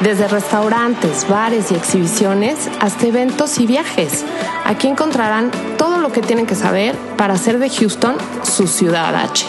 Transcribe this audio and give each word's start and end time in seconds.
Desde 0.00 0.28
restaurantes, 0.28 1.26
bares 1.26 1.72
y 1.72 1.74
exhibiciones 1.74 2.68
hasta 2.80 3.06
eventos 3.06 3.58
y 3.58 3.66
viajes. 3.66 4.26
Aquí 4.66 4.88
encontrarán 4.88 5.50
todo 5.78 5.96
lo 5.96 6.12
que 6.12 6.20
tienen 6.20 6.44
que 6.44 6.54
saber 6.54 6.94
para 7.16 7.32
hacer 7.34 7.58
de 7.58 7.70
Houston 7.70 8.14
su 8.42 8.66
ciudad 8.66 9.14
H. 9.14 9.46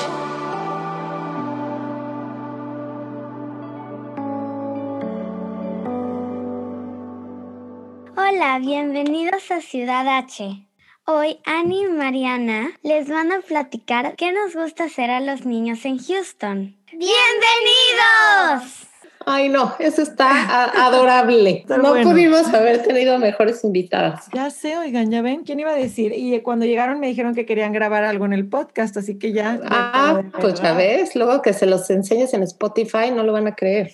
Hola, 8.16 8.60
bienvenidos 8.60 9.52
a 9.52 9.60
Ciudad 9.60 10.08
H. 10.08 10.66
Hoy 11.04 11.40
Annie 11.46 11.82
y 11.82 11.88
Mariana 11.90 12.72
les 12.84 13.10
van 13.10 13.34
a 13.34 13.42
platicar 13.42 14.16
qué 14.16 14.32
nos 14.32 14.56
gusta 14.56 14.86
hacer 14.86 15.10
a 15.10 15.20
los 15.20 15.46
niños 15.46 15.84
en 15.84 15.98
Houston. 16.00 16.78
¡Bienvenidos! 16.92 18.88
Ay, 19.30 19.50
no, 19.50 19.76
eso 19.80 20.02
está 20.02 20.86
adorable. 20.86 21.66
no 21.68 21.94
pudimos 22.02 22.48
haber 22.54 22.82
tenido 22.84 23.20
mejores 23.20 23.62
invitadas. 23.66 24.26
Ya 24.34 24.50
sé, 24.50 24.78
oigan, 24.78 25.12
ya 25.12 25.22
ven, 25.22 25.44
¿quién 25.44 25.60
iba 25.60 25.72
a 25.72 25.76
decir? 25.76 26.14
Y 26.16 26.40
cuando 26.40 26.66
llegaron 26.66 27.02
me 27.02 27.08
dijeron 27.08 27.36
que 27.36 27.46
querían 27.46 27.74
grabar 27.74 28.06
algo 28.06 28.24
en 28.24 28.32
el 28.32 28.48
podcast, 28.48 28.96
así 28.96 29.20
que 29.20 29.34
ya. 29.34 29.60
Ah, 29.66 30.22
pues 30.40 30.62
ya 30.62 30.74
ves, 30.74 31.14
luego 31.18 31.42
que 31.42 31.52
se 31.52 31.66
los 31.66 31.90
enseñes 31.90 32.34
en 32.34 32.44
Spotify 32.44 33.12
no 33.14 33.24
lo 33.24 33.34
van 33.34 33.48
a 33.48 33.56
creer. 33.56 33.92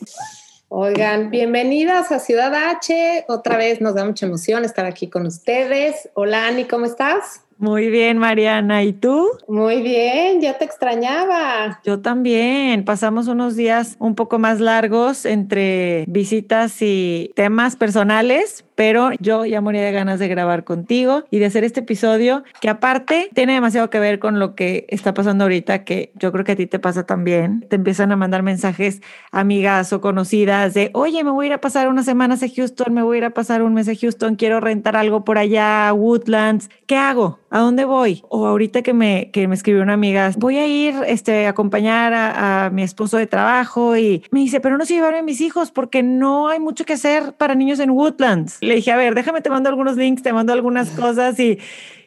Oigan, 0.70 1.32
bienvenidas 1.32 2.12
a 2.12 2.20
Ciudad 2.20 2.54
H. 2.54 3.26
Otra 3.28 3.58
vez 3.58 3.82
nos 3.82 3.96
da 3.96 4.06
mucha 4.06 4.28
emoción 4.28 4.66
estar 4.66 4.86
aquí 4.86 5.08
con 5.08 5.26
ustedes. 5.26 6.10
Hola, 6.14 6.46
Ani, 6.48 6.66
¿cómo 6.66 6.86
estás? 6.86 7.43
Muy 7.64 7.90
bien, 7.90 8.18
Mariana. 8.18 8.84
¿Y 8.84 8.92
tú? 8.92 9.26
Muy 9.48 9.82
bien, 9.82 10.42
ya 10.42 10.58
te 10.58 10.66
extrañaba. 10.66 11.80
Yo 11.86 12.02
también. 12.02 12.84
Pasamos 12.84 13.30
unos 13.30 13.56
días 13.56 13.96
un 14.00 14.16
poco 14.16 14.38
más 14.38 14.60
largos 14.60 15.26
entre 15.26 16.04
visitas 16.10 16.82
y 16.82 17.32
temas 17.36 17.78
personales, 17.78 18.66
pero 18.76 19.12
yo 19.22 19.46
ya 19.46 19.62
moría 19.62 19.82
de 19.82 19.94
ganas 19.94 20.20
de 20.20 20.28
grabar 20.28 20.66
contigo 20.66 21.24
y 21.32 21.40
de 21.40 21.46
hacer 21.46 21.64
este 21.64 21.80
episodio 21.80 22.44
que 22.60 22.68
aparte 22.68 23.30
tiene 23.34 23.54
demasiado 23.54 23.90
que 23.90 24.00
ver 24.00 24.20
con 24.20 24.40
lo 24.40 24.56
que 24.56 24.86
está 24.90 25.14
pasando 25.14 25.46
ahorita, 25.46 25.86
que 25.86 26.12
yo 26.16 26.34
creo 26.34 26.44
que 26.44 26.52
a 26.52 26.56
ti 26.58 26.68
te 26.68 26.80
pasa 26.80 27.06
también. 27.06 27.66
Te 27.70 27.78
empiezan 27.78 28.12
a 28.12 28.18
mandar 28.18 28.44
mensajes 28.44 29.02
amigas 29.32 29.94
o 29.94 30.02
conocidas 30.02 30.74
de, 30.74 30.90
oye, 30.94 31.24
me 31.24 31.32
voy 31.32 31.46
a 31.46 31.48
ir 31.48 31.54
a 31.54 31.62
pasar 31.62 31.88
unas 31.88 32.04
semanas 32.04 32.44
a 32.44 32.48
Houston, 32.54 32.94
me 32.94 33.04
voy 33.04 33.16
a 33.16 33.18
ir 33.20 33.26
a 33.26 33.30
pasar 33.30 33.64
un 33.64 33.74
mes 33.74 33.88
a 33.88 33.96
Houston, 33.96 34.36
quiero 34.36 34.60
rentar 34.60 34.98
algo 34.98 35.24
por 35.24 35.38
allá, 35.38 35.94
Woodlands. 35.94 36.70
¿Qué 36.88 36.98
hago? 36.98 37.40
¿A 37.54 37.60
dónde 37.60 37.86
voy? 37.86 38.24
O 38.30 38.48
ahorita 38.48 38.82
que 38.82 38.94
me, 38.94 39.30
que 39.30 39.48
me 39.48 39.54
escribió 39.54 39.84
una 39.84 39.94
amiga, 39.94 40.32
voy 40.38 40.58
a 40.58 40.66
ir 40.66 40.96
este, 41.06 41.46
a 41.46 41.50
acompañar 41.50 42.12
a, 42.12 42.66
a 42.66 42.70
mi 42.72 42.82
esposo 42.82 43.18
de 43.18 43.28
trabajo 43.28 43.96
y 43.96 44.24
me 44.32 44.40
dice, 44.40 44.60
pero 44.60 44.76
no 44.76 44.86
sé 44.88 44.96
llevarme 44.96 45.20
a 45.20 45.22
mis 45.22 45.40
hijos 45.40 45.70
porque 45.70 46.02
no 46.02 46.50
hay 46.50 46.60
mucho 46.60 46.84
que 46.84 46.94
hacer 46.94 47.34
para 47.34 47.54
niños 47.54 47.80
en 47.80 47.92
Woodlands. 47.92 48.58
Le 48.62 48.74
dije, 48.74 48.92
a 48.92 48.98
ver, 48.98 49.14
déjame, 49.14 49.42
te 49.42 49.52
mando 49.52 49.70
algunos 49.70 49.98
links, 49.98 50.24
te 50.24 50.34
mando 50.34 50.52
algunas 50.52 50.90
cosas 50.90 51.40
y, 51.40 51.60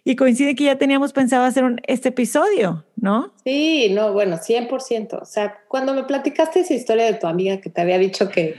y 0.09 0.15
coincide 0.15 0.55
que 0.55 0.63
ya 0.63 0.79
teníamos 0.79 1.13
pensado 1.13 1.45
hacer 1.45 1.65
un, 1.65 1.81
este 1.89 2.11
episodio, 2.11 2.85
¿no? 2.95 3.33
Sí, 3.43 3.89
no, 3.91 4.13
bueno, 4.13 4.37
100%. 4.37 5.21
O 5.21 5.25
sea, 5.25 5.59
cuando 5.67 5.95
me 5.95 6.05
platicaste 6.05 6.61
esa 6.61 6.75
historia 6.75 7.07
de 7.07 7.15
tu 7.15 7.27
amiga 7.27 7.61
que 7.61 7.71
te 7.71 7.81
había 7.81 7.99
dicho 7.99 8.29
que, 8.29 8.55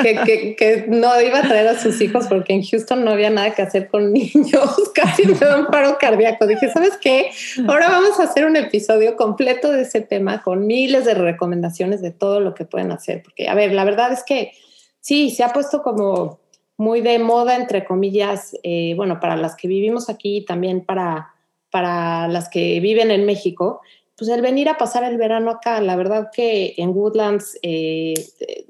que, 0.00 0.20
que, 0.24 0.56
que 0.56 0.84
no 0.86 1.20
iba 1.20 1.40
a 1.40 1.42
traer 1.42 1.66
a 1.66 1.76
sus 1.76 2.00
hijos 2.00 2.28
porque 2.28 2.52
en 2.52 2.62
Houston 2.62 3.04
no 3.04 3.10
había 3.10 3.30
nada 3.30 3.52
que 3.52 3.62
hacer 3.62 3.88
con 3.88 4.12
niños, 4.12 4.92
casi 4.94 5.26
me 5.26 5.34
da 5.34 5.58
un 5.58 5.66
paro 5.66 5.98
cardíaco. 5.98 6.46
Dije, 6.46 6.70
¿sabes 6.70 6.96
qué? 7.00 7.32
Ahora 7.66 7.88
vamos 7.88 8.20
a 8.20 8.22
hacer 8.22 8.46
un 8.46 8.54
episodio 8.54 9.16
completo 9.16 9.72
de 9.72 9.82
ese 9.82 10.02
tema 10.02 10.40
con 10.40 10.68
miles 10.68 11.04
de 11.04 11.14
recomendaciones 11.14 12.00
de 12.00 12.12
todo 12.12 12.38
lo 12.38 12.54
que 12.54 12.64
pueden 12.64 12.92
hacer. 12.92 13.24
Porque, 13.24 13.48
a 13.48 13.56
ver, 13.56 13.72
la 13.72 13.82
verdad 13.84 14.12
es 14.12 14.22
que 14.22 14.52
sí, 15.00 15.30
se 15.30 15.42
ha 15.42 15.48
puesto 15.48 15.82
como 15.82 16.41
muy 16.82 17.00
de 17.00 17.20
moda, 17.20 17.54
entre 17.54 17.84
comillas, 17.84 18.56
eh, 18.64 18.94
bueno, 18.96 19.20
para 19.20 19.36
las 19.36 19.54
que 19.54 19.68
vivimos 19.68 20.10
aquí 20.10 20.38
y 20.38 20.44
también 20.44 20.84
para, 20.84 21.32
para 21.70 22.26
las 22.26 22.48
que 22.48 22.80
viven 22.80 23.12
en 23.12 23.24
México, 23.24 23.82
pues 24.16 24.28
el 24.28 24.42
venir 24.42 24.68
a 24.68 24.78
pasar 24.78 25.04
el 25.04 25.16
verano 25.16 25.52
acá, 25.52 25.80
la 25.80 25.94
verdad 25.94 26.30
que 26.34 26.74
en 26.76 26.90
Woodlands 26.90 27.56
eh, 27.62 28.14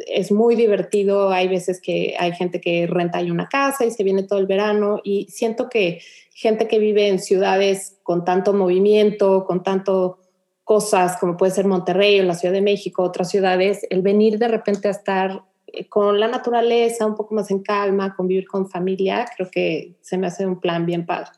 es 0.07 0.31
muy 0.31 0.57
divertido, 0.57 1.31
hay 1.31 1.49
veces 1.49 1.81
que 1.81 2.15
hay 2.19 2.33
gente 2.33 2.61
que 2.61 2.87
renta 2.87 3.17
ahí 3.17 3.31
una 3.31 3.49
casa 3.49 3.87
y 3.87 3.91
se 3.91 4.05
viene 4.05 4.25
todo 4.25 4.39
el 4.39 4.47
verano 4.47 5.01
y 5.03 5.25
siento 5.31 5.71
que 5.71 6.03
gente 6.35 6.69
que 6.69 6.79
vive 6.79 7.09
en 7.09 7.19
ciudades 7.19 7.99
con 8.03 8.27
tanto 8.27 8.53
movimiento, 8.53 9.47
con 9.47 9.63
tanto 9.63 10.19
cosas 10.65 11.17
como 11.17 11.39
puede 11.39 11.53
ser 11.53 11.65
Monterrey 11.65 12.21
o 12.21 12.25
la 12.25 12.35
Ciudad 12.35 12.53
de 12.53 12.61
México, 12.61 13.03
otras 13.03 13.31
ciudades, 13.31 13.87
el 13.89 14.03
venir 14.03 14.39
de 14.39 14.49
repente 14.49 14.89
a 14.89 14.91
estar 14.91 15.43
con 15.89 16.21
la 16.21 16.29
naturaleza, 16.29 17.07
un 17.07 17.15
poco 17.15 17.35
más 17.35 17.51
en 17.51 17.63
calma, 17.63 18.15
convivir 18.15 18.47
con 18.47 18.69
familia, 18.69 19.27
creo 19.37 19.51
que 19.51 19.95
se 20.01 20.19
me 20.19 20.27
hace 20.27 20.47
un 20.47 20.61
plan 20.61 20.87
bien 20.87 21.07
padre. 21.07 21.31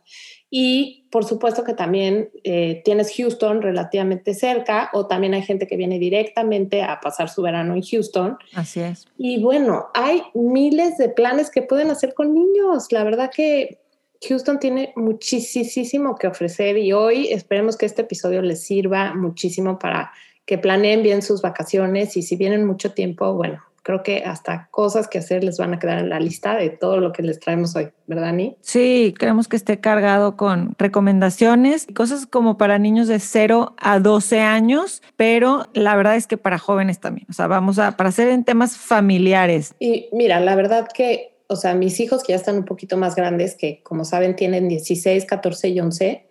Y 0.50 1.09
por 1.11 1.25
supuesto 1.25 1.65
que 1.65 1.75
también 1.75 2.31
eh, 2.44 2.81
tienes 2.84 3.12
Houston 3.17 3.61
relativamente 3.61 4.34
cerca 4.34 4.91
o 4.93 5.06
también 5.06 5.34
hay 5.34 5.43
gente 5.43 5.67
que 5.67 5.77
viene 5.77 5.99
directamente 5.99 6.83
a 6.83 7.00
pasar 7.00 7.28
su 7.28 7.43
verano 7.43 7.75
en 7.75 7.83
Houston. 7.83 8.39
Así 8.55 8.81
es. 8.81 9.06
Y 9.19 9.43
bueno, 9.43 9.87
hay 9.94 10.23
miles 10.34 10.97
de 10.97 11.09
planes 11.09 11.50
que 11.50 11.62
pueden 11.62 11.91
hacer 11.91 12.15
con 12.15 12.33
niños. 12.33 12.93
La 12.93 13.03
verdad 13.03 13.33
que 13.34 13.81
Houston 14.28 14.59
tiene 14.61 14.93
muchísimo 14.97 16.15
que 16.15 16.28
ofrecer 16.28 16.78
y 16.78 16.93
hoy 16.93 17.33
esperemos 17.33 17.77
que 17.77 17.87
este 17.87 18.03
episodio 18.03 18.41
les 18.41 18.65
sirva 18.65 19.12
muchísimo 19.15 19.78
para 19.78 20.12
que 20.47 20.59
planeen 20.59 21.03
bien 21.03 21.23
sus 21.23 21.43
vacaciones 21.43 22.17
y 22.17 22.23
si 22.23 22.37
vienen 22.37 22.65
mucho 22.65 22.93
tiempo, 22.93 23.34
bueno, 23.34 23.62
creo 23.84 24.03
que 24.03 24.25
hasta 24.25 24.69
cosas 24.71 25.06
que 25.06 25.19
hacer 25.19 25.45
les 25.45 25.59
van 25.59 25.75
a 25.75 25.78
quedar 25.78 25.99
en 25.99 26.09
la 26.09 26.19
lista 26.19 26.56
de 26.56 26.71
todo 26.71 26.97
lo 26.97 27.12
que 27.12 27.22
les 27.22 27.39
traemos 27.39 27.77
hoy, 27.77 27.91
¿verdad, 28.06 28.31
Ani? 28.31 28.56
Sí, 28.62 29.15
queremos 29.19 29.47
que 29.47 29.56
esté 29.56 29.78
cargado 29.78 30.37
con 30.37 30.75
recomendaciones, 30.78 31.87
cosas 31.94 32.27
como 32.27 32.56
para 32.56 32.78
niños 32.78 33.09
de 33.09 33.21
0 33.21 33.75
a 33.77 34.00
12 34.00 34.41
años, 34.41 35.03
pero 35.17 35.67
la 35.75 35.94
verdad 35.97 36.17
es 36.17 36.27
que 36.27 36.39
para 36.39 36.59
jóvenes 36.59 36.99
también, 36.99 37.27
o 37.28 37.34
sea, 37.34 37.47
vamos 37.47 37.78
a, 37.78 37.97
para 37.97 38.09
hacer 38.09 38.28
en 38.28 38.43
temas 38.43 38.77
familiares. 38.77 39.75
Y 39.78 40.09
mira, 40.12 40.41
la 40.41 40.56
verdad 40.56 40.89
que, 40.93 41.37
o 41.49 41.56
sea, 41.56 41.75
mis 41.75 42.00
hijos 42.00 42.25
que 42.25 42.33
ya 42.33 42.37
están 42.37 42.56
un 42.56 42.65
poquito 42.65 42.97
más 42.97 43.15
grandes, 43.15 43.55
que 43.55 43.83
como 43.83 44.06
saben 44.06 44.34
tienen 44.34 44.67
16, 44.67 45.27
14 45.27 45.69
y 45.69 45.81
11, 45.81 46.27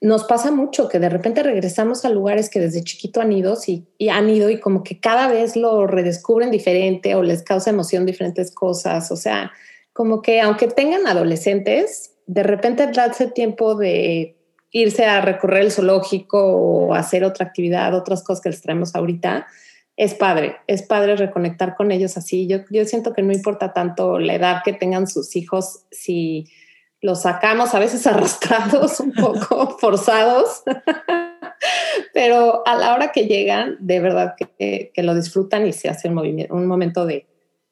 nos 0.00 0.24
pasa 0.24 0.50
mucho 0.50 0.88
que 0.88 0.98
de 0.98 1.08
repente 1.08 1.42
regresamos 1.42 2.04
a 2.04 2.10
lugares 2.10 2.50
que 2.50 2.60
desde 2.60 2.82
chiquito 2.82 3.20
han 3.20 3.32
ido 3.32 3.56
y, 3.66 4.08
han 4.08 4.28
ido 4.28 4.50
y 4.50 4.60
como 4.60 4.82
que 4.82 5.00
cada 5.00 5.28
vez 5.28 5.56
lo 5.56 5.86
redescubren 5.86 6.50
diferente 6.50 7.14
o 7.14 7.22
les 7.22 7.42
causa 7.42 7.70
emoción 7.70 8.04
diferentes 8.04 8.52
cosas. 8.52 9.10
O 9.10 9.16
sea, 9.16 9.52
como 9.92 10.22
que 10.22 10.40
aunque 10.40 10.68
tengan 10.68 11.06
adolescentes, 11.06 12.12
de 12.26 12.42
repente 12.42 12.88
darse 12.88 13.28
tiempo 13.28 13.76
de 13.76 14.36
irse 14.72 15.06
a 15.06 15.20
recorrer 15.20 15.62
el 15.62 15.72
zoológico 15.72 16.38
o 16.44 16.94
hacer 16.94 17.24
otra 17.24 17.46
actividad, 17.46 17.94
otras 17.94 18.22
cosas 18.22 18.42
que 18.42 18.50
les 18.50 18.60
traemos 18.60 18.94
ahorita, 18.94 19.46
es 19.96 20.14
padre, 20.14 20.56
es 20.66 20.82
padre 20.82 21.16
reconectar 21.16 21.74
con 21.74 21.90
ellos 21.90 22.18
así. 22.18 22.46
Yo, 22.46 22.58
yo 22.70 22.84
siento 22.84 23.14
que 23.14 23.22
no 23.22 23.32
importa 23.32 23.72
tanto 23.72 24.18
la 24.18 24.34
edad 24.34 24.62
que 24.62 24.74
tengan 24.74 25.06
sus 25.06 25.34
hijos, 25.36 25.84
si 25.90 26.46
los 27.06 27.22
sacamos 27.22 27.72
a 27.74 27.78
veces 27.78 28.06
arrastrados, 28.06 29.00
un 29.00 29.12
poco 29.12 29.76
forzados, 29.80 30.64
pero 32.12 32.66
a 32.66 32.74
la 32.74 32.94
hora 32.94 33.12
que 33.12 33.26
llegan, 33.26 33.76
de 33.80 34.00
verdad 34.00 34.34
que, 34.36 34.90
que 34.92 35.02
lo 35.02 35.14
disfrutan 35.14 35.66
y 35.66 35.72
se 35.72 35.88
hace 35.88 36.08
un, 36.08 36.14
movimiento, 36.14 36.54
un 36.54 36.66
momento 36.66 37.06
de, 37.06 37.26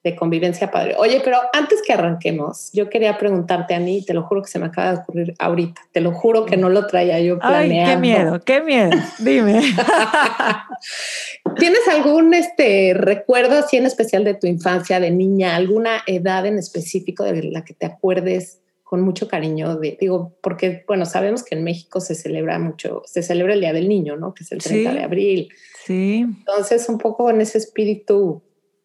de, 0.05 0.15
convivencia 0.15 0.71
padre. 0.71 0.95
Oye, 0.99 1.21
pero 1.25 1.39
antes 1.53 1.83
que 1.83 1.93
arranquemos, 1.93 2.71
yo 2.73 2.89
quería 2.89 3.19
preguntarte 3.19 3.75
a 3.75 3.81
mí, 3.81 4.05
te 4.07 4.15
lo 4.15 4.23
juro 4.23 4.43
que 4.43 4.49
se 4.49 4.61
me 4.61 4.67
acaba 4.67 4.93
de 4.93 4.99
ocurrir 4.99 5.35
ahorita, 5.39 5.83
te 5.93 6.01
lo 6.01 6.13
juro 6.13 6.47
que 6.47 6.57
no 6.57 6.69
lo 6.69 6.87
traía 6.87 7.19
yo 7.19 7.39
planeado. 7.39 7.91
Ay, 7.91 7.95
qué 7.95 8.01
miedo, 8.01 8.41
qué 8.41 8.61
miedo, 8.63 8.91
dime. 9.19 9.63
¿Tienes 11.59 11.89
algún 11.89 12.35
este, 12.35 12.95
recuerdo 12.95 13.59
así 13.59 13.77
en 13.77 13.87
especial 13.87 14.23
de 14.25 14.35
tu 14.35 14.47
infancia, 14.47 15.01
de 15.01 15.11
niña, 15.11 15.57
alguna 15.57 16.03
edad 16.07 16.47
en 16.47 16.59
específico 16.59 17.25
de 17.25 17.43
la 17.45 17.65
que 17.65 17.75
te 17.75 17.87
acuerdes? 17.87 18.61
Con 18.95 19.03
mucho 19.03 19.27
cariño, 19.27 19.77
de, 19.77 19.99
digo, 20.01 20.39
porque, 20.41 20.85
bueno, 20.87 21.05
sabemos 21.05 21.43
que 21.43 21.57
en 21.57 21.65
México 21.65 22.01
se 22.01 22.15
celebra 22.15 22.61
mucho, 22.61 23.03
se 23.07 23.25
celebra 23.25 23.55
el 23.55 23.61
Día 23.61 23.73
del 23.73 23.89
Niño, 23.89 24.17
¿no? 24.17 24.35
Que 24.35 24.45
es 24.45 24.53
el 24.53 24.63
30 24.63 24.89
sí, 24.93 24.97
de 24.97 25.03
abril. 25.03 25.49
Sí. 25.85 26.19
Entonces, 26.21 26.89
un 26.89 26.99
poco 26.99 27.29
en 27.29 27.41
ese 27.41 27.59
espíritu, 27.59 28.41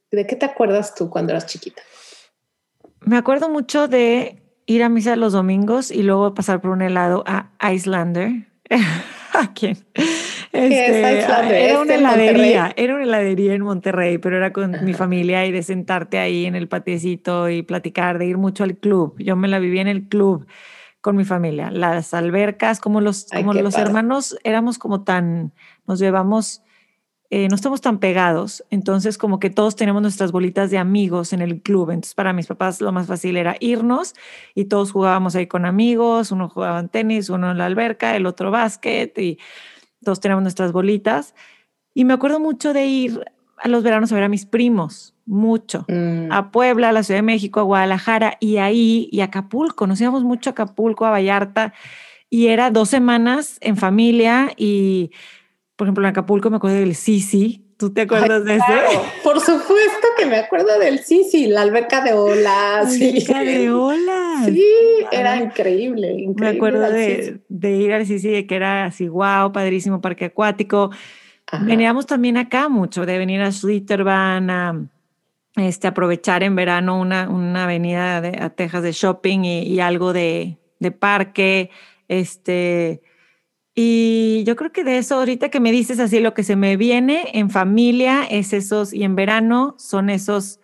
¿de 0.10 0.26
qué 0.26 0.36
te 0.36 0.48
acuerdas 0.48 0.96
tú 0.96 1.12
cuando 1.12 1.34
eras 1.34 1.46
chiquita? 1.46 1.84
Me 3.02 3.18
acuerdo 3.18 3.50
mucho 3.50 3.88
de 3.88 4.42
ir 4.66 4.82
a 4.82 4.90
misa 4.90 5.16
los 5.16 5.34
domingos 5.34 5.92
y 5.92 6.02
luego 6.02 6.34
pasar 6.34 6.60
por 6.60 6.72
un 6.72 6.82
helado 6.82 7.24
a 7.28 7.72
Islander. 7.72 8.48
¿A 9.34 9.54
quién? 9.54 9.78
Este, 10.51 11.19
era 11.19 11.80
una 11.80 11.96
heladería, 11.96 12.74
era 12.75 12.96
una 12.96 13.04
heladería 13.04 13.54
en 13.54 13.62
Monterrey, 13.62 14.18
pero 14.18 14.38
era 14.38 14.51
con 14.51 14.84
mi 14.84 14.94
familia 14.94 15.46
y 15.46 15.51
de 15.51 15.62
sentarte 15.62 16.18
ahí 16.18 16.46
en 16.46 16.56
el 16.56 16.68
patiecito 16.68 17.50
y 17.50 17.62
platicar, 17.62 18.18
de 18.18 18.25
ir 18.25 18.38
mucho 18.38 18.63
al 18.63 18.78
club. 18.78 19.16
Yo 19.19 19.36
me 19.36 19.48
la 19.48 19.60
viví 19.60 19.80
en 19.80 19.88
el 19.88 20.07
club 20.07 20.48
con 21.01 21.16
mi 21.16 21.24
familia. 21.24 21.69
Las 21.72 22.13
albercas, 22.13 22.80
como 22.80 23.00
los, 23.00 23.28
como 23.34 23.54
los 23.54 23.75
hermanos, 23.75 24.38
éramos 24.44 24.80
como 24.80 25.04
tan, 25.04 25.54
nos 25.86 26.00
llevamos 26.00 26.63
eh, 27.31 27.48
no 27.48 27.56
estamos 27.56 27.80
tan 27.80 28.00
pegados, 28.00 28.66
entonces 28.72 29.19
como 29.19 29.40
que 29.40 29.51
todos 29.51 29.75
tenemos 29.75 30.01
nuestras 30.01 30.31
bolitas 30.31 30.72
de 30.72 30.80
amigos 30.80 31.31
en 31.31 31.44
el 31.44 31.62
club, 31.62 31.92
entonces 31.92 32.16
para 32.16 32.34
mis 32.34 32.48
papás 32.48 32.81
lo 32.81 32.92
más 32.92 33.06
fácil 33.06 33.38
era 33.38 33.56
irnos 33.60 34.16
y 34.56 34.66
todos 34.66 34.92
jugábamos 34.92 35.36
ahí 35.36 35.46
con 35.46 35.68
amigos, 35.68 36.31
uno 36.31 36.50
jugaba 36.50 36.80
en 36.80 36.90
tenis, 36.90 37.30
uno 37.30 37.51
en 37.51 37.60
la 37.60 37.68
alberca, 37.68 38.16
el 38.16 38.25
otro 38.25 38.50
básquet 38.50 39.16
y 39.19 39.38
todos 40.04 40.19
teníamos 40.19 40.44
nuestras 40.44 40.72
bolitas. 40.72 41.36
Y 41.94 42.06
me 42.06 42.13
acuerdo 42.13 42.40
mucho 42.40 42.74
de 42.74 42.86
ir 42.86 43.25
a 43.57 43.68
los 43.68 43.84
veranos 43.84 44.12
a 44.12 44.16
ver 44.16 44.24
a 44.24 44.30
mis 44.30 44.46
primos, 44.46 45.16
mucho, 45.25 45.86
mm. 45.88 46.31
a 46.31 46.51
Puebla, 46.51 46.90
a 46.90 46.92
la 46.92 47.04
Ciudad 47.04 47.19
de 47.19 47.24
México, 47.24 47.60
a 47.60 47.63
Guadalajara 47.63 48.38
y 48.40 48.57
ahí 48.57 49.10
y 49.12 49.22
Acapulco, 49.22 49.86
nos 49.86 50.00
íbamos 50.00 50.24
mucho 50.24 50.50
a 50.50 50.51
Acapulco, 50.51 51.06
a 51.06 51.12
Vallarta 51.12 51.74
y 52.30 52.48
era 52.48 52.72
dos 52.72 52.90
semanas 52.90 53.57
en 53.62 53.75
familia 53.75 54.51
y 54.56 55.12
por 55.80 55.88
ejemplo, 55.88 56.04
en 56.04 56.10
Acapulco 56.10 56.50
me 56.50 56.57
acuerdo 56.57 56.75
del 56.75 56.94
Sisi. 56.94 57.66
¿Tú 57.80 57.94
te 57.94 58.02
acuerdas 58.02 58.44
de 58.44 58.58
ese? 58.58 59.00
Por 59.24 59.40
supuesto 59.40 60.08
que 60.18 60.26
me 60.26 60.36
acuerdo 60.36 60.78
del 60.80 61.00
Sisi, 61.00 61.48
la 61.48 61.62
alberca 61.62 62.04
de 62.04 62.12
olas. 62.12 62.44
La 63.00 63.08
alberca 63.08 63.40
de 63.40 63.72
olas. 63.72 64.46
Sí, 64.48 64.66
era 65.14 65.38
increíble, 65.38 66.12
increíble. 66.12 66.36
Me 66.36 66.50
acuerdo 66.50 66.90
de, 66.92 67.72
ir 67.78 67.94
al 67.94 68.06
Sisi, 68.06 68.28
de 68.28 68.46
que 68.46 68.56
era 68.58 68.84
así, 68.84 69.08
wow, 69.08 69.54
padrísimo 69.54 70.02
parque 70.02 70.26
acuático. 70.26 70.92
Veníamos 71.62 72.06
también 72.06 72.36
acá 72.36 72.68
mucho, 72.68 73.06
de 73.06 73.18
venir 73.18 73.40
a 73.40 73.50
Schlitterbahn, 73.50 74.50
a 74.50 74.86
este, 75.56 75.88
aprovechar 75.88 76.44
en 76.44 76.58
verano 76.58 77.00
una, 77.00 77.30
una 77.30 77.64
avenida 77.64 78.18
a 78.18 78.50
Texas 78.50 78.84
de 78.84 78.92
shopping 78.92 79.46
y, 79.46 79.62
y 79.62 79.80
algo 79.80 80.12
de, 80.12 80.58
de 80.80 80.92
parque. 80.92 81.70
Este, 82.10 83.02
y 83.75 84.44
yo 84.45 84.56
creo 84.56 84.71
que 84.71 84.83
de 84.83 84.98
eso, 84.98 85.16
ahorita 85.16 85.50
que 85.50 85.60
me 85.60 85.71
dices 85.71 86.00
así, 86.00 86.19
lo 86.19 86.33
que 86.33 86.44
se 86.44 86.56
me 86.56 86.75
viene 86.77 87.30
en 87.33 87.50
familia 87.50 88.24
es 88.30 88.54
esos, 88.54 88.94
y 88.94 89.04
en 89.04 89.16
verano 89.16 89.75
son 89.77 90.10
esos, 90.10 90.60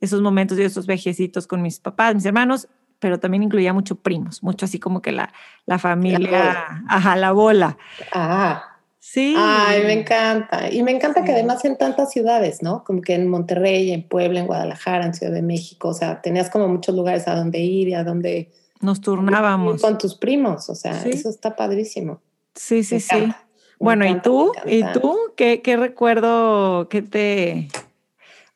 esos 0.00 0.20
momentos 0.20 0.58
y 0.58 0.62
esos 0.62 0.86
viajecitos 0.86 1.46
con 1.46 1.62
mis 1.62 1.80
papás, 1.80 2.14
mis 2.14 2.26
hermanos, 2.26 2.68
pero 2.98 3.20
también 3.20 3.42
incluía 3.44 3.72
mucho 3.72 3.96
primos, 3.96 4.42
mucho 4.42 4.66
así 4.66 4.78
como 4.78 5.00
que 5.00 5.12
la, 5.12 5.32
la 5.66 5.78
familia, 5.78 6.66
ajá, 6.88 7.16
la 7.16 7.32
bola. 7.32 7.78
Ah. 8.12 8.64
Sí. 9.00 9.34
Ay, 9.38 9.84
me 9.84 9.92
encanta. 9.94 10.70
Y 10.70 10.82
me 10.82 10.90
encanta 10.90 11.24
que 11.24 11.32
además 11.32 11.64
en 11.64 11.78
tantas 11.78 12.10
ciudades, 12.10 12.62
¿no? 12.62 12.84
Como 12.84 13.00
que 13.00 13.14
en 13.14 13.28
Monterrey, 13.28 13.90
en 13.92 14.06
Puebla, 14.06 14.40
en 14.40 14.46
Guadalajara, 14.46 15.06
en 15.06 15.14
Ciudad 15.14 15.32
de 15.32 15.40
México, 15.40 15.88
o 15.88 15.94
sea, 15.94 16.20
tenías 16.20 16.50
como 16.50 16.68
muchos 16.68 16.94
lugares 16.94 17.26
a 17.26 17.34
donde 17.34 17.60
ir 17.60 17.88
y 17.88 17.94
a 17.94 18.04
donde... 18.04 18.50
Nos 18.82 19.00
turnábamos. 19.00 19.80
Con 19.80 19.96
tus 19.96 20.14
primos, 20.14 20.68
o 20.68 20.74
sea, 20.74 21.02
eso 21.06 21.30
está 21.30 21.56
padrísimo. 21.56 22.20
Sí, 22.58 22.82
sí, 22.82 23.00
sí. 23.00 23.32
Bueno, 23.78 24.04
¿y 24.04 24.20
tú? 24.20 24.52
¿Y 24.66 24.82
tú? 24.92 25.16
¿Qué, 25.36 25.62
¿Qué 25.62 25.76
recuerdo 25.76 26.88
que 26.88 27.02
te... 27.02 27.68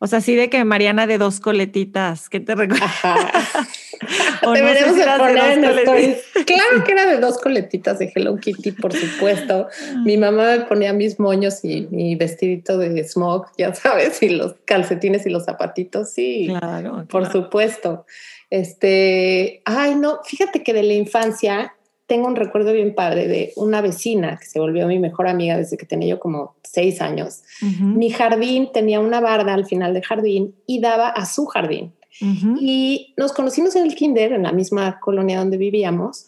O 0.00 0.08
sea, 0.08 0.20
sí 0.20 0.34
de 0.34 0.50
que 0.50 0.64
Mariana 0.64 1.06
de 1.06 1.16
dos 1.16 1.38
coletitas, 1.38 2.28
¿qué 2.28 2.40
te 2.40 2.56
recuerda? 2.56 3.30
Deberíamos 4.52 4.96
poner 5.18 5.58
en 5.58 6.44
Claro 6.44 6.84
que 6.84 6.92
era 6.92 7.06
de 7.06 7.18
dos 7.18 7.38
coletitas 7.38 8.00
de 8.00 8.10
Hello 8.12 8.36
Kitty, 8.36 8.72
por 8.72 8.92
supuesto. 8.92 9.68
Mi 10.04 10.16
mamá 10.16 10.56
me 10.56 10.60
ponía 10.62 10.92
mis 10.92 11.20
moños 11.20 11.64
y 11.64 11.86
mi 11.92 12.16
vestidito 12.16 12.78
de 12.78 13.04
smog, 13.04 13.46
ya 13.56 13.72
sabes, 13.76 14.20
y 14.24 14.30
los 14.30 14.56
calcetines 14.64 15.24
y 15.24 15.30
los 15.30 15.44
zapatitos, 15.44 16.10
sí. 16.10 16.48
Claro. 16.48 17.06
Por 17.08 17.30
supuesto. 17.30 18.04
Este, 18.50 19.62
ay, 19.64 19.94
no, 19.94 20.18
fíjate 20.24 20.64
que 20.64 20.74
de 20.74 20.82
la 20.82 20.94
infancia 20.94 21.76
tengo 22.12 22.28
un 22.28 22.36
recuerdo 22.36 22.74
bien 22.74 22.94
padre 22.94 23.26
de 23.26 23.54
una 23.56 23.80
vecina 23.80 24.36
que 24.38 24.44
se 24.44 24.60
volvió 24.60 24.86
mi 24.86 24.98
mejor 24.98 25.28
amiga 25.28 25.56
desde 25.56 25.78
que 25.78 25.86
tenía 25.86 26.10
yo 26.10 26.20
como 26.20 26.56
seis 26.62 27.00
años. 27.00 27.42
Mi 27.80 28.10
jardín 28.10 28.68
tenía 28.70 29.00
una 29.00 29.18
barda 29.20 29.54
al 29.54 29.64
final 29.64 29.94
del 29.94 30.04
jardín 30.04 30.54
y 30.66 30.82
daba 30.82 31.08
a 31.08 31.24
su 31.24 31.46
jardín. 31.46 31.94
Y 32.60 33.14
nos 33.16 33.32
conocimos 33.32 33.76
en 33.76 33.86
el 33.86 33.94
kinder, 33.94 34.34
en 34.34 34.42
la 34.42 34.52
misma 34.52 35.00
colonia 35.00 35.38
donde 35.38 35.56
vivíamos, 35.56 36.26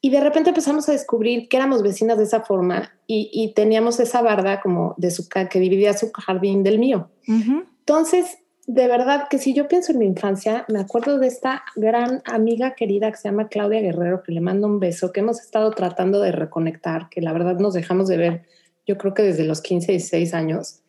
y 0.00 0.10
de 0.10 0.20
repente 0.20 0.50
empezamos 0.50 0.88
a 0.88 0.92
descubrir 0.92 1.48
que 1.48 1.56
éramos 1.56 1.82
vecinas 1.82 2.18
de 2.18 2.22
esa 2.22 2.42
forma 2.42 2.92
y, 3.08 3.52
teníamos 3.56 3.98
esa 3.98 4.22
barda 4.22 4.60
como 4.60 4.94
de 4.96 5.10
su 5.10 5.28
que 5.28 5.58
dividía 5.58 5.92
su 5.94 6.12
jardín 6.12 6.62
del 6.62 6.78
mío. 6.78 7.10
Entonces, 7.26 8.38
de 8.66 8.88
verdad 8.88 9.28
que 9.30 9.38
si 9.38 9.54
yo 9.54 9.68
pienso 9.68 9.92
en 9.92 9.98
mi 9.98 10.06
infancia, 10.06 10.64
me 10.68 10.80
acuerdo 10.80 11.18
de 11.18 11.28
esta 11.28 11.64
gran 11.76 12.22
amiga 12.24 12.74
querida 12.74 13.10
que 13.10 13.16
se 13.16 13.28
llama 13.28 13.48
Claudia 13.48 13.80
Guerrero, 13.80 14.22
que 14.24 14.32
le 14.32 14.40
mando 14.40 14.66
un 14.66 14.80
beso, 14.80 15.12
que 15.12 15.20
hemos 15.20 15.40
estado 15.40 15.70
tratando 15.70 16.20
de 16.20 16.32
reconectar, 16.32 17.08
que 17.08 17.20
la 17.20 17.32
verdad 17.32 17.58
nos 17.60 17.74
dejamos 17.74 18.08
de 18.08 18.16
ver, 18.16 18.42
yo 18.84 18.98
creo 18.98 19.14
que 19.14 19.22
desde 19.22 19.44
los 19.44 19.62
15, 19.62 19.92
16 19.92 20.34
años. 20.34 20.80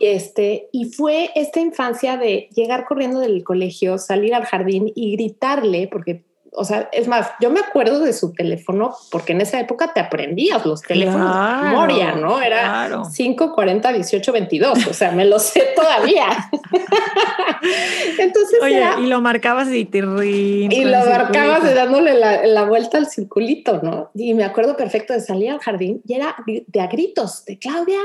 este, 0.00 0.68
y 0.72 0.86
fue 0.86 1.30
esta 1.34 1.60
infancia 1.60 2.16
de 2.16 2.48
llegar 2.54 2.86
corriendo 2.86 3.20
del 3.20 3.44
colegio, 3.44 3.98
salir 3.98 4.34
al 4.34 4.44
jardín 4.44 4.90
y 4.94 5.12
gritarle, 5.12 5.88
porque 5.88 6.24
o 6.52 6.64
sea, 6.64 6.88
es 6.92 7.06
más, 7.06 7.28
yo 7.40 7.50
me 7.50 7.60
acuerdo 7.60 8.00
de 8.00 8.12
su 8.12 8.32
teléfono 8.32 8.94
porque 9.10 9.32
en 9.32 9.40
esa 9.40 9.60
época 9.60 9.92
te 9.92 10.00
aprendías 10.00 10.66
los 10.66 10.82
teléfonos 10.82 11.62
de 11.62 11.68
memoria, 11.68 12.12
¿no? 12.12 12.40
Era 12.40 13.04
5, 13.08 13.54
40, 13.54 13.92
18, 13.92 14.32
22, 14.32 14.86
o 14.86 14.92
sea, 14.92 15.12
me 15.12 15.24
lo 15.24 15.38
sé 15.38 15.68
todavía. 15.76 16.50
Entonces, 18.18 18.58
Oye, 18.62 18.84
y 19.02 19.06
lo 19.06 19.20
marcabas 19.20 19.68
y 19.72 19.84
te 19.84 19.98
Y 19.98 20.84
lo 20.84 20.98
marcabas 21.06 21.74
dándole 21.74 22.14
la, 22.14 22.64
vuelta 22.64 22.98
al 22.98 23.06
circulito, 23.06 23.80
¿no? 23.82 24.10
Y 24.14 24.34
me 24.34 24.44
acuerdo 24.44 24.76
perfecto 24.76 25.12
de 25.12 25.20
salir 25.20 25.50
al 25.50 25.60
jardín 25.60 26.02
y 26.06 26.14
era 26.14 26.36
de 26.46 26.80
a 26.80 26.86
gritos, 26.86 27.44
de 27.44 27.58
Claudia, 27.58 28.00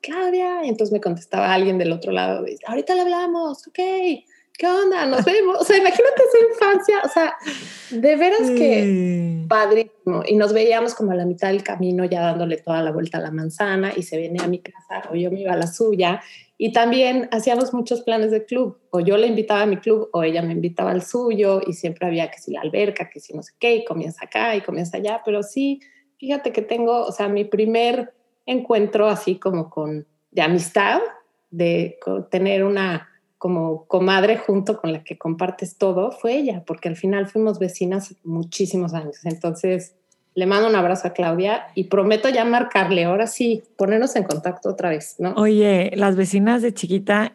Claudia. 0.00 0.64
Y 0.64 0.68
entonces 0.68 0.92
me 0.92 1.00
contestaba 1.00 1.52
alguien 1.52 1.78
del 1.78 1.92
otro 1.92 2.12
lado, 2.12 2.44
ahorita 2.66 2.94
le 2.94 3.00
hablamos, 3.00 3.66
ok 3.66 3.78
¿qué 4.58 4.66
onda? 4.66 5.06
Nos 5.06 5.24
vemos. 5.24 5.56
O 5.60 5.64
sea, 5.64 5.78
imagínate 5.78 6.22
esa 6.28 6.52
infancia, 6.52 6.96
o 7.04 7.08
sea, 7.08 7.36
de 7.90 8.16
veras 8.16 8.50
que 8.50 9.46
padrísimo. 9.48 10.22
Y 10.26 10.34
nos 10.34 10.52
veíamos 10.52 10.94
como 10.94 11.12
a 11.12 11.14
la 11.14 11.24
mitad 11.24 11.48
del 11.48 11.62
camino, 11.62 12.04
ya 12.04 12.20
dándole 12.20 12.58
toda 12.58 12.82
la 12.82 12.90
vuelta 12.90 13.18
a 13.18 13.20
la 13.20 13.30
manzana 13.30 13.92
y 13.96 14.02
se 14.02 14.18
venía 14.18 14.42
a 14.42 14.48
mi 14.48 14.58
casa 14.58 15.08
o 15.10 15.14
yo 15.14 15.30
me 15.30 15.40
iba 15.40 15.52
a 15.52 15.56
la 15.56 15.68
suya. 15.68 16.20
Y 16.58 16.72
también 16.72 17.28
hacíamos 17.30 17.72
muchos 17.72 18.02
planes 18.02 18.32
de 18.32 18.44
club, 18.44 18.78
o 18.90 18.98
yo 18.98 19.16
le 19.16 19.28
invitaba 19.28 19.62
a 19.62 19.66
mi 19.66 19.76
club 19.76 20.10
o 20.12 20.24
ella 20.24 20.42
me 20.42 20.52
invitaba 20.52 20.90
al 20.90 21.02
suyo 21.02 21.60
y 21.64 21.72
siempre 21.74 22.08
había 22.08 22.32
que 22.32 22.38
si 22.38 22.50
la 22.50 22.62
alberca, 22.62 23.08
que 23.08 23.20
si 23.20 23.32
no 23.32 23.44
sé 23.44 23.52
qué, 23.60 23.76
y 23.76 23.84
comías 23.84 24.20
acá 24.20 24.56
y 24.56 24.60
comías 24.60 24.92
allá. 24.92 25.22
Pero 25.24 25.44
sí, 25.44 25.80
fíjate 26.18 26.50
que 26.50 26.62
tengo, 26.62 27.06
o 27.06 27.12
sea, 27.12 27.28
mi 27.28 27.44
primer 27.44 28.12
encuentro 28.44 29.06
así 29.06 29.36
como 29.36 29.70
con 29.70 30.08
de 30.32 30.42
amistad, 30.42 31.00
de 31.50 31.98
tener 32.28 32.64
una 32.64 33.07
como 33.38 33.84
comadre 33.86 34.36
junto 34.36 34.80
con 34.80 34.92
la 34.92 35.04
que 35.04 35.16
compartes 35.16 35.76
todo 35.76 36.10
fue 36.10 36.36
ella, 36.36 36.64
porque 36.66 36.88
al 36.88 36.96
final 36.96 37.28
fuimos 37.28 37.58
vecinas 37.58 38.14
muchísimos 38.24 38.94
años. 38.94 39.24
Entonces, 39.24 39.94
le 40.34 40.46
mando 40.46 40.68
un 40.68 40.76
abrazo 40.76 41.08
a 41.08 41.12
Claudia 41.12 41.68
y 41.74 41.84
prometo 41.84 42.28
ya 42.28 42.44
marcarle, 42.44 43.04
ahora 43.04 43.26
sí, 43.26 43.62
ponernos 43.76 44.14
en 44.16 44.24
contacto 44.24 44.68
otra 44.68 44.90
vez, 44.90 45.16
¿no? 45.18 45.34
Oye, 45.34 45.92
las 45.94 46.16
vecinas 46.16 46.62
de 46.62 46.74
chiquita, 46.74 47.32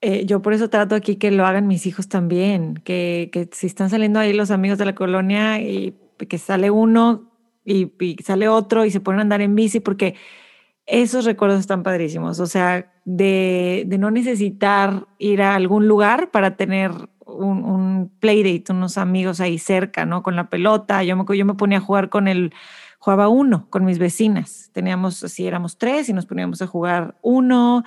eh, 0.00 0.26
yo 0.26 0.40
por 0.42 0.52
eso 0.52 0.70
trato 0.70 0.94
aquí 0.94 1.16
que 1.16 1.30
lo 1.30 1.46
hagan 1.46 1.66
mis 1.66 1.86
hijos 1.86 2.08
también, 2.08 2.80
que, 2.84 3.30
que 3.32 3.48
si 3.52 3.66
están 3.66 3.90
saliendo 3.90 4.20
ahí 4.20 4.32
los 4.32 4.50
amigos 4.50 4.78
de 4.78 4.84
la 4.84 4.94
colonia 4.94 5.60
y 5.60 5.94
que 6.28 6.38
sale 6.38 6.70
uno 6.70 7.30
y, 7.64 7.92
y 8.00 8.16
sale 8.22 8.48
otro 8.48 8.84
y 8.84 8.90
se 8.90 9.00
ponen 9.00 9.18
a 9.18 9.22
andar 9.22 9.40
en 9.40 9.54
bici, 9.54 9.80
porque 9.80 10.14
esos 10.86 11.24
recuerdos 11.24 11.60
están 11.60 11.82
padrísimos, 11.82 12.40
o 12.40 12.46
sea, 12.46 12.92
de, 13.06 13.86
no 13.98 14.10
necesitar 14.10 15.06
ir 15.18 15.40
a 15.40 15.54
algún 15.54 15.86
lugar 15.86 16.30
para 16.32 16.56
tener 16.56 16.90
un, 17.24 17.64
un 17.64 18.12
playdate, 18.20 18.72
unos 18.72 18.98
amigos 18.98 19.40
ahí 19.40 19.58
cerca, 19.58 20.04
¿no? 20.04 20.22
Con 20.22 20.36
la 20.36 20.50
pelota, 20.50 21.02
yo 21.04 21.16
me, 21.16 21.24
yo 21.38 21.46
me 21.46 21.54
ponía 21.54 21.78
a 21.78 21.80
jugar 21.80 22.08
con 22.10 22.26
el, 22.26 22.52
jugaba 22.98 23.28
uno 23.28 23.68
con 23.70 23.84
mis 23.84 23.98
vecinas, 24.00 24.70
teníamos, 24.72 25.22
así 25.22 25.46
éramos 25.46 25.78
tres 25.78 26.08
y 26.08 26.12
nos 26.12 26.26
poníamos 26.26 26.60
a 26.62 26.66
jugar 26.66 27.16
uno 27.22 27.84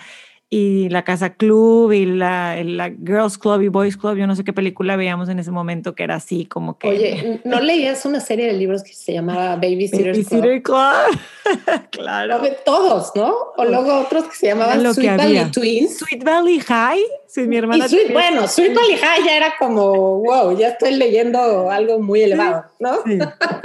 y 0.52 0.90
la 0.90 1.04
Casa 1.04 1.36
Club 1.36 1.92
y 1.92 2.06
la, 2.06 2.64
la, 2.64 2.90
Girls 2.90 3.38
Club 3.38 3.62
y 3.62 3.68
Boys 3.68 3.96
Club. 3.98 4.18
Yo 4.18 4.26
no 4.26 4.36
sé 4.36 4.44
qué 4.44 4.52
película 4.52 4.96
veíamos 4.96 5.30
en 5.30 5.38
ese 5.38 5.52
momento 5.52 5.94
que 5.94 6.04
era 6.04 6.16
así 6.16 6.46
como 6.46 6.80
que... 6.80 6.88
Oye, 6.88 7.42
¿no 7.44 7.60
leías 7.62 8.04
una 8.06 8.20
serie 8.20 8.48
de 8.48 8.54
libros 8.54 8.82
que 8.82 8.94
se 8.94 9.14
llamaba 9.14 9.56
Babysitter 9.58 10.12
Babysitter 10.12 10.64
Club? 10.64 11.20
claro. 11.92 12.42
Todos, 12.66 13.12
¿no? 13.16 13.32
O 13.58 13.66
luego 13.66 14.00
otros 14.00 14.26
que 14.26 14.36
se 14.36 14.48
llamaban 14.48 14.94
Sweet 14.94 15.18
Valley 15.18 15.52
Twins. 15.52 15.98
Sweet 16.00 16.24
Valley 16.24 16.60
High. 16.60 17.04
Sí, 17.28 17.42
mi 17.42 17.58
hermana. 17.58 17.86
bueno, 18.12 18.48
Sweet 18.48 18.74
Valley 18.74 18.98
High 18.98 19.26
ya 19.26 19.38
era 19.38 19.54
como, 19.60 20.20
wow, 20.22 20.58
ya 20.58 20.70
estoy 20.70 20.96
leyendo 20.96 21.70
algo 21.70 22.00
muy 22.00 22.24
elevado, 22.24 22.66
¿no? 22.80 23.04
Sí, 23.06 23.20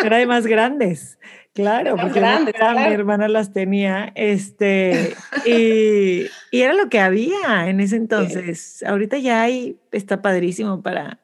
era 0.05 0.19
de 0.19 0.27
más 0.27 0.47
grandes. 0.47 1.19
Claro, 1.55 1.95
porque 1.97 2.21
mi 2.21 2.93
hermana 2.93 3.29
las 3.29 3.53
tenía, 3.53 4.11
este, 4.17 5.15
y, 5.47 6.27
y, 6.51 6.61
era 6.61 6.75
lo 6.75 6.89
que 6.89 6.99
había 6.99 7.69
en 7.69 7.79
ese 7.79 7.95
entonces. 7.95 8.83
Ahorita 8.83 9.19
ya 9.19 9.43
hay, 9.43 9.79
está 9.93 10.21
padrísimo 10.21 10.83
para, 10.83 11.21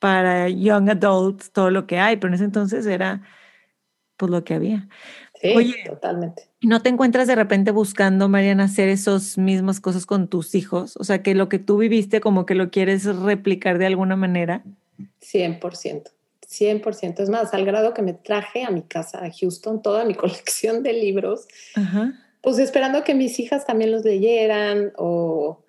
para 0.00 0.48
young 0.48 0.90
adults, 0.90 1.52
todo 1.52 1.70
lo 1.70 1.86
que 1.86 2.00
hay, 2.00 2.16
pero 2.16 2.28
en 2.28 2.34
ese 2.34 2.44
entonces 2.44 2.84
era 2.84 3.22
pues 4.16 4.30
lo 4.30 4.42
que 4.42 4.54
había. 4.54 4.88
Sí, 5.40 5.54
Oye, 5.56 5.84
totalmente. 5.86 6.50
¿No 6.60 6.82
te 6.82 6.88
encuentras 6.88 7.28
de 7.28 7.36
repente 7.36 7.70
buscando, 7.70 8.28
Mariana, 8.28 8.64
hacer 8.64 8.88
esas 8.88 9.38
mismas 9.38 9.80
cosas 9.80 10.04
con 10.04 10.26
tus 10.26 10.54
hijos? 10.56 10.96
O 10.96 11.04
sea, 11.04 11.22
que 11.22 11.34
lo 11.36 11.48
que 11.48 11.60
tú 11.60 11.78
viviste 11.78 12.20
como 12.20 12.44
que 12.44 12.56
lo 12.56 12.70
quieres 12.70 13.04
replicar 13.04 13.78
de 13.78 13.86
alguna 13.86 14.16
manera. 14.16 14.64
100%. 15.22 16.10
100%. 16.50 17.20
Es 17.20 17.30
más, 17.30 17.54
al 17.54 17.64
grado 17.64 17.94
que 17.94 18.02
me 18.02 18.12
traje 18.12 18.64
a 18.64 18.70
mi 18.70 18.82
casa, 18.82 19.24
a 19.24 19.30
Houston, 19.30 19.82
toda 19.82 20.04
mi 20.04 20.14
colección 20.16 20.82
de 20.82 20.92
libros, 20.92 21.46
pues 22.40 22.58
esperando 22.58 23.04
que 23.04 23.14
mis 23.14 23.38
hijas 23.38 23.66
también 23.66 23.92
los 23.92 24.04
leyeran 24.04 24.92
o 24.96 25.62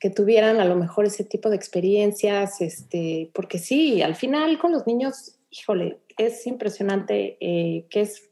que 0.00 0.10
tuvieran 0.10 0.58
a 0.58 0.64
lo 0.64 0.74
mejor 0.74 1.04
ese 1.04 1.22
tipo 1.22 1.48
de 1.48 1.56
experiencias, 1.56 2.60
este, 2.60 3.30
porque 3.34 3.58
sí, 3.58 4.02
al 4.02 4.16
final 4.16 4.58
con 4.58 4.72
los 4.72 4.86
niños, 4.86 5.36
híjole, 5.50 6.00
es 6.18 6.46
impresionante 6.46 7.36
eh, 7.40 7.86
que 7.88 8.00
es 8.00 8.30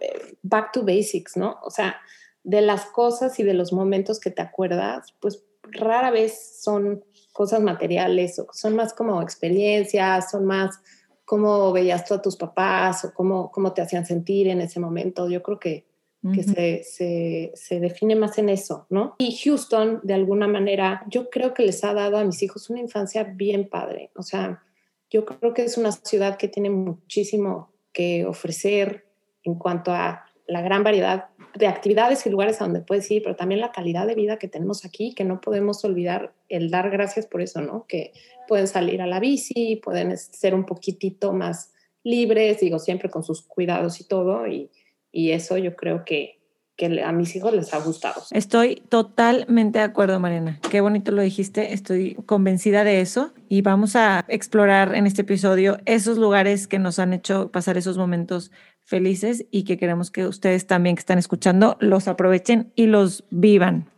eh, 0.00 0.36
back 0.42 0.72
to 0.72 0.82
basics, 0.82 1.36
¿no? 1.36 1.58
O 1.62 1.70
sea, 1.70 2.00
de 2.42 2.62
las 2.62 2.86
cosas 2.86 3.38
y 3.38 3.42
de 3.44 3.54
los 3.54 3.72
momentos 3.72 4.18
que 4.18 4.30
te 4.30 4.42
acuerdas, 4.42 5.14
pues 5.20 5.44
rara 5.62 6.10
vez 6.10 6.58
son 6.60 7.04
cosas 7.32 7.60
materiales 7.60 8.40
son 8.52 8.76
más 8.76 8.94
como 8.94 9.20
experiencias, 9.20 10.30
son 10.30 10.46
más 10.46 10.78
cómo 11.24 11.72
veías 11.72 12.04
tú 12.04 12.14
a 12.14 12.22
tus 12.22 12.36
papás 12.36 13.04
o 13.04 13.14
cómo, 13.14 13.50
cómo 13.50 13.72
te 13.72 13.82
hacían 13.82 14.06
sentir 14.06 14.48
en 14.48 14.60
ese 14.60 14.80
momento. 14.80 15.28
Yo 15.28 15.42
creo 15.42 15.58
que, 15.58 15.86
que 16.34 16.42
se, 16.42 16.84
se, 16.84 17.52
se, 17.54 17.80
define 17.80 18.16
más 18.16 18.38
en 18.38 18.48
eso, 18.48 18.86
¿no? 18.88 19.14
Y 19.18 19.36
Houston, 19.36 20.00
de 20.02 20.14
alguna 20.14 20.48
manera, 20.48 21.04
yo 21.08 21.28
creo 21.28 21.52
que 21.52 21.64
les 21.64 21.84
ha 21.84 21.92
dado 21.92 22.16
a 22.16 22.24
mis 22.24 22.42
hijos 22.42 22.70
una 22.70 22.80
infancia 22.80 23.24
bien 23.24 23.68
padre. 23.68 24.10
O 24.16 24.22
sea, 24.22 24.62
yo 25.10 25.26
creo 25.26 25.52
que 25.52 25.64
es 25.64 25.76
una 25.76 25.92
ciudad 25.92 26.38
que 26.38 26.48
tiene 26.48 26.70
muchísimo 26.70 27.72
que 27.92 28.24
ofrecer 28.24 29.06
en 29.42 29.54
cuanto 29.56 29.92
a 29.92 30.23
la 30.46 30.62
gran 30.62 30.84
variedad 30.84 31.26
de 31.54 31.66
actividades 31.66 32.26
y 32.26 32.30
lugares 32.30 32.60
a 32.60 32.64
donde 32.64 32.80
puedes 32.80 33.10
ir, 33.10 33.22
pero 33.22 33.36
también 33.36 33.60
la 33.60 33.72
calidad 33.72 34.06
de 34.06 34.14
vida 34.14 34.38
que 34.38 34.48
tenemos 34.48 34.84
aquí, 34.84 35.14
que 35.14 35.24
no 35.24 35.40
podemos 35.40 35.84
olvidar 35.84 36.32
el 36.48 36.70
dar 36.70 36.90
gracias 36.90 37.26
por 37.26 37.40
eso, 37.40 37.60
¿no? 37.60 37.86
Que 37.86 38.12
pueden 38.48 38.66
salir 38.66 39.00
a 39.00 39.06
la 39.06 39.20
bici, 39.20 39.80
pueden 39.82 40.16
ser 40.18 40.54
un 40.54 40.66
poquitito 40.66 41.32
más 41.32 41.72
libres, 42.02 42.60
digo, 42.60 42.78
siempre 42.78 43.08
con 43.08 43.24
sus 43.24 43.42
cuidados 43.42 44.00
y 44.00 44.04
todo, 44.04 44.46
y, 44.46 44.70
y 45.10 45.30
eso 45.30 45.56
yo 45.56 45.74
creo 45.76 46.04
que, 46.04 46.40
que 46.76 47.02
a 47.02 47.12
mis 47.12 47.34
hijos 47.36 47.54
les 47.54 47.72
ha 47.72 47.78
gustado. 47.78 48.22
Estoy 48.30 48.82
totalmente 48.88 49.78
de 49.78 49.84
acuerdo, 49.84 50.18
Mariana. 50.18 50.60
Qué 50.70 50.80
bonito 50.80 51.12
lo 51.12 51.22
dijiste. 51.22 51.72
Estoy 51.72 52.16
convencida 52.26 52.84
de 52.84 53.00
eso 53.00 53.32
y 53.48 53.62
vamos 53.62 53.96
a 53.96 54.24
explorar 54.28 54.94
en 54.94 55.06
este 55.06 55.22
episodio 55.22 55.78
esos 55.86 56.18
lugares 56.18 56.66
que 56.66 56.78
nos 56.78 56.98
han 56.98 57.12
hecho 57.12 57.50
pasar 57.52 57.78
esos 57.78 57.96
momentos 57.96 58.50
felices 58.84 59.46
y 59.50 59.64
que 59.64 59.78
queremos 59.78 60.10
que 60.10 60.26
ustedes 60.26 60.66
también 60.66 60.96
que 60.96 61.00
están 61.00 61.18
escuchando 61.18 61.76
los 61.80 62.06
aprovechen 62.06 62.72
y 62.74 62.86
los 62.86 63.24
vivan. 63.30 63.88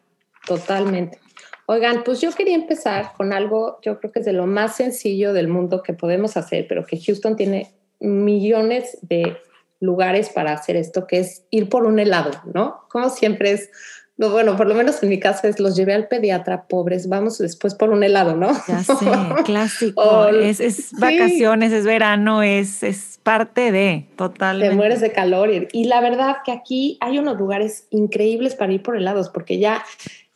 Totalmente. 0.46 1.18
Oigan, 1.66 2.04
pues 2.04 2.20
yo 2.20 2.30
quería 2.30 2.54
empezar 2.54 3.12
con 3.16 3.32
algo, 3.32 3.80
yo 3.82 3.98
creo 3.98 4.12
que 4.12 4.20
es 4.20 4.24
de 4.24 4.32
lo 4.32 4.46
más 4.46 4.76
sencillo 4.76 5.32
del 5.32 5.48
mundo 5.48 5.82
que 5.82 5.92
podemos 5.92 6.36
hacer, 6.36 6.66
pero 6.68 6.86
que 6.86 7.00
Houston 7.00 7.34
tiene 7.34 7.72
millones 7.98 8.98
de 9.02 9.36
lugares 9.80 10.28
para 10.30 10.52
hacer 10.52 10.76
esto, 10.76 11.08
que 11.08 11.18
es 11.18 11.44
ir 11.50 11.68
por 11.68 11.84
un 11.84 11.98
helado, 11.98 12.30
¿no? 12.54 12.82
Como 12.88 13.10
siempre 13.10 13.50
es, 13.50 13.70
bueno, 14.16 14.56
por 14.56 14.68
lo 14.68 14.74
menos 14.74 15.02
en 15.02 15.08
mi 15.08 15.18
caso 15.18 15.48
es, 15.48 15.58
los 15.58 15.74
llevé 15.74 15.94
al 15.94 16.06
pediatra, 16.06 16.68
pobres, 16.68 17.08
vamos 17.08 17.38
después 17.38 17.74
por 17.74 17.90
un 17.90 18.04
helado, 18.04 18.36
¿no? 18.36 18.52
Ya 18.68 18.84
sé, 18.84 18.94
clásico, 19.44 20.28
es, 20.28 20.60
es 20.60 20.92
vacaciones, 20.92 21.72
es 21.72 21.84
verano, 21.84 22.44
es, 22.44 22.84
es 22.84 23.15
parte 23.26 23.72
de, 23.72 24.06
totalmente. 24.14 24.70
Te 24.70 24.76
mueres 24.76 25.00
de 25.00 25.10
calor 25.10 25.50
y, 25.50 25.84
la 25.86 26.00
verdad 26.00 26.36
que 26.44 26.52
aquí 26.52 26.96
hay 27.00 27.18
unos 27.18 27.36
lugares 27.36 27.88
increíbles 27.90 28.54
para 28.54 28.72
ir 28.72 28.84
por 28.84 28.96
helados, 28.96 29.30
porque 29.30 29.58
ya 29.58 29.84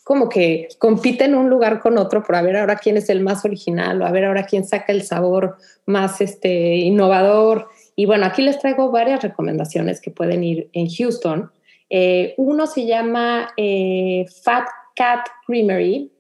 como 0.03 0.29
que 0.29 0.67
compiten 0.79 1.37
un 1.37 1.49
lugar 1.49 1.79
con 1.79 1.99
otro 1.99 2.25
por 2.25 2.35
a 2.35 2.43
ver 2.43 2.57
ahora 2.57 2.75
quién 2.75 2.97
es 2.97 3.09
el 3.09 3.21
más 3.21 3.45
original 3.45 4.03
o 4.03 4.07
a 4.07 4.11
ver 4.11 4.25
ahora 4.25 4.45
quién 4.45 4.65
saca 4.65 4.93
el 4.93 5.03
sabor 5.03 5.57
más 5.87 6.21
este, 6.21 6.79
innovador. 6.79 7.69
Y 7.95 8.07
bueno, 8.07 8.27
aquí 8.27 8.43
les 8.43 8.59
traigo 8.59 8.91
varias 8.91 9.23
recomendaciones 9.23 10.01
que 10.01 10.11
pueden 10.11 10.43
ir 10.43 10.69
en 10.73 10.89
Houston. 10.89 11.53
Eh, 11.91 12.35
uno 12.39 12.67
se 12.67 12.87
llama 12.87 13.53
eh, 13.57 14.27
Fat 14.43 14.67
Cat 14.97 15.29
Creamery, 15.47 16.11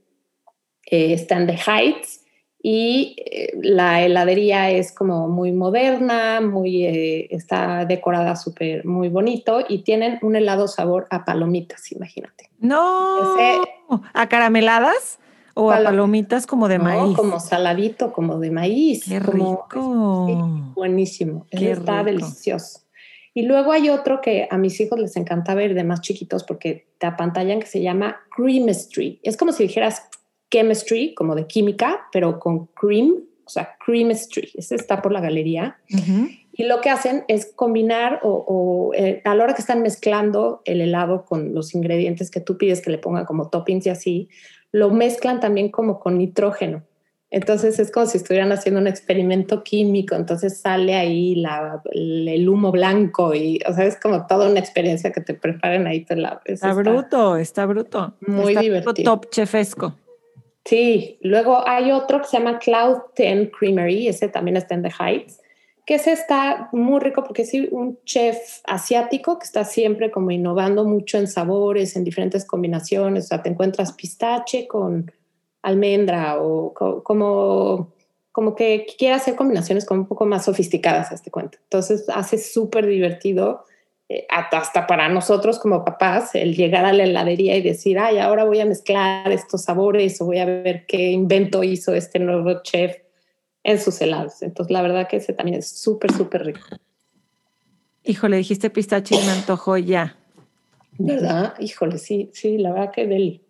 eh, 0.86 1.14
está 1.14 1.36
en 1.36 1.48
The 1.48 1.58
Heights 1.66 2.19
y 2.62 3.16
eh, 3.18 3.52
la 3.62 4.02
heladería 4.02 4.70
es 4.70 4.92
como 4.92 5.28
muy 5.28 5.52
moderna, 5.52 6.40
muy, 6.42 6.84
eh, 6.84 7.28
está 7.30 7.86
decorada 7.86 8.36
súper 8.36 8.84
muy 8.84 9.08
bonito 9.08 9.64
y 9.66 9.78
tienen 9.78 10.18
un 10.22 10.36
helado 10.36 10.68
sabor 10.68 11.06
a 11.10 11.24
palomitas, 11.24 11.90
imagínate. 11.92 12.50
No, 12.58 13.34
a 14.12 14.28
carameladas 14.28 15.18
o 15.54 15.70
a 15.70 15.82
palomitas 15.82 16.46
como 16.46 16.68
de 16.68 16.78
maíz. 16.78 17.16
Como 17.16 17.40
saladito, 17.40 18.12
como 18.12 18.38
de 18.38 18.50
maíz. 18.50 19.04
Qué 19.08 19.20
rico. 19.20 20.72
buenísimo, 20.74 21.46
está 21.50 22.04
delicioso. 22.04 22.80
Y 23.32 23.42
luego 23.42 23.72
hay 23.72 23.88
otro 23.88 24.20
que 24.20 24.48
a 24.50 24.58
mis 24.58 24.80
hijos 24.80 24.98
les 24.98 25.16
encanta 25.16 25.54
ver 25.54 25.74
de 25.74 25.84
más 25.84 26.00
chiquitos 26.00 26.42
porque 26.44 26.88
te 26.98 27.06
apantallan 27.06 27.60
que 27.60 27.66
se 27.66 27.80
llama 27.80 28.20
Creamistry. 28.36 29.20
Es 29.22 29.36
como 29.36 29.52
si 29.52 29.62
dijeras 29.62 30.09
chemistry, 30.50 31.14
como 31.14 31.34
de 31.34 31.46
química, 31.46 32.08
pero 32.12 32.38
con 32.38 32.66
cream, 32.66 33.24
o 33.44 33.48
sea, 33.48 33.76
creamistry. 33.84 34.50
Ese 34.54 34.74
está 34.74 35.02
por 35.02 35.12
la 35.12 35.20
galería. 35.20 35.78
Y 36.52 36.64
lo 36.64 36.80
que 36.80 36.90
hacen 36.90 37.24
es 37.28 37.52
combinar 37.54 38.20
o, 38.22 38.92
eh, 38.94 39.22
a 39.24 39.34
la 39.34 39.44
hora 39.44 39.54
que 39.54 39.62
están 39.62 39.82
mezclando 39.82 40.62
el 40.64 40.80
helado 40.80 41.24
con 41.24 41.54
los 41.54 41.74
ingredientes 41.74 42.30
que 42.30 42.40
tú 42.40 42.58
pides 42.58 42.82
que 42.82 42.90
le 42.90 42.98
pongan 42.98 43.24
como 43.24 43.48
toppings 43.48 43.86
y 43.86 43.90
así, 43.90 44.28
lo 44.72 44.90
mezclan 44.90 45.40
también 45.40 45.70
como 45.70 45.98
con 45.98 46.18
nitrógeno. 46.18 46.82
Entonces 47.32 47.78
es 47.78 47.92
como 47.92 48.06
si 48.06 48.18
estuvieran 48.18 48.50
haciendo 48.50 48.80
un 48.80 48.88
experimento 48.88 49.62
químico, 49.62 50.16
entonces 50.16 50.58
sale 50.58 50.96
ahí 50.96 51.36
la, 51.36 51.80
el 51.92 52.48
humo 52.48 52.72
blanco 52.72 53.34
y, 53.34 53.60
o 53.68 53.72
sea, 53.72 53.86
es 53.86 53.96
como 53.96 54.26
toda 54.26 54.50
una 54.50 54.58
experiencia 54.58 55.12
que 55.12 55.20
te 55.20 55.34
preparen 55.34 55.86
ahí. 55.86 56.04
está, 56.08 56.42
está, 56.44 56.72
bruto, 56.72 57.36
está 57.36 57.66
bruto. 57.66 58.14
Muy 58.26 58.56
divertido. 58.56 59.16
Top 59.16 59.30
chefesco. 59.30 59.94
Sí, 60.64 61.18
luego 61.22 61.66
hay 61.66 61.90
otro 61.90 62.20
que 62.20 62.26
se 62.26 62.38
llama 62.38 62.58
Cloud 62.58 62.98
10 63.16 63.50
Creamery, 63.58 64.08
ese 64.08 64.28
también 64.28 64.56
está 64.56 64.74
en 64.74 64.82
The 64.82 64.92
Heights, 64.98 65.40
que 65.86 65.94
ese 65.94 66.12
está 66.12 66.68
muy 66.72 67.00
rico 67.00 67.24
porque 67.24 67.42
es 67.42 67.52
un 67.72 67.98
chef 68.04 68.38
asiático 68.64 69.38
que 69.38 69.44
está 69.44 69.64
siempre 69.64 70.10
como 70.10 70.30
innovando 70.30 70.84
mucho 70.84 71.18
en 71.18 71.26
sabores, 71.26 71.96
en 71.96 72.04
diferentes 72.04 72.44
combinaciones, 72.44 73.24
o 73.24 73.28
sea, 73.28 73.42
te 73.42 73.48
encuentras 73.48 73.92
pistache 73.94 74.68
con 74.68 75.10
almendra 75.62 76.40
o 76.40 76.72
como, 77.02 77.92
como 78.30 78.54
que 78.54 78.86
quiere 78.98 79.14
hacer 79.14 79.36
combinaciones 79.36 79.84
como 79.84 80.02
un 80.02 80.06
poco 80.06 80.26
más 80.26 80.44
sofisticadas 80.44 81.10
este 81.12 81.30
cuento. 81.30 81.58
Entonces 81.64 82.06
hace 82.08 82.38
súper 82.38 82.86
divertido 82.86 83.64
hasta 84.28 84.86
para 84.86 85.08
nosotros 85.08 85.58
como 85.58 85.84
papás, 85.84 86.34
el 86.34 86.56
llegar 86.56 86.84
a 86.84 86.92
la 86.92 87.04
heladería 87.04 87.56
y 87.56 87.62
decir, 87.62 87.98
ay, 87.98 88.18
ahora 88.18 88.44
voy 88.44 88.60
a 88.60 88.64
mezclar 88.64 89.30
estos 89.30 89.62
sabores 89.62 90.20
o 90.20 90.26
voy 90.26 90.38
a 90.38 90.44
ver 90.44 90.84
qué 90.86 91.10
invento 91.10 91.62
hizo 91.62 91.94
este 91.94 92.18
nuevo 92.18 92.60
chef 92.62 92.96
en 93.62 93.78
sus 93.80 94.00
helados. 94.00 94.42
Entonces, 94.42 94.72
la 94.72 94.82
verdad 94.82 95.06
que 95.06 95.18
ese 95.18 95.32
también 95.32 95.58
es 95.58 95.68
súper, 95.68 96.12
súper 96.12 96.44
rico. 96.44 96.60
Híjole, 98.04 98.38
dijiste 98.38 98.70
pistache 98.70 99.14
y 99.14 99.24
me 99.24 99.30
antojó 99.30 99.76
ya. 99.76 100.16
¿Verdad? 100.98 101.54
Híjole, 101.60 101.98
sí, 101.98 102.30
sí, 102.32 102.58
la 102.58 102.72
verdad 102.72 102.92
que 102.92 103.06
del... 103.06 103.42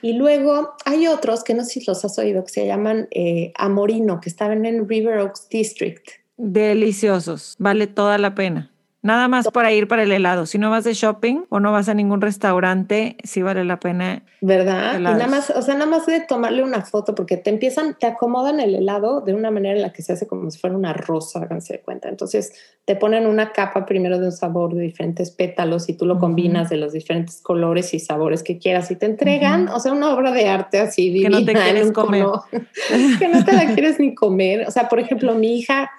Y 0.00 0.12
luego 0.12 0.74
hay 0.84 1.08
otros 1.08 1.42
que 1.42 1.54
no 1.54 1.64
sé 1.64 1.80
si 1.80 1.84
los 1.84 2.04
has 2.04 2.18
oído, 2.18 2.44
que 2.44 2.50
se 2.50 2.66
llaman 2.66 3.08
eh, 3.10 3.52
Amorino, 3.56 4.20
que 4.20 4.28
estaban 4.28 4.64
en 4.64 4.88
River 4.88 5.18
Oaks 5.18 5.48
District. 5.48 6.08
Deliciosos, 6.36 7.56
vale 7.58 7.88
toda 7.88 8.16
la 8.16 8.34
pena. 8.34 8.70
Nada 9.08 9.26
más 9.26 9.48
para 9.50 9.72
ir 9.72 9.88
para 9.88 10.02
el 10.02 10.12
helado. 10.12 10.44
Si 10.44 10.58
no 10.58 10.68
vas 10.68 10.84
de 10.84 10.92
shopping 10.92 11.44
o 11.48 11.60
no 11.60 11.72
vas 11.72 11.88
a 11.88 11.94
ningún 11.94 12.20
restaurante, 12.20 13.16
sí 13.24 13.40
vale 13.40 13.64
la 13.64 13.80
pena. 13.80 14.22
¿Verdad? 14.42 14.98
Y 14.98 15.02
nada 15.02 15.26
más, 15.26 15.48
o 15.48 15.62
sea, 15.62 15.72
nada 15.76 15.86
más 15.90 16.04
de 16.04 16.20
tomarle 16.20 16.62
una 16.62 16.82
foto 16.82 17.14
porque 17.14 17.38
te 17.38 17.48
empiezan, 17.48 17.96
te 17.98 18.06
acomodan 18.06 18.60
el 18.60 18.74
helado 18.74 19.22
de 19.22 19.32
una 19.32 19.50
manera 19.50 19.76
en 19.76 19.80
la 19.80 19.94
que 19.94 20.02
se 20.02 20.12
hace 20.12 20.26
como 20.26 20.50
si 20.50 20.58
fuera 20.58 20.76
una 20.76 20.92
rosa, 20.92 21.40
háganse 21.40 21.72
de 21.72 21.80
cuenta. 21.80 22.10
Entonces 22.10 22.52
te 22.84 22.96
ponen 22.96 23.26
una 23.26 23.52
capa 23.52 23.86
primero 23.86 24.18
de 24.18 24.26
un 24.26 24.32
sabor 24.32 24.74
de 24.74 24.82
diferentes 24.82 25.30
pétalos 25.30 25.88
y 25.88 25.94
tú 25.94 26.04
lo 26.04 26.14
Ujú. 26.14 26.20
combinas 26.20 26.68
de 26.68 26.76
los 26.76 26.92
diferentes 26.92 27.40
colores 27.40 27.94
y 27.94 28.00
sabores 28.00 28.42
que 28.42 28.58
quieras 28.58 28.90
y 28.90 28.96
te 28.96 29.06
entregan, 29.06 29.68
o 29.70 29.80
sea, 29.80 29.92
una 29.92 30.12
obra 30.14 30.32
de 30.32 30.48
arte 30.48 30.80
así 30.80 31.06
Que 31.06 31.28
divina 31.28 31.40
no 31.40 31.46
te 31.46 31.52
quieres 31.54 31.92
comer. 31.92 32.26
que 33.18 33.28
no 33.28 33.42
te 33.42 33.54
la 33.54 33.72
quieres 33.72 33.98
ni 33.98 34.14
comer. 34.14 34.68
O 34.68 34.70
sea, 34.70 34.86
por 34.90 35.00
ejemplo, 35.00 35.34
mi 35.34 35.58
hija, 35.58 35.90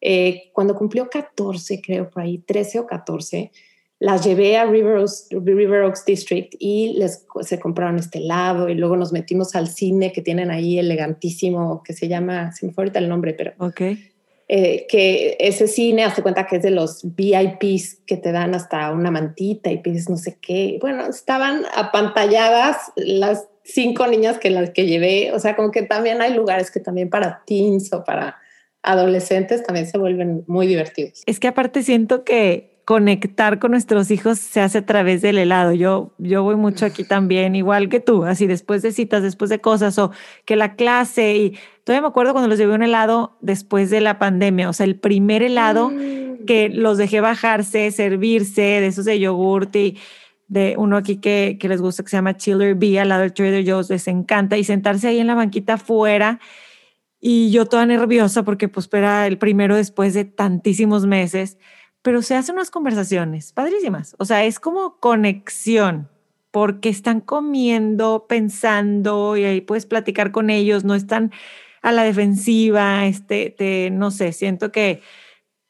eh, 0.00 0.50
cuando 0.52 0.74
cumplió 0.74 1.08
14, 1.08 1.80
creo 1.80 2.10
por 2.10 2.22
ahí, 2.22 2.38
13 2.38 2.80
o 2.80 2.86
14, 2.86 3.50
las 4.00 4.24
llevé 4.24 4.56
a 4.56 4.64
River 4.64 4.98
Oaks, 4.98 5.28
River 5.30 5.82
Oaks 5.82 6.04
District 6.04 6.54
y 6.58 6.94
les, 6.94 7.26
se 7.40 7.58
compraron 7.58 7.98
este 7.98 8.18
helado 8.18 8.68
y 8.68 8.74
luego 8.74 8.96
nos 8.96 9.12
metimos 9.12 9.56
al 9.56 9.68
cine 9.68 10.12
que 10.12 10.22
tienen 10.22 10.50
ahí 10.50 10.78
elegantísimo, 10.78 11.82
que 11.82 11.92
se 11.92 12.06
llama, 12.06 12.52
se 12.52 12.66
me 12.66 12.72
fue 12.72 12.84
ahorita 12.84 13.00
el 13.00 13.08
nombre, 13.08 13.34
pero 13.34 13.54
eh, 14.50 14.86
que 14.88 15.36
ese 15.40 15.66
cine, 15.66 16.04
hazte 16.04 16.22
cuenta 16.22 16.46
que 16.46 16.56
es 16.56 16.62
de 16.62 16.70
los 16.70 17.00
VIPs 17.02 17.96
que 18.06 18.16
te 18.16 18.32
dan 18.32 18.54
hasta 18.54 18.92
una 18.92 19.10
mantita 19.10 19.70
y 19.70 19.78
pides 19.78 20.08
no 20.08 20.16
sé 20.16 20.38
qué. 20.40 20.78
Bueno, 20.80 21.06
estaban 21.06 21.64
apantalladas 21.76 22.78
las 22.96 23.46
cinco 23.62 24.06
niñas 24.06 24.38
que 24.38 24.48
las 24.48 24.70
que 24.70 24.86
llevé. 24.86 25.32
O 25.32 25.38
sea, 25.38 25.54
como 25.54 25.70
que 25.70 25.82
también 25.82 26.22
hay 26.22 26.32
lugares 26.32 26.70
que 26.70 26.80
también 26.80 27.10
para 27.10 27.42
teens 27.46 27.92
o 27.92 28.04
para 28.04 28.36
adolescentes 28.82 29.62
también 29.62 29.86
se 29.86 29.98
vuelven 29.98 30.44
muy 30.46 30.66
divertidos. 30.66 31.22
Es 31.26 31.40
que 31.40 31.48
aparte 31.48 31.82
siento 31.82 32.24
que 32.24 32.78
conectar 32.84 33.58
con 33.58 33.72
nuestros 33.72 34.10
hijos 34.10 34.38
se 34.38 34.62
hace 34.62 34.78
a 34.78 34.86
través 34.86 35.20
del 35.20 35.36
helado. 35.36 35.74
Yo, 35.74 36.12
yo 36.16 36.42
voy 36.42 36.56
mucho 36.56 36.86
aquí 36.86 37.04
también, 37.08 37.54
igual 37.54 37.90
que 37.90 38.00
tú, 38.00 38.24
así 38.24 38.46
después 38.46 38.80
de 38.80 38.92
citas, 38.92 39.22
después 39.22 39.50
de 39.50 39.60
cosas, 39.60 39.98
o 39.98 40.10
que 40.46 40.56
la 40.56 40.74
clase, 40.74 41.36
y 41.36 41.58
todavía 41.84 42.02
me 42.02 42.08
acuerdo 42.08 42.32
cuando 42.32 42.48
los 42.48 42.58
llevé 42.58 42.72
un 42.74 42.82
helado 42.82 43.36
después 43.42 43.90
de 43.90 44.00
la 44.00 44.18
pandemia, 44.18 44.70
o 44.70 44.72
sea, 44.72 44.86
el 44.86 44.96
primer 44.96 45.42
helado 45.42 45.90
Mm. 45.90 46.46
que 46.46 46.68
los 46.70 46.96
dejé 46.96 47.20
bajarse, 47.20 47.90
servirse, 47.90 48.62
de 48.62 48.86
esos 48.86 49.04
de 49.04 49.18
yogurt 49.18 49.74
y 49.76 49.98
de 50.46 50.74
uno 50.78 50.96
aquí 50.96 51.16
que, 51.16 51.58
que 51.60 51.68
les 51.68 51.82
gusta 51.82 52.02
que 52.02 52.08
se 52.08 52.16
llama 52.16 52.36
Chiller 52.38 52.74
Bee 52.74 52.98
al 52.98 53.10
lado 53.10 53.20
del 53.22 53.34
Trader 53.34 53.68
Joe's, 53.68 53.90
les 53.90 54.08
encanta, 54.08 54.56
y 54.56 54.64
sentarse 54.64 55.08
ahí 55.08 55.18
en 55.18 55.26
la 55.26 55.34
banquita 55.34 55.74
afuera. 55.74 56.40
Y 57.20 57.50
yo 57.50 57.66
toda 57.66 57.86
nerviosa 57.86 58.44
porque 58.44 58.68
pues 58.68 58.88
era 58.92 59.26
el 59.26 59.38
primero 59.38 59.76
después 59.76 60.14
de 60.14 60.24
tantísimos 60.24 61.06
meses, 61.06 61.58
pero 62.02 62.22
se 62.22 62.36
hacen 62.36 62.54
unas 62.54 62.70
conversaciones 62.70 63.52
padrísimas. 63.52 64.14
O 64.18 64.24
sea, 64.24 64.44
es 64.44 64.60
como 64.60 64.98
conexión 65.00 66.08
porque 66.50 66.88
están 66.88 67.20
comiendo, 67.20 68.26
pensando 68.28 69.36
y 69.36 69.44
ahí 69.44 69.60
puedes 69.60 69.86
platicar 69.86 70.32
con 70.32 70.50
ellos, 70.50 70.84
no 70.84 70.94
están 70.94 71.32
a 71.82 71.92
la 71.92 72.04
defensiva, 72.04 73.06
este, 73.06 73.50
te, 73.50 73.90
no 73.90 74.10
sé, 74.10 74.32
siento 74.32 74.72
que, 74.72 75.02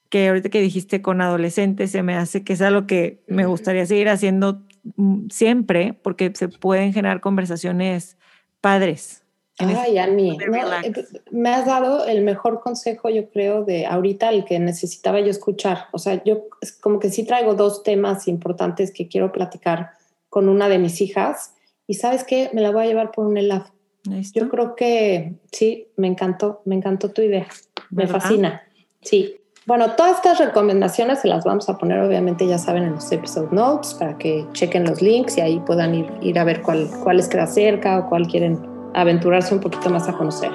que 0.08 0.28
ahorita 0.28 0.48
que 0.48 0.60
dijiste 0.60 1.02
con 1.02 1.20
adolescentes 1.20 1.90
se 1.90 2.02
me 2.02 2.14
hace 2.14 2.44
que 2.44 2.54
es 2.54 2.62
algo 2.62 2.86
que 2.86 3.22
me 3.28 3.46
gustaría 3.46 3.86
seguir 3.86 4.08
haciendo 4.08 4.64
mm, 4.96 5.28
siempre 5.30 5.94
porque 6.02 6.32
se 6.34 6.48
pueden 6.48 6.92
generar 6.92 7.20
conversaciones 7.20 8.16
padres. 8.60 9.24
Ay, 9.58 9.98
Ani, 9.98 10.36
no, 10.36 10.82
eh, 10.82 10.92
me 11.30 11.50
has 11.50 11.66
dado 11.66 12.06
el 12.06 12.22
mejor 12.22 12.60
consejo, 12.60 13.08
yo 13.08 13.28
creo, 13.28 13.64
de 13.64 13.86
ahorita 13.86 14.30
el 14.30 14.44
que 14.44 14.58
necesitaba 14.60 15.18
yo 15.20 15.30
escuchar. 15.30 15.86
O 15.92 15.98
sea, 15.98 16.22
yo 16.22 16.44
como 16.80 17.00
que 17.00 17.10
sí 17.10 17.24
traigo 17.24 17.54
dos 17.54 17.82
temas 17.82 18.28
importantes 18.28 18.92
que 18.92 19.08
quiero 19.08 19.32
platicar 19.32 19.90
con 20.28 20.48
una 20.48 20.68
de 20.68 20.78
mis 20.78 21.00
hijas 21.00 21.54
y 21.86 21.94
sabes 21.94 22.22
qué, 22.22 22.50
me 22.52 22.60
la 22.60 22.70
voy 22.70 22.84
a 22.84 22.86
llevar 22.86 23.10
por 23.10 23.26
un. 23.26 23.36
Ahí 23.36 24.20
está. 24.20 24.40
Yo 24.40 24.48
creo 24.48 24.76
que 24.76 25.34
sí, 25.50 25.88
me 25.96 26.06
encantó, 26.06 26.62
me 26.64 26.76
encantó 26.76 27.10
tu 27.10 27.22
idea, 27.22 27.48
me 27.90 28.04
¿Verdad? 28.04 28.20
fascina. 28.20 28.62
Sí. 29.02 29.34
Bueno, 29.66 29.96
todas 29.96 30.16
estas 30.16 30.38
recomendaciones 30.38 31.20
se 31.20 31.28
las 31.28 31.44
vamos 31.44 31.68
a 31.68 31.76
poner, 31.76 32.00
obviamente, 32.00 32.46
ya 32.46 32.56
saben, 32.56 32.84
en 32.84 32.94
los 32.94 33.12
episode 33.12 33.48
notes 33.50 33.92
para 33.94 34.16
que 34.16 34.46
chequen 34.52 34.84
los 34.84 35.02
links 35.02 35.36
y 35.36 35.42
ahí 35.42 35.60
puedan 35.60 35.94
ir, 35.94 36.06
ir 36.22 36.38
a 36.38 36.44
ver 36.44 36.62
cuál, 36.62 36.88
cuál 37.02 37.18
les 37.18 37.28
queda 37.28 37.46
cerca 37.46 37.98
o 37.98 38.08
cuál 38.08 38.26
quieren 38.28 38.58
aventurarse 38.94 39.54
un 39.54 39.60
poquito 39.60 39.90
más 39.90 40.08
a 40.08 40.12
conocer. 40.12 40.50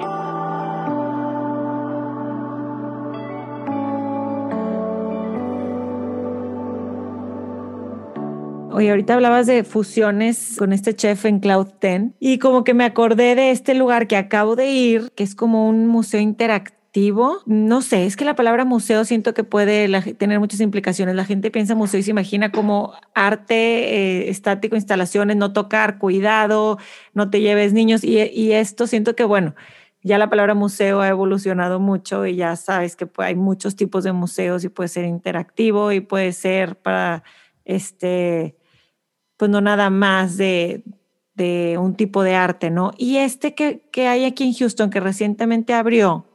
Oye, 8.74 8.90
ahorita 8.90 9.14
hablabas 9.14 9.46
de 9.46 9.62
fusiones 9.62 10.56
con 10.58 10.72
este 10.72 10.96
chef 10.96 11.26
en 11.26 11.38
Cloud 11.38 11.68
10 11.80 12.14
y 12.18 12.40
como 12.40 12.64
que 12.64 12.74
me 12.74 12.84
acordé 12.84 13.36
de 13.36 13.52
este 13.52 13.72
lugar 13.72 14.08
que 14.08 14.16
acabo 14.16 14.56
de 14.56 14.66
ir, 14.66 15.12
que 15.14 15.22
es 15.22 15.36
como 15.36 15.68
un 15.68 15.86
museo 15.86 16.20
interactivo. 16.20 16.83
No 17.46 17.82
sé, 17.82 18.06
es 18.06 18.16
que 18.16 18.24
la 18.24 18.36
palabra 18.36 18.64
museo 18.64 19.04
siento 19.04 19.34
que 19.34 19.42
puede 19.42 19.88
tener 20.14 20.38
muchas 20.38 20.60
implicaciones. 20.60 21.16
La 21.16 21.24
gente 21.24 21.50
piensa 21.50 21.74
museo 21.74 21.98
y 21.98 22.04
se 22.04 22.12
imagina 22.12 22.52
como 22.52 22.92
arte 23.14 24.26
eh, 24.26 24.30
estático, 24.30 24.76
instalaciones, 24.76 25.36
no 25.36 25.52
tocar, 25.52 25.98
cuidado, 25.98 26.78
no 27.12 27.30
te 27.30 27.40
lleves 27.40 27.72
niños 27.72 28.04
y, 28.04 28.20
y 28.20 28.52
esto 28.52 28.86
siento 28.86 29.16
que 29.16 29.24
bueno. 29.24 29.56
Ya 30.04 30.18
la 30.18 30.30
palabra 30.30 30.54
museo 30.54 31.00
ha 31.00 31.08
evolucionado 31.08 31.80
mucho 31.80 32.26
y 32.26 32.36
ya 32.36 32.54
sabes 32.56 32.94
que 32.94 33.06
pues, 33.06 33.26
hay 33.26 33.34
muchos 33.34 33.74
tipos 33.74 34.04
de 34.04 34.12
museos 34.12 34.62
y 34.62 34.68
puede 34.68 34.88
ser 34.88 35.04
interactivo 35.06 35.90
y 35.92 36.00
puede 36.00 36.32
ser 36.32 36.76
para 36.76 37.24
este, 37.64 38.56
pues 39.36 39.50
no 39.50 39.60
nada 39.60 39.90
más 39.90 40.36
de, 40.36 40.84
de 41.34 41.76
un 41.78 41.96
tipo 41.96 42.22
de 42.22 42.34
arte, 42.36 42.70
¿no? 42.70 42.92
Y 42.98 43.16
este 43.16 43.54
que, 43.54 43.88
que 43.90 44.06
hay 44.06 44.24
aquí 44.26 44.44
en 44.44 44.54
Houston, 44.54 44.90
que 44.90 45.00
recientemente 45.00 45.74
abrió, 45.74 46.26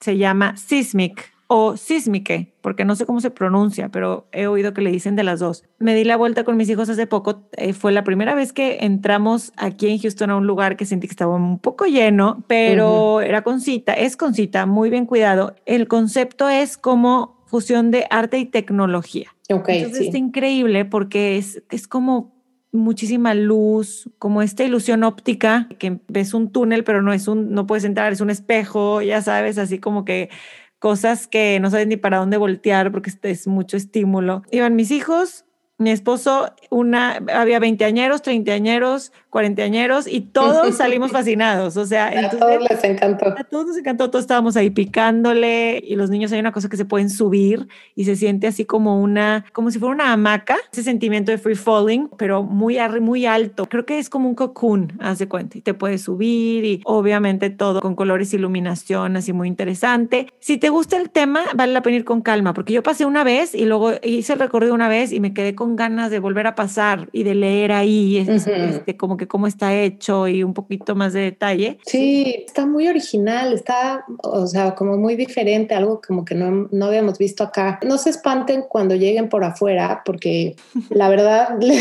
se 0.00 0.16
llama 0.16 0.56
Sismic 0.56 1.32
o 1.48 1.78
Sismique, 1.78 2.52
porque 2.60 2.84
no 2.84 2.94
sé 2.94 3.06
cómo 3.06 3.22
se 3.22 3.30
pronuncia, 3.30 3.88
pero 3.88 4.28
he 4.32 4.46
oído 4.46 4.74
que 4.74 4.82
le 4.82 4.90
dicen 4.90 5.16
de 5.16 5.24
las 5.24 5.40
dos. 5.40 5.64
Me 5.78 5.94
di 5.94 6.04
la 6.04 6.16
vuelta 6.16 6.44
con 6.44 6.58
mis 6.58 6.68
hijos 6.68 6.90
hace 6.90 7.06
poco, 7.06 7.48
eh, 7.56 7.72
fue 7.72 7.90
la 7.90 8.04
primera 8.04 8.34
vez 8.34 8.52
que 8.52 8.78
entramos 8.82 9.52
aquí 9.56 9.88
en 9.88 9.98
Houston 9.98 10.30
a 10.30 10.36
un 10.36 10.46
lugar 10.46 10.76
que 10.76 10.84
sentí 10.84 11.08
que 11.08 11.12
estaba 11.12 11.34
un 11.34 11.58
poco 11.58 11.86
lleno, 11.86 12.44
pero 12.46 13.22
era 13.22 13.42
con 13.42 13.62
cita, 13.62 13.94
es 13.94 14.16
con 14.16 14.34
cita, 14.34 14.66
muy 14.66 14.90
bien 14.90 15.06
cuidado. 15.06 15.56
El 15.64 15.88
concepto 15.88 16.50
es 16.50 16.76
como 16.76 17.42
fusión 17.46 17.90
de 17.90 18.06
arte 18.10 18.38
y 18.38 18.44
tecnología. 18.44 19.34
Entonces 19.48 19.96
sí. 19.96 20.04
está 20.04 20.18
increíble 20.18 20.84
porque 20.84 21.38
es, 21.38 21.62
es 21.70 21.88
como 21.88 22.37
muchísima 22.72 23.34
luz, 23.34 24.10
como 24.18 24.42
esta 24.42 24.64
ilusión 24.64 25.04
óptica, 25.04 25.68
que 25.78 26.00
ves 26.08 26.34
un 26.34 26.50
túnel, 26.50 26.84
pero 26.84 27.02
no 27.02 27.12
es 27.12 27.28
un, 27.28 27.52
no 27.52 27.66
puedes 27.66 27.84
entrar, 27.84 28.12
es 28.12 28.20
un 28.20 28.30
espejo, 28.30 29.02
ya 29.02 29.22
sabes, 29.22 29.58
así 29.58 29.78
como 29.78 30.04
que 30.04 30.30
cosas 30.78 31.26
que 31.26 31.58
no 31.60 31.70
sabes 31.70 31.86
ni 31.86 31.96
para 31.96 32.18
dónde 32.18 32.36
voltear 32.36 32.92
porque 32.92 33.10
es 33.22 33.46
mucho 33.46 33.76
estímulo. 33.76 34.42
Iban 34.50 34.76
mis 34.76 34.90
hijos, 34.90 35.44
mi 35.78 35.90
esposo, 35.90 36.52
una, 36.70 37.22
había 37.32 37.60
veinteañeros, 37.60 38.22
treintañeros, 38.22 39.12
cuarentañeros 39.30 40.08
y 40.08 40.22
todos 40.22 40.74
salimos 40.76 41.12
fascinados. 41.12 41.76
O 41.76 41.86
sea, 41.86 42.06
A 42.06 42.14
entonces, 42.14 42.40
todos 42.40 42.62
les 42.68 42.84
encantó. 42.84 43.26
a 43.28 43.44
todos 43.44 43.66
nos 43.68 43.78
encantó, 43.78 44.10
todos 44.10 44.24
estábamos 44.24 44.56
ahí 44.56 44.70
picándole 44.70 45.80
y 45.86 45.94
los 45.94 46.10
niños 46.10 46.32
hay 46.32 46.40
una 46.40 46.50
cosa 46.50 46.68
que 46.68 46.76
se 46.76 46.84
pueden 46.84 47.08
subir 47.10 47.68
y 47.94 48.04
se 48.04 48.16
siente 48.16 48.48
así 48.48 48.64
como 48.64 49.00
una, 49.00 49.44
como 49.52 49.70
si 49.70 49.78
fuera 49.78 49.94
una 49.94 50.12
hamaca, 50.12 50.56
ese 50.72 50.82
sentimiento 50.82 51.30
de 51.30 51.38
free 51.38 51.54
falling, 51.54 52.10
pero 52.18 52.42
muy, 52.42 52.78
muy 53.00 53.26
alto. 53.26 53.66
Creo 53.66 53.86
que 53.86 54.00
es 54.00 54.10
como 54.10 54.28
un 54.28 54.34
cocoon, 54.34 54.94
haz 54.98 55.20
de 55.20 55.28
cuenta, 55.28 55.58
y 55.58 55.60
te 55.60 55.74
puedes 55.74 56.02
subir 56.02 56.64
y 56.64 56.80
obviamente 56.84 57.50
todo 57.50 57.80
con 57.80 57.94
colores, 57.94 58.34
iluminación, 58.34 59.16
así 59.16 59.32
muy 59.32 59.46
interesante. 59.46 60.26
Si 60.40 60.58
te 60.58 60.70
gusta 60.70 60.96
el 60.96 61.10
tema, 61.10 61.42
vale 61.54 61.72
la 61.72 61.82
pena 61.82 61.98
ir 61.98 62.04
con 62.04 62.20
calma, 62.20 62.52
porque 62.52 62.72
yo 62.72 62.82
pasé 62.82 63.04
una 63.04 63.22
vez 63.22 63.54
y 63.54 63.64
luego 63.64 63.92
hice 64.02 64.32
el 64.32 64.40
recorrido 64.40 64.74
una 64.74 64.88
vez 64.88 65.12
y 65.12 65.20
me 65.20 65.32
quedé 65.32 65.54
con 65.54 65.67
ganas 65.76 66.10
de 66.10 66.18
volver 66.18 66.46
a 66.46 66.54
pasar 66.54 67.08
y 67.12 67.22
de 67.24 67.34
leer 67.34 67.72
ahí, 67.72 68.18
es- 68.18 68.46
Ujú. 68.46 68.50
este, 68.54 68.96
como 68.96 69.16
que 69.16 69.26
cómo 69.28 69.46
está 69.46 69.74
hecho 69.74 70.28
y 70.28 70.42
un 70.42 70.54
poquito 70.54 70.94
más 70.94 71.12
de 71.12 71.20
detalle. 71.20 71.78
Sí, 71.86 72.44
está 72.46 72.66
muy 72.66 72.88
original, 72.88 73.52
está, 73.52 74.04
o 74.22 74.46
sea, 74.46 74.74
como 74.74 74.96
muy 74.96 75.16
diferente, 75.16 75.74
algo 75.74 76.00
como 76.06 76.24
que 76.24 76.34
no, 76.34 76.68
no 76.70 76.86
habíamos 76.86 77.18
visto 77.18 77.42
acá. 77.44 77.78
No 77.86 77.98
se 77.98 78.10
espanten 78.10 78.62
cuando 78.68 78.94
lleguen 78.94 79.28
por 79.28 79.44
afuera, 79.44 80.02
porque 80.04 80.56
la 80.90 81.08
verdad 81.08 81.56
le 81.60 81.78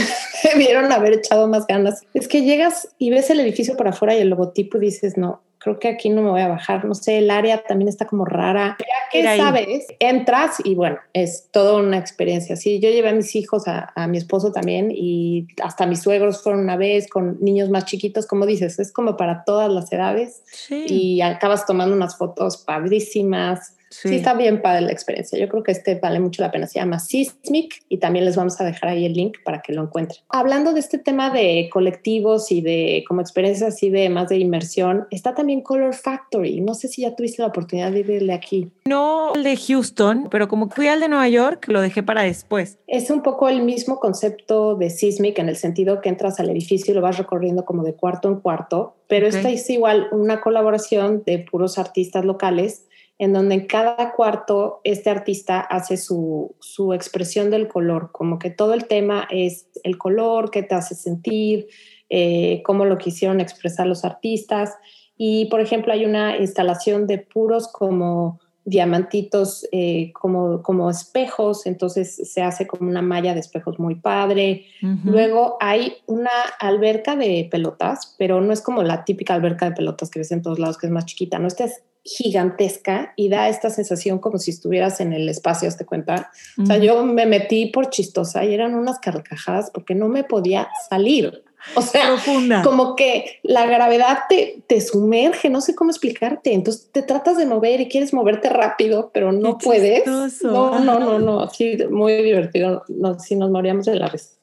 debieron 0.54 0.92
haber 0.92 1.14
echado 1.14 1.48
más 1.48 1.66
ganas. 1.68 2.02
Es 2.14 2.28
que 2.28 2.44
llegas 2.44 2.90
y 2.98 3.10
ves 3.10 3.30
el 3.30 3.40
edificio 3.40 3.76
por 3.78 3.88
afuera 3.88 4.16
y 4.16 4.20
el 4.22 4.30
logotipo 4.30 4.78
y 4.78 4.82
dices, 4.82 5.18
no, 5.18 5.42
creo 5.60 5.80
que 5.80 5.88
aquí 5.88 6.10
no 6.10 6.22
me 6.22 6.30
voy 6.30 6.42
a 6.42 6.48
bajar. 6.48 6.86
No 6.86 6.94
sé, 6.96 7.18
el 7.20 7.30
área 7.32 7.64
también 7.64 7.88
está 7.90 8.06
como 8.06 8.26
rara. 8.26 8.78
Ya 8.80 8.86
que 9.12 9.20
Era 9.22 9.32
ahí. 9.32 9.40
sabes, 9.40 9.88
entras 10.00 10.58
y 10.64 10.76
bueno, 10.76 10.98
es 11.14 11.50
toda 11.52 11.78
una 11.82 11.98
experiencia. 11.98 12.56
Sí, 12.56 12.80
yo 12.80 12.90
llevé 12.90 13.10
a 13.10 13.14
mis 13.14 13.36
hijos, 13.36 13.68
a, 13.68 13.92
a 13.96 14.08
mi 14.08 14.18
esposo 14.18 14.52
también 14.52 14.92
y 14.94 15.48
hasta 15.64 15.86
mis 15.86 16.02
suegros 16.02 16.42
fueron 16.44 16.62
una 16.62 16.78
vez 16.78 17.08
con 17.10 17.38
niños 17.42 17.70
más 17.70 17.86
chiquitos, 17.86 18.28
como 18.28 18.46
dices, 18.46 18.80
es 18.80 18.92
como 18.92 19.18
para 19.18 19.44
todas 19.46 19.72
las 19.72 19.92
edades 19.92 20.44
Sí. 20.52 20.86
y 20.88 21.22
acabas 21.22 21.66
tomando 21.66 21.96
unas 21.96 22.18
fotos 22.18 22.58
padrísimas. 22.58 23.77
Sí. 23.90 24.16
está 24.16 24.34
bien 24.34 24.62
para 24.62 24.82
la 24.82 24.92
experiencia. 24.92 25.40
Yo 25.40 25.48
creo 25.48 25.64
que 25.64 25.72
este 25.72 25.96
vale 25.96 26.20
mucho 26.20 26.42
la 26.42 26.52
pena. 26.52 26.68
Se 26.68 26.80
llama 26.80 27.00
Sismic 27.00 27.84
y 27.90 27.98
también 27.98 28.26
les 28.26 28.36
vamos 28.36 28.60
a 28.60 28.64
dejar 28.64 28.90
ahí 28.90 29.06
el 29.06 29.14
link 29.14 29.38
para 29.44 29.62
que 29.62 29.74
lo 29.74 29.84
encuentren. 29.84 30.20
Hablando 30.30 30.74
de 30.74 30.80
este 30.80 30.98
tema 30.98 31.30
de 31.30 31.70
colectivos 31.72 32.52
y 32.52 32.62
de 32.62 33.04
como 33.08 33.22
experiencias 33.22 33.76
así 33.76 33.90
de 33.90 34.10
más 34.10 34.30
de 34.30 34.38
inmersión, 34.38 35.08
está 35.12 35.34
también 35.34 35.62
Color 35.62 35.94
Factory. 35.94 36.62
No 36.62 36.74
sé 36.74 36.88
si 36.88 37.04
ya 37.04 37.16
tuviste 37.16 37.42
la 37.42 37.50
oportunidad 37.50 37.92
de 37.92 38.00
irle 38.00 38.34
aquí. 38.34 38.70
No 38.86 39.34
el 39.36 39.44
de 39.44 39.58
Houston, 39.58 40.28
pero 40.30 40.48
como 40.48 40.70
fui 40.70 40.88
al 40.88 41.00
de 41.00 41.10
Nueva 41.10 41.30
York, 41.30 41.66
lo 41.68 41.82
dejé 41.82 42.04
para 42.04 42.24
después. 42.24 42.78
Es 42.88 43.10
un 43.10 43.22
poco 43.22 43.50
el 43.50 43.62
mismo 43.64 44.00
concepto 44.00 44.76
de 44.76 44.90
Sismic 44.90 45.40
en 45.40 45.50
el 45.50 45.56
sentido 45.56 46.02
que 46.02 46.10
entras 46.10 46.40
al 46.40 46.50
edificio 46.50 46.92
y 46.92 46.96
lo 46.96 47.02
vas 47.02 47.18
recorriendo 47.18 47.66
como 47.66 47.84
de 47.84 47.94
cuarto 47.94 48.28
en 48.28 48.40
cuarto, 48.40 48.96
pero 49.08 49.28
esta 49.28 49.50
es 49.50 49.70
igual 49.70 50.08
una 50.12 50.42
colaboración 50.42 51.24
de 51.26 51.40
puros 51.40 51.78
artistas 51.78 52.26
locales 52.26 52.87
en 53.20 53.34
donde 53.34 53.56
en 53.56 53.66
cada 53.66 54.14
cuarto 54.14 54.82
este 54.84 55.10
artista 55.10 55.60
hace 55.60 55.98
su, 55.98 56.56
su, 56.60 56.94
expresión 56.94 57.50
del 57.50 57.68
color, 57.68 58.12
como 58.12 58.38
que 58.38 58.52
todo 58.52 58.74
el 58.74 58.86
tema 58.86 59.28
es 59.32 59.68
el 59.84 59.98
color, 59.98 60.52
qué 60.52 60.64
te 60.64 60.76
hace 60.76 60.94
sentir, 60.94 61.68
eh, 62.10 62.62
cómo 62.64 62.86
lo 62.86 62.98
quisieron 62.98 63.42
expresar 63.42 63.88
los 63.88 64.06
artistas. 64.06 64.76
Y, 65.18 65.46
por 65.46 65.62
ejemplo, 65.62 65.94
hay 65.94 66.06
una 66.06 66.38
instalación 66.38 67.08
de 67.08 67.18
puros 67.18 67.68
como 67.68 68.40
diamantitos, 68.66 69.66
eh, 69.72 70.12
como, 70.14 70.62
como 70.62 70.90
espejos, 70.90 71.66
entonces 71.66 72.30
se 72.32 72.42
hace 72.42 72.68
como 72.68 72.90
una 72.90 73.02
malla 73.02 73.34
de 73.34 73.40
espejos 73.40 73.80
muy 73.80 73.96
padre. 73.96 74.66
Luego 75.06 75.56
hay 75.62 75.94
una 76.06 76.30
alberca 76.60 77.16
de 77.16 77.48
pelotas, 77.50 78.14
pero 78.20 78.42
no 78.42 78.52
es 78.52 78.62
como 78.62 78.84
la 78.84 79.06
típica 79.06 79.34
alberca 79.34 79.70
de 79.70 79.76
pelotas 79.76 80.10
que 80.10 80.20
ves 80.20 80.34
en 80.34 80.42
todos 80.42 80.60
lados, 80.60 80.78
que 80.78 80.88
es 80.88 80.92
más 80.92 81.06
chiquita, 81.06 81.40
no, 81.40 81.48
esta 81.48 81.64
es 81.64 81.82
gigantesca 82.08 83.14
y 83.18 83.28
da 83.28 83.50
esta 83.50 83.70
sensación 83.70 84.20
como 84.20 84.38
si 84.38 84.52
estuvieras 84.52 85.02
en 85.02 85.12
el 85.12 85.28
espacio, 85.28 85.70
¿te 85.76 85.86
cuenta? 85.86 86.32
O 86.62 86.66
sea, 86.66 86.78
yo 86.78 87.04
me 87.04 87.26
metí 87.26 87.68
por 87.68 87.90
chistosa 87.90 88.46
y 88.46 88.54
eran 88.54 88.76
unas 88.76 89.00
carcajadas 89.00 89.70
porque 89.72 89.94
no 89.94 90.08
me 90.08 90.24
podía 90.24 90.70
salir. 90.90 91.44
O 91.76 91.82
sea, 91.82 92.16
como 92.64 92.96
que 92.96 93.40
la 93.44 93.66
gravedad 93.66 94.20
te, 94.30 94.64
te, 94.68 94.80
sumerge, 94.80 95.50
no 95.50 95.60
sé 95.60 95.76
cómo 95.76 95.92
explicarte. 95.92 96.54
Entonces 96.54 96.90
te 96.94 97.02
tratas 97.02 97.36
de 97.38 97.46
mover 97.46 97.82
y 97.82 97.90
quieres 97.90 98.14
moverte 98.14 98.48
rápido, 98.48 99.12
pero 99.14 99.34
no 99.34 99.58
puedes. 99.58 100.06
No, 100.44 100.80
no, 100.80 101.00
no, 101.00 101.20
no, 101.20 101.50
sí, 101.50 101.78
muy 101.90 102.22
divertido. 102.24 102.84
No, 102.88 103.20
si 103.20 103.36
nos 103.36 103.50
moríamos 103.52 103.86
de 103.86 103.96
la 103.96 104.08
vez. 104.08 104.38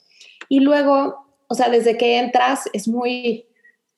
Y 0.50 0.60
luego, 0.60 1.26
o 1.46 1.54
sea, 1.54 1.70
desde 1.70 1.96
que 1.96 2.18
entras 2.18 2.68
es 2.74 2.88
muy, 2.88 3.46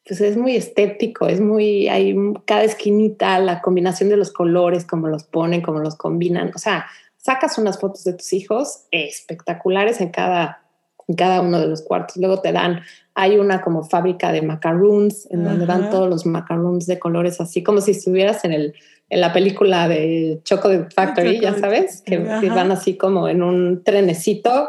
pues 0.07 0.21
es 0.21 0.37
muy 0.37 0.55
estético, 0.55 1.27
es 1.27 1.41
muy, 1.41 1.89
hay 1.89 2.15
cada 2.45 2.63
esquinita, 2.63 3.39
la 3.41 3.61
combinación 3.61 4.09
de 4.09 4.17
los 4.17 4.33
colores, 4.33 4.85
cómo 4.85 5.09
los 5.09 5.25
ponen, 5.25 5.63
cómo 5.63 5.81
los 5.81 5.97
combinan, 5.97 6.53
o 6.55 6.59
sea, 6.59 6.87
sacas 7.17 7.59
unas 7.59 7.81
fotos 7.81 8.05
de 8.05 8.13
tus 8.13 8.33
hijos 8.33 8.85
espectaculares 8.93 10.01
en 10.01 10.11
cada, 10.11 10.63
en 11.09 11.17
cada 11.17 11.41
uno 11.41 11.59
de 11.59 11.67
los 11.67 11.83
cuartos, 11.83 12.17
luego 12.19 12.41
te 12.41 12.53
dan, 12.53 12.83
hay 13.15 13.37
una 13.37 13.63
como 13.63 13.83
fábrica 13.83 14.31
de 14.31 14.43
macaroons, 14.43 15.29
en 15.33 15.43
donde 15.43 15.67
dan 15.67 15.91
todos 15.91 16.09
los 16.09 16.25
macaroons 16.25 16.87
de 16.87 17.01
colores, 17.01 17.41
así 17.41 17.65
como 17.65 17.81
si 17.81 17.91
estuvieras 17.91 18.45
en 18.45 18.53
el, 18.53 18.75
en 19.09 19.21
la 19.21 19.33
película 19.33 19.89
de 19.89 20.41
Chocolate 20.45 20.95
Factory, 20.95 21.41
ya 21.41 21.59
sabes, 21.59 22.03
que, 22.03 22.23
que 22.41 22.49
van 22.49 22.71
así 22.71 22.97
como 22.97 23.29
en 23.29 23.43
un 23.43 23.83
trenecito, 23.83 24.69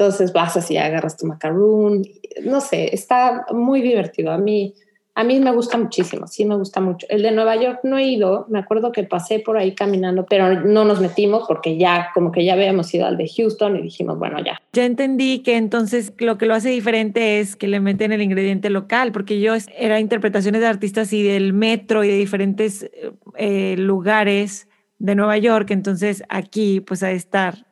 entonces 0.00 0.32
vas 0.32 0.56
así, 0.56 0.78
agarras 0.78 1.18
tu 1.18 1.26
macaroon, 1.26 2.02
no 2.42 2.62
sé, 2.62 2.94
está 2.94 3.44
muy 3.52 3.82
divertido. 3.82 4.32
A 4.32 4.38
mí, 4.38 4.72
a 5.14 5.24
mí 5.24 5.38
me 5.40 5.52
gusta 5.52 5.76
muchísimo, 5.76 6.26
sí 6.26 6.46
me 6.46 6.56
gusta 6.56 6.80
mucho. 6.80 7.06
El 7.10 7.20
de 7.20 7.32
Nueva 7.32 7.56
York 7.56 7.80
no 7.82 7.98
he 7.98 8.04
ido, 8.04 8.46
me 8.48 8.58
acuerdo 8.58 8.92
que 8.92 9.02
pasé 9.02 9.40
por 9.40 9.58
ahí 9.58 9.74
caminando, 9.74 10.24
pero 10.24 10.62
no 10.62 10.86
nos 10.86 11.02
metimos 11.02 11.44
porque 11.46 11.76
ya, 11.76 12.12
como 12.14 12.32
que 12.32 12.46
ya 12.46 12.54
habíamos 12.54 12.94
ido 12.94 13.04
al 13.04 13.18
de 13.18 13.28
Houston 13.28 13.76
y 13.76 13.82
dijimos, 13.82 14.18
bueno, 14.18 14.42
ya. 14.42 14.58
Ya 14.72 14.86
entendí 14.86 15.40
que 15.40 15.58
entonces 15.58 16.14
lo 16.16 16.38
que 16.38 16.46
lo 16.46 16.54
hace 16.54 16.70
diferente 16.70 17.40
es 17.40 17.54
que 17.54 17.68
le 17.68 17.78
meten 17.80 18.10
el 18.12 18.22
ingrediente 18.22 18.70
local, 18.70 19.12
porque 19.12 19.38
yo 19.38 19.52
era 19.76 20.00
interpretaciones 20.00 20.62
de 20.62 20.66
artistas 20.66 21.12
y 21.12 21.22
del 21.22 21.52
metro 21.52 22.04
y 22.04 22.08
de 22.08 22.16
diferentes 22.16 22.90
eh, 23.36 23.74
lugares 23.76 24.66
de 24.98 25.14
Nueva 25.14 25.36
York, 25.36 25.70
entonces 25.72 26.22
aquí 26.30 26.80
pues 26.80 27.02
a 27.02 27.10
estar 27.10 27.69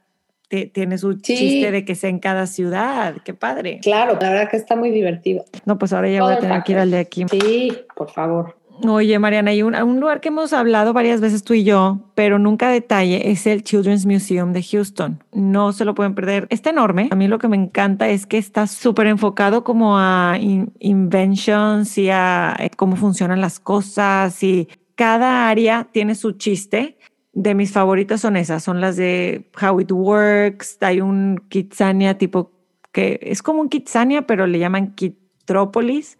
tiene 0.48 0.98
su 0.98 1.14
chiste 1.14 1.70
de 1.70 1.84
que 1.84 1.94
sea 1.94 2.10
en 2.10 2.18
cada 2.18 2.46
ciudad. 2.46 3.16
Qué 3.24 3.34
padre. 3.34 3.80
Claro, 3.82 4.18
la 4.20 4.30
verdad 4.30 4.50
que 4.50 4.56
está 4.56 4.76
muy 4.76 4.90
divertido. 4.90 5.44
No, 5.66 5.78
pues 5.78 5.92
ahora 5.92 6.08
ya 6.08 6.22
voy 6.22 6.34
a 6.34 6.38
tener 6.38 6.62
que 6.62 6.72
ir 6.72 6.78
al 6.78 6.90
de 6.90 6.98
aquí. 6.98 7.26
Sí, 7.30 7.76
por 7.94 8.10
favor. 8.10 8.56
Oye, 8.86 9.18
Mariana, 9.18 9.50
hay 9.50 9.62
un, 9.62 9.74
un, 9.74 9.98
lugar 9.98 10.20
que 10.20 10.28
hemos 10.28 10.52
hablado 10.52 10.92
varias 10.92 11.20
veces 11.20 11.42
tú 11.42 11.52
y 11.52 11.64
yo, 11.64 11.98
pero 12.14 12.38
nunca 12.38 12.70
detalle, 12.70 13.32
es 13.32 13.46
el 13.48 13.64
Children's 13.64 14.06
Museum 14.06 14.52
de 14.52 14.62
Houston. 14.62 15.22
No 15.32 15.72
se 15.72 15.84
lo 15.84 15.96
pueden 15.96 16.14
perder. 16.14 16.46
Está 16.48 16.70
enorme. 16.70 17.08
A 17.10 17.16
mí 17.16 17.26
lo 17.26 17.38
que 17.38 17.48
me 17.48 17.56
encanta 17.56 18.08
es 18.08 18.26
que 18.26 18.38
está 18.38 18.68
súper 18.68 19.08
enfocado 19.08 19.64
como 19.64 19.98
a 19.98 20.38
inventions 20.38 21.98
y 21.98 22.10
a 22.10 22.54
eh, 22.60 22.70
cómo 22.76 22.94
funcionan 22.94 23.40
las 23.40 23.58
cosas 23.58 24.40
y 24.44 24.68
cada 24.94 25.48
área 25.48 25.88
tiene 25.90 26.14
su 26.14 26.32
chiste 26.32 26.98
de 27.32 27.54
mis 27.54 27.72
favoritas 27.72 28.20
son 28.20 28.36
esas, 28.36 28.62
son 28.62 28.80
las 28.80 28.96
de 28.96 29.50
How 29.60 29.80
It 29.80 29.92
Works, 29.92 30.78
hay 30.80 31.00
un 31.00 31.44
Kitsania 31.48 32.18
tipo 32.18 32.52
que 32.92 33.20
es 33.22 33.42
como 33.42 33.60
un 33.60 33.68
Kitsania, 33.68 34.26
pero 34.26 34.46
le 34.46 34.58
llaman 34.58 34.94
Kitrópolis, 34.94 36.18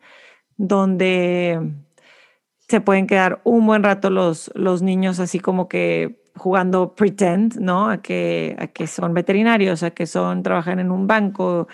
donde 0.56 1.60
se 2.68 2.80
pueden 2.80 3.06
quedar 3.06 3.40
un 3.44 3.66
buen 3.66 3.82
rato 3.82 4.10
los, 4.10 4.50
los 4.54 4.82
niños 4.82 5.18
así 5.20 5.40
como 5.40 5.68
que 5.68 6.22
jugando 6.36 6.94
pretend, 6.94 7.56
¿no? 7.58 7.90
A 7.90 8.00
que, 8.02 8.54
a 8.58 8.68
que 8.68 8.86
son 8.86 9.14
veterinarios, 9.14 9.82
a 9.82 9.90
que 9.90 10.06
son, 10.06 10.42
trabajan 10.42 10.78
en 10.78 10.90
un 10.90 11.06
banco, 11.06 11.68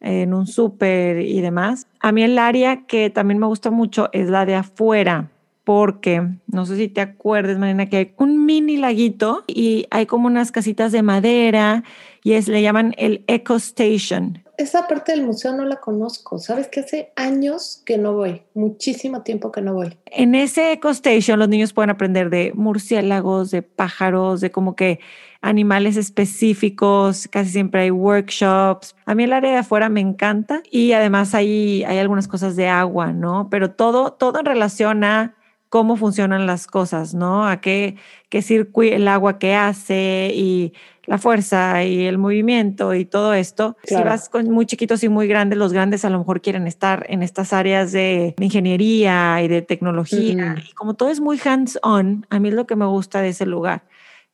en 0.00 0.34
un 0.34 0.46
súper 0.46 1.20
y 1.20 1.40
demás. 1.40 1.86
A 2.00 2.12
mí 2.12 2.22
el 2.22 2.38
área 2.38 2.86
que 2.86 3.10
también 3.10 3.38
me 3.38 3.46
gusta 3.46 3.70
mucho 3.70 4.08
es 4.12 4.28
la 4.28 4.44
de 4.44 4.56
afuera 4.56 5.30
porque 5.70 6.20
no 6.48 6.66
sé 6.66 6.76
si 6.76 6.88
te 6.88 7.00
acuerdas, 7.00 7.56
Marina, 7.56 7.88
que 7.88 7.96
hay 7.96 8.14
un 8.16 8.44
mini 8.44 8.76
laguito 8.76 9.44
y 9.46 9.86
hay 9.92 10.04
como 10.04 10.26
unas 10.26 10.50
casitas 10.50 10.90
de 10.90 11.02
madera 11.02 11.84
y 12.24 12.32
es, 12.32 12.48
le 12.48 12.60
llaman 12.60 12.92
el 12.98 13.22
Eco 13.28 13.54
Station. 13.54 14.42
Esa 14.58 14.88
parte 14.88 15.12
del 15.12 15.22
museo 15.22 15.52
no 15.52 15.64
la 15.64 15.76
conozco. 15.76 16.40
Sabes 16.40 16.66
que 16.66 16.80
hace 16.80 17.12
años 17.14 17.84
que 17.86 17.98
no 17.98 18.14
voy, 18.14 18.42
muchísimo 18.52 19.22
tiempo 19.22 19.52
que 19.52 19.62
no 19.62 19.74
voy. 19.74 19.96
En 20.06 20.34
ese 20.34 20.72
Eco 20.72 20.88
Station 20.88 21.38
los 21.38 21.48
niños 21.48 21.72
pueden 21.72 21.90
aprender 21.90 22.30
de 22.30 22.50
murciélagos, 22.56 23.52
de 23.52 23.62
pájaros, 23.62 24.40
de 24.40 24.50
como 24.50 24.74
que 24.74 24.98
animales 25.40 25.96
específicos, 25.96 27.28
casi 27.28 27.50
siempre 27.50 27.82
hay 27.82 27.92
workshops. 27.92 28.96
A 29.06 29.14
mí 29.14 29.22
el 29.22 29.32
área 29.32 29.52
de 29.52 29.58
afuera 29.58 29.88
me 29.88 30.00
encanta 30.00 30.64
y 30.68 30.94
además 30.94 31.32
hay, 31.32 31.84
hay 31.84 31.98
algunas 31.98 32.26
cosas 32.26 32.56
de 32.56 32.66
agua, 32.66 33.12
¿no? 33.12 33.46
Pero 33.52 33.70
todo, 33.70 34.14
todo 34.14 34.40
en 34.40 34.46
relación 34.46 35.04
a 35.04 35.36
cómo 35.70 35.96
funcionan 35.96 36.46
las 36.46 36.66
cosas, 36.66 37.14
¿no? 37.14 37.46
A 37.46 37.60
qué, 37.60 37.96
qué 38.28 38.42
circuito, 38.42 38.96
el 38.96 39.06
agua 39.06 39.38
que 39.38 39.54
hace 39.54 40.32
y 40.34 40.74
la 41.06 41.16
fuerza 41.16 41.84
y 41.84 42.06
el 42.06 42.18
movimiento 42.18 42.92
y 42.92 43.04
todo 43.04 43.34
esto. 43.34 43.76
Si 43.84 43.94
vas 43.94 44.28
con 44.28 44.50
muy 44.50 44.66
chiquitos 44.66 45.02
y 45.04 45.08
muy 45.08 45.28
grandes, 45.28 45.58
los 45.58 45.72
grandes 45.72 46.04
a 46.04 46.10
lo 46.10 46.18
mejor 46.18 46.42
quieren 46.42 46.66
estar 46.66 47.06
en 47.08 47.22
estas 47.22 47.52
áreas 47.52 47.92
de, 47.92 48.34
ingeniería 48.40 49.40
y 49.42 49.48
de 49.48 49.62
tecnología. 49.62 50.56
Y 50.68 50.72
como 50.72 50.94
todo 50.94 51.08
es 51.08 51.20
muy 51.20 51.40
hands-on, 51.42 52.26
a 52.30 52.40
mí 52.40 52.48
es 52.48 52.54
lo 52.54 52.66
que 52.66 52.74
me 52.74 52.86
gusta 52.86 53.22
de 53.22 53.30
ese 53.30 53.46
lugar 53.46 53.84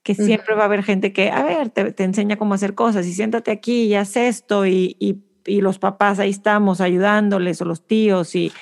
que 0.03 0.15
siempre 0.15 0.55
va 0.55 0.63
a 0.63 0.67
haber 0.67 0.85
gente 0.85 1.13
que, 1.13 1.33
a 1.33 1.43
ver, 1.43 1.71
te, 1.71 1.91
te, 1.91 2.05
enseña 2.05 2.37
cómo 2.37 2.55
hacer 2.55 2.77
cosas 2.77 3.09
y 3.09 3.13
siéntate 3.13 3.51
aquí 3.51 3.87
y 3.87 3.97
haz 3.97 4.17
esto 4.17 4.65
y, 4.65 4.97
y, 5.01 5.17
y 5.45 5.61
los 5.61 5.81
papás 5.81 6.21
ahí 6.21 6.31
estamos 6.31 6.81
ayudándoles 6.81 7.61
o 7.61 7.65
los 7.65 7.89
tíos 7.89 8.37
y 8.37 8.53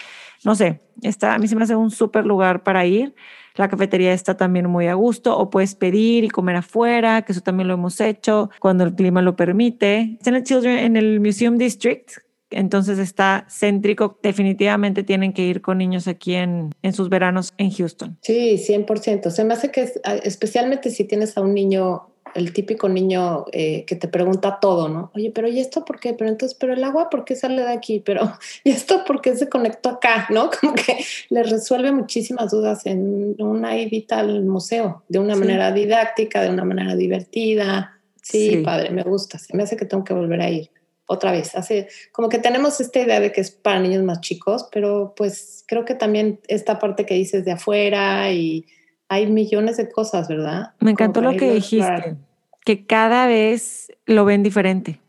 no 0.45 0.55
sé, 0.55 0.81
está, 1.03 1.35
a 1.35 1.39
mí 1.39 1.49
se 1.49 1.57
me 1.57 1.65
hace 1.65 1.75
un 1.75 1.91
súper 1.91 2.27
lugar 2.27 2.63
para 2.63 2.85
ir. 2.87 3.15
La 3.57 3.69
cafetería 3.69 4.13
está 4.13 4.37
también 4.37 4.69
muy 4.69 4.89
a 4.89 4.95
gusto 4.95 5.37
o 5.39 5.49
puedes 5.49 5.75
pedir 5.77 6.25
y 6.25 6.29
comer 6.29 6.57
afuera, 6.57 7.23
que 7.23 7.33
eso 7.33 7.41
también 7.41 7.69
lo 7.69 7.75
hemos 7.75 8.01
hecho 8.01 8.51
cuando 8.59 8.83
el 8.85 8.95
clima 8.95 9.23
lo 9.23 9.37
permite. 9.37 10.17
Está 10.19 10.31
el 10.31 10.43
Children, 10.43 10.79
en 10.79 10.97
el 10.97 11.21
Museum 11.21 11.57
District, 11.57 12.11
entonces 12.51 12.99
está 12.99 13.47
céntrico. 13.49 14.19
Definitivamente 14.23 15.03
tienen 15.03 15.33
que 15.33 15.43
ir 15.43 15.61
con 15.61 15.79
niños 15.79 16.09
aquí 16.09 16.35
en, 16.35 16.75
en 16.83 16.93
sus 16.93 17.09
veranos 17.09 17.55
en 17.59 17.71
Houston. 17.71 18.19
Sí, 18.23 18.57
100%. 18.57 19.31
Se 19.31 19.45
me 19.45 19.55
hace 19.55 19.71
que 19.71 19.93
especialmente 20.25 20.91
si 20.91 21.05
tienes 21.05 21.37
a 21.37 21.41
un 21.41 21.55
niño 21.55 22.14
el 22.35 22.53
típico 22.53 22.89
niño 22.89 23.47
eh, 23.53 23.85
que 23.87 23.97
te 23.97 24.09
pregunta 24.09 24.59
todo, 24.61 24.89
¿no? 24.89 25.11
Oye, 25.15 25.31
pero 25.35 25.49
¿y 25.49 25.61
esto 25.61 25.85
por 25.85 26.01
qué? 26.01 26.15
Pero 26.15 26.31
entonces, 26.31 26.57
¿pero 26.59 26.73
el 26.73 26.83
agua 26.85 27.11
por 27.11 27.25
qué 27.25 27.37
sale 27.37 27.63
de 27.63 27.73
aquí? 27.73 28.01
Pero 28.01 28.33
¿y 28.65 28.71
esto 28.71 29.05
por 29.05 29.21
qué 29.21 29.37
se 29.37 29.49
conectó 29.49 29.91
acá? 29.91 30.27
¿No? 30.31 30.51
Como 30.61 30.75
que 30.75 31.05
le 31.31 31.43
resuelve 31.43 31.93
muchísimas 31.93 32.51
dudas 32.51 32.87
en 32.87 33.41
una 33.41 33.77
ida 33.79 34.19
al 34.19 34.45
museo, 34.45 35.05
de 35.09 35.19
una 35.19 35.37
manera 35.37 35.73
didáctica, 35.73 36.43
de 36.43 36.51
una 36.51 36.65
manera 36.65 36.97
divertida. 36.97 37.99
Sí, 38.23 38.63
padre, 38.65 38.91
me 38.91 39.03
gusta. 39.03 39.39
Se 39.39 39.57
me 39.57 39.63
hace 39.63 39.77
que 39.77 39.85
tengo 39.85 40.03
que 40.03 40.15
volver 40.15 40.41
a 40.41 40.51
ir 40.51 40.71
otra 41.07 41.33
vez. 41.33 41.55
Hace 41.55 41.89
como 42.13 42.29
que 42.29 42.39
tenemos 42.39 42.81
esta 42.81 43.01
idea 43.01 43.21
de 43.21 43.33
que 43.33 43.41
es 43.41 43.51
para 43.51 43.81
niños 43.81 44.03
más 44.03 44.21
chicos, 44.21 44.69
pero 44.73 45.15
pues 45.17 45.65
creo 45.67 45.85
que 45.85 45.95
también 45.95 46.41
esta 46.49 46.79
parte 46.79 47.07
que 47.07 47.15
dices 47.15 47.45
de 47.45 47.53
afuera 47.53 48.33
y 48.33 48.67
hay 49.09 49.27
millones 49.31 49.77
de 49.77 49.91
cosas, 49.91 50.29
¿verdad? 50.29 50.73
Me 50.81 50.91
encantó 50.91 51.21
lo 51.21 51.33
que 51.37 51.53
dijiste, 51.53 52.17
que 52.65 52.87
cada 52.87 53.27
vez 53.27 53.93
lo 54.07 54.25
ven 54.25 54.43
diferente. 54.43 55.01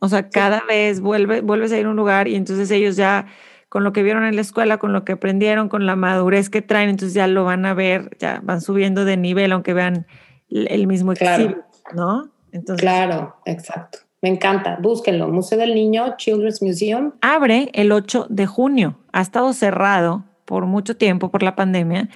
O 0.00 0.08
sea, 0.08 0.28
cada 0.28 0.62
vez 0.68 1.00
vuelve, 1.00 1.40
vuelves 1.40 1.72
a 1.72 1.78
ir 1.78 1.86
a 1.86 1.90
un 1.90 1.96
lugar 1.96 2.28
y 2.28 2.34
entonces 2.34 2.70
ellos 2.70 2.96
ya, 2.96 3.26
con 3.68 3.84
lo 3.84 3.92
que 3.92 4.02
vieron 4.02 4.24
en 4.24 4.34
la 4.34 4.42
escuela, 4.42 4.78
con 4.78 4.92
lo 4.92 5.04
que 5.04 5.12
aprendieron, 5.12 5.68
con 5.68 5.86
la 5.86 5.96
madurez 5.96 6.50
que 6.50 6.62
traen, 6.62 6.90
entonces 6.90 7.14
ya 7.14 7.26
lo 7.26 7.44
van 7.44 7.64
a 7.64 7.74
ver, 7.74 8.16
ya 8.18 8.40
van 8.42 8.60
subiendo 8.60 9.04
de 9.04 9.16
nivel, 9.16 9.52
aunque 9.52 9.72
vean 9.72 10.06
el 10.50 10.86
mismo 10.86 11.14
Claro. 11.14 11.42
exhibit, 11.44 11.64
¿no? 11.94 12.28
Entonces, 12.52 12.82
Claro, 12.82 13.36
exacto. 13.46 13.98
Me 14.20 14.28
encanta. 14.30 14.78
Búsquenlo. 14.80 15.28
Museo 15.28 15.58
del 15.58 15.74
Niño, 15.74 16.14
Children's 16.16 16.62
Museum. 16.62 17.12
abre 17.20 17.70
el 17.74 17.92
8 17.92 18.26
de 18.30 18.46
junio. 18.46 18.96
Ha 19.12 19.20
estado 19.20 19.52
cerrado 19.52 20.24
por 20.44 20.66
mucho 20.66 20.96
tiempo 20.96 21.30
por 21.30 21.42
la 21.42 21.54
pandemia, 21.56 22.08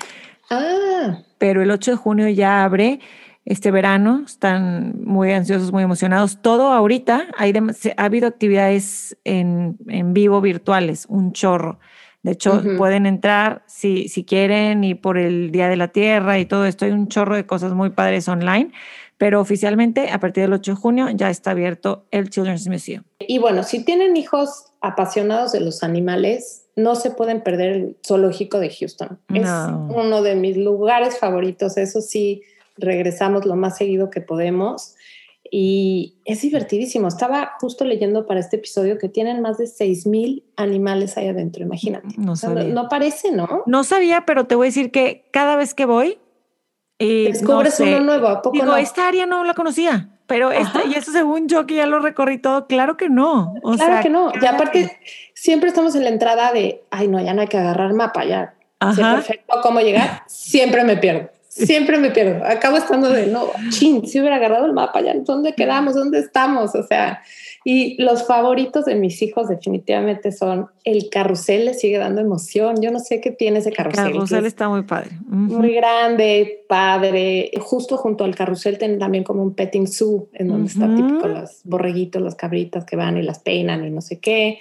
Ah, 0.51 1.19
pero 1.39 1.63
el 1.63 1.71
8 1.71 1.93
de 1.93 1.97
junio 1.97 2.29
ya 2.29 2.65
abre 2.65 3.01
este 3.45 3.71
verano. 3.71 4.23
Están 4.27 5.03
muy 5.05 5.33
ansiosos, 5.33 5.73
muy 5.73 5.83
emocionados. 5.83 6.43
Todo 6.43 6.73
ahorita, 6.73 7.29
hay 7.37 7.53
ha 7.97 8.05
habido 8.05 8.29
actividades 8.29 9.17
en, 9.25 9.79
en 9.89 10.13
vivo 10.13 10.41
virtuales, 10.41 11.07
un 11.09 11.33
chorro. 11.33 11.79
De 12.23 12.33
hecho, 12.33 12.63
pueden 12.77 13.07
entrar 13.07 13.63
si, 13.67 14.09
si 14.09 14.25
quieren 14.25 14.83
y 14.83 14.95
por 14.95 15.19
el 15.19 15.53
Día 15.53 15.69
de 15.69 15.77
la 15.77 15.89
Tierra 15.89 16.39
y 16.39 16.47
todo 16.47 16.67
esto. 16.67 16.85
Hay 16.85 16.91
un 16.91 17.09
chorro 17.09 17.37
de 17.37 17.47
cosas 17.47 17.73
muy 17.73 17.91
padres 17.91 18.29
online, 18.29 18.73
pero 19.19 19.41
oficialmente 19.41 20.11
a 20.11 20.19
partir 20.19 20.43
del 20.43 20.53
8 20.53 20.73
de 20.73 20.77
junio 20.77 21.09
ya 21.11 21.31
está 21.31 21.53
abierto 21.53 22.07
el 22.11 22.29
Children's 22.29 22.69
Museum. 22.69 23.05
y 23.21 23.39
bueno, 23.39 23.63
si 23.63 23.85
tienen 23.85 24.17
hijos 24.17 24.67
apasionados 24.81 25.53
de 25.53 25.61
los 25.61 25.83
animales, 25.83 26.68
no 26.79 26.95
se 26.95 27.11
pueden 27.11 27.43
perder 27.43 27.73
el 27.73 27.97
zoológico 28.07 28.61
de 28.61 28.71
Houston. 28.71 29.19
No. 29.29 29.39
Es 29.39 29.97
uno 29.97 30.23
de 30.23 30.37
mis 30.37 30.57
lugares 30.57 31.19
favoritos. 31.19 31.77
Eso 31.77 32.01
sí, 32.01 32.43
regresamos 32.77 33.45
lo 33.45 33.57
más 33.57 33.77
seguido 33.77 34.11
que 34.11 34.21
podemos. 34.21 34.95
Y 35.51 36.19
es 36.25 36.43
divertidísimo. 36.43 37.09
Estaba 37.09 37.53
justo 37.61 37.85
leyendo 37.85 38.27
para 38.27 38.41
este 38.41 38.57
episodio 38.57 38.99
que 38.99 39.09
tienen 39.09 39.41
más 39.41 39.59
de 39.59 39.67
6 39.67 40.07
mil 40.07 40.45
animales 40.57 41.17
ahí 41.17 41.29
adentro, 41.29 41.63
imagínate. 41.63 42.09
No 42.17 42.33
O 42.33 42.37
sea, 42.37 42.51
no, 42.51 42.61
sabía. 42.61 42.75
no 42.75 42.89
parece, 42.89 43.33
¿no? 43.33 43.63
No 43.67 43.83
sabía, 43.83 44.25
pero 44.27 44.47
te 44.47 44.55
voy 44.55 44.67
a 44.67 44.69
decir 44.69 44.91
que 44.91 45.29
cada 45.33 45.57
vez 45.57 45.75
que 45.75 45.87
voy, 45.87 46.19
y 46.99 47.25
Descubres 47.25 47.79
no 47.79 47.87
sé, 47.87 47.95
uno 47.95 48.05
nuevo, 48.05 48.27
¿a 48.27 48.43
poco 48.43 48.55
digo, 48.55 48.67
no? 48.67 48.77
esta 48.77 49.07
área 49.07 49.25
no 49.25 49.45
la 49.45 49.55
conocía, 49.55 50.19
pero 50.27 50.51
Ajá. 50.51 50.83
y 50.85 50.95
eso 50.95 51.13
según 51.13 51.49
yo 51.49 51.65
que 51.65 51.77
ya 51.77 51.87
lo 51.87 52.01
recorrí 52.01 52.39
todo, 52.39 52.67
claro 52.67 52.97
que 52.97 53.09
no. 53.09 53.55
O 53.63 53.73
claro 53.75 53.93
sea, 53.95 54.03
que 54.03 54.11
no. 54.11 54.33
Y 54.41 54.45
aparte, 54.45 54.83
vez. 54.83 54.93
Siempre 55.41 55.69
estamos 55.69 55.95
en 55.95 56.05
la 56.05 56.11
entrada 56.11 56.53
de, 56.53 56.83
ay, 56.91 57.09
no, 57.09 57.21
ya 57.21 57.33
no 57.33 57.43
hay 57.43 57.49
que 57.49 57.59
agarrar 57.59 57.93
mapa, 57.95 58.25
ya 58.25 58.55
sé 58.95 59.03
perfecto 59.03 59.57
cómo 59.63 59.81
llegar. 59.81 60.23
Siempre 60.27 60.85
me 60.85 60.97
pierdo. 60.97 61.31
Siempre 61.49 61.99
me 61.99 62.11
pierdo. 62.11 62.45
Acabo 62.45 62.77
estando 62.77 63.11
de, 63.11 63.27
no, 63.27 63.51
chin, 63.71 64.07
si 64.07 64.21
hubiera 64.21 64.37
agarrado 64.37 64.67
el 64.67 64.73
mapa, 64.73 65.01
ya, 65.01 65.15
¿dónde 65.15 65.55
quedamos? 65.55 65.95
¿Dónde 65.95 66.21
estamos? 66.21 66.75
O 66.77 66.85
sea, 66.85 67.23
y 67.65 68.01
los 68.01 68.27
favoritos 68.27 68.85
de 68.85 68.95
mis 68.95 69.21
hijos 69.23 69.49
definitivamente 69.49 70.31
son 70.31 70.69
el 70.85 71.09
carrusel, 71.11 71.65
le 71.65 71.75
sigue 71.75 71.99
dando 71.99 72.21
emoción. 72.21 72.81
Yo 72.81 72.93
no 72.93 73.01
sé 73.01 73.21
qué 73.21 73.33
tiene 73.33 73.59
ese 73.59 73.73
carrusel. 73.73 74.07
que 74.07 74.13
Carrusel 74.13 74.41
es 74.41 74.47
está 74.47 74.69
muy 74.69 74.83
padre. 74.83 75.11
Muy 75.27 75.75
grande, 75.75 76.65
padre. 76.69 77.51
Justo 77.61 77.97
junto 77.97 78.25
al 78.25 78.37
carrusel 78.37 78.79
tienen 78.79 78.99
también 79.01 79.25
como 79.25 79.43
un 79.43 79.55
petting 79.55 79.89
zoo, 79.89 80.29
en 80.35 80.49
donde 80.49 80.69
está 80.69 80.87
Ujú. 80.87 80.97
típico 80.97 81.27
los 81.27 81.61
borreguitos, 81.65 82.23
las 82.23 82.37
cabritas 82.37 82.85
que 82.85 82.95
van 82.97 83.17
y 83.17 83.23
las 83.23 83.41
peinan 83.41 83.85
y 83.85 83.91
no 83.91 84.01
sé 84.01 84.21
qué. 84.21 84.61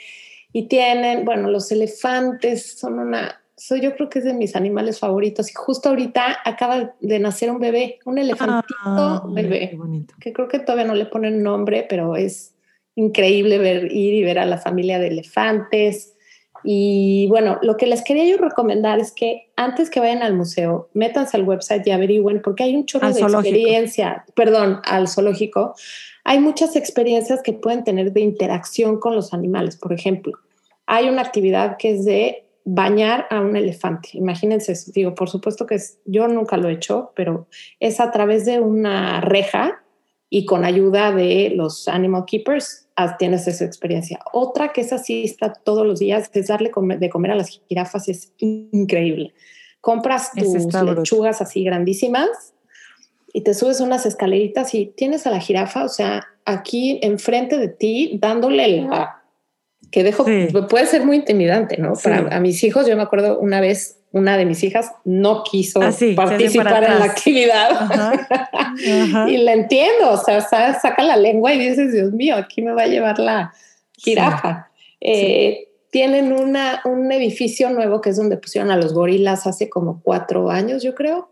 Y 0.57 0.63
tienen, 0.63 1.23
bueno, 1.23 1.49
los 1.51 1.71
elefantes 1.71 2.79
son 2.79 2.97
una, 2.97 3.41
soy 3.55 3.79
yo 3.79 3.93
creo 3.95 4.09
que 4.09 4.17
es 4.17 4.25
de 4.25 4.33
mis 4.33 4.55
animales 4.55 4.97
favoritos. 4.97 5.51
Y 5.51 5.53
justo 5.53 5.89
ahorita 5.89 6.39
acaba 6.43 6.95
de 6.99 7.19
nacer 7.19 7.51
un 7.51 7.59
bebé, 7.59 7.99
un 8.05 8.17
elefantito 8.17 8.73
Ah, 8.83 9.23
bebé, 9.29 9.69
qué 9.69 9.75
bonito. 9.75 10.15
que 10.19 10.33
creo 10.33 10.47
que 10.47 10.57
todavía 10.57 10.85
no 10.85 10.95
le 10.95 11.05
ponen 11.05 11.43
nombre, 11.43 11.85
pero 11.87 12.15
es 12.15 12.55
increíble 12.95 13.59
ver, 13.59 13.91
ir 13.91 14.15
y 14.15 14.23
ver 14.23 14.39
a 14.39 14.47
la 14.47 14.57
familia 14.57 14.97
de 14.97 15.09
elefantes. 15.09 16.15
Y 16.63 17.27
bueno, 17.29 17.59
lo 17.61 17.77
que 17.77 17.85
les 17.85 18.03
quería 18.03 18.25
yo 18.25 18.37
recomendar 18.43 18.97
es 18.99 19.11
que 19.11 19.51
antes 19.57 19.91
que 19.91 19.99
vayan 19.99 20.23
al 20.23 20.33
museo, 20.33 20.89
métanse 20.95 21.37
al 21.37 21.43
website 21.43 21.85
y 21.85 21.91
averigüen, 21.91 22.41
porque 22.41 22.63
hay 22.63 22.75
un 22.75 22.87
chorro 22.87 23.05
Al 23.05 23.13
de 23.13 23.19
zoológico. 23.19 23.55
experiencia, 23.55 24.25
perdón, 24.35 24.79
al 24.85 25.07
zoológico. 25.07 25.75
Hay 26.23 26.39
muchas 26.39 26.75
experiencias 26.75 27.43
que 27.43 27.53
pueden 27.53 27.83
tener 27.83 28.11
de 28.11 28.21
interacción 28.21 28.99
con 28.99 29.15
los 29.15 29.33
animales. 29.35 29.77
Por 29.77 29.93
ejemplo, 29.93 30.33
hay 30.87 31.09
una 31.09 31.21
actividad 31.21 31.77
que 31.77 31.91
es 31.91 32.05
de 32.05 32.45
bañar 32.63 33.27
a 33.29 33.39
un 33.39 33.55
elefante. 33.55 34.09
Imagínense 34.13 34.71
eso. 34.71 34.91
Digo, 34.93 35.15
por 35.15 35.29
supuesto 35.29 35.65
que 35.65 35.75
es, 35.75 35.99
yo 36.05 36.27
nunca 36.27 36.57
lo 36.57 36.67
he 36.67 36.73
hecho, 36.73 37.11
pero 37.15 37.47
es 37.79 37.99
a 37.99 38.11
través 38.11 38.45
de 38.45 38.59
una 38.59 39.21
reja 39.21 39.83
y 40.29 40.45
con 40.45 40.65
ayuda 40.65 41.11
de 41.13 41.53
los 41.55 41.87
animal 41.87 42.25
keepers 42.25 42.89
haz- 42.97 43.17
tienes 43.17 43.47
esa 43.47 43.63
experiencia. 43.63 44.19
Otra 44.33 44.73
que 44.73 44.81
es 44.81 44.91
así, 44.91 45.23
está 45.23 45.53
todos 45.53 45.85
los 45.85 45.99
días, 45.99 46.29
es 46.33 46.47
darle 46.47 46.71
de 46.99 47.09
comer 47.09 47.31
a 47.31 47.35
las 47.35 47.61
jirafas, 47.69 48.09
es 48.09 48.33
increíble. 48.39 49.33
Compras 49.79 50.31
tus 50.33 50.53
lechugas 50.97 51.41
así 51.41 51.63
grandísimas 51.63 52.53
y 53.31 53.41
te 53.41 53.53
subes 53.53 53.79
unas 53.79 54.05
escaleritas 54.05 54.73
y 54.73 54.87
tienes 54.87 55.25
a 55.27 55.31
la 55.31 55.39
jirafa, 55.39 55.85
o 55.85 55.89
sea, 55.89 56.27
aquí 56.43 56.99
enfrente 57.01 57.57
de 57.57 57.69
ti, 57.69 58.17
dándole 58.21 58.81
la... 58.81 59.16
Que 59.91 60.03
dejo, 60.03 60.25
Sí. 60.25 60.47
puede 60.69 60.85
ser 60.85 61.05
muy 61.05 61.15
intimidante, 61.17 61.77
¿no? 61.77 61.95
Sí. 61.95 62.03
Para 62.09 62.35
a 62.35 62.39
mis 62.39 62.63
hijos, 62.63 62.87
yo 62.87 62.95
me 62.97 63.03
acuerdo 63.03 63.39
una 63.39 63.61
vez, 63.61 63.99
una 64.11 64.35
de 64.37 64.45
mis 64.45 64.63
hijas 64.63 64.91
no 65.05 65.43
quiso 65.43 65.81
Ah, 65.81 65.91
sí, 65.91 66.13
participar 66.13 66.83
en 66.83 66.99
la 66.99 67.05
actividad. 67.05 67.69
Ajá. 67.71 68.27
Ajá. 68.51 69.29
Y 69.29 69.37
la 69.37 69.53
entiendo, 69.53 70.11
o 70.11 70.17
sea, 70.17 70.41
sa- 70.41 70.77
saca 70.79 71.03
la 71.03 71.15
lengua 71.15 71.53
y 71.53 71.59
dices, 71.59 71.93
Dios 71.93 72.11
mío, 72.11 72.35
aquí 72.35 72.61
me 72.61 72.73
va 72.73 72.83
a 72.83 72.87
llevar 72.87 73.19
la 73.19 73.53
jirafa. 73.97 74.69
Eh, 75.01 75.63
Tienen 75.89 76.33
una, 76.33 76.81
un 76.83 77.09
edificio 77.13 77.69
nuevo 77.69 78.01
que 78.01 78.09
es 78.09 78.17
donde 78.17 78.35
pusieron 78.37 78.71
a 78.71 78.75
los 78.77 78.93
gorilas 78.93 79.47
hace 79.47 79.69
como 79.69 80.01
cuatro 80.03 80.49
años, 80.51 80.83
yo 80.83 80.93
creo. 80.93 81.31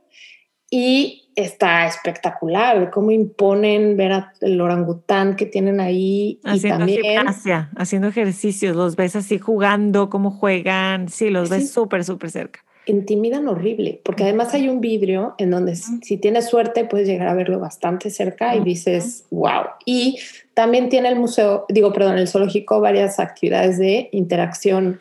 Y 0.70 1.30
está 1.36 1.86
espectacular, 1.86 2.90
cómo 2.92 3.12
imponen 3.12 3.98
ver 3.98 4.12
a- 4.14 4.34
el 4.42 4.60
orangután 4.60 5.36
que 5.36 5.46
tienen 5.46 5.80
ahí. 5.80 6.40
y 6.44 6.48
Haciendo 6.50 6.80
también 6.80 7.02
gimnasia, 7.02 7.70
haciendo 7.76 8.08
ejercicios, 8.08 8.76
los 8.76 8.96
ves 8.96 9.16
así 9.16 9.38
jugando, 9.38 10.10
cómo 10.10 10.32
juegan, 10.32 11.10
sí, 11.10 11.30
los 11.30 11.50
ves 11.50 11.68
Sí. 11.68 11.74
súper, 11.74 12.04
súper 12.04 12.32
cerca. 12.32 12.62
intimidan 12.88 13.48
horrible, 13.48 14.00
porque 14.06 14.22
además 14.26 14.54
hay 14.54 14.70
un 14.70 14.80
vidrio 14.80 15.34
en 15.40 15.50
donde 15.50 15.72
s- 15.72 15.92
si 16.04 16.18
tienes 16.18 16.48
suerte 16.48 16.86
puedes 16.86 17.08
llegar 17.08 17.28
a 17.28 17.34
verlo 17.34 17.60
bastante 17.60 18.12
cerca 18.12 18.54
y 18.54 18.60
Ujú. 18.60 18.66
dices, 18.66 19.26
wow. 19.32 19.64
Y 19.88 20.20
también 20.54 20.88
tiene 20.90 21.10
el 21.10 21.16
museo, 21.16 21.66
digo, 21.68 21.92
perdón, 21.92 22.20
el 22.20 22.28
zoológico 22.28 22.80
varias 22.82 23.20
actividades 23.20 23.80
de 23.80 24.08
interacción 24.12 25.00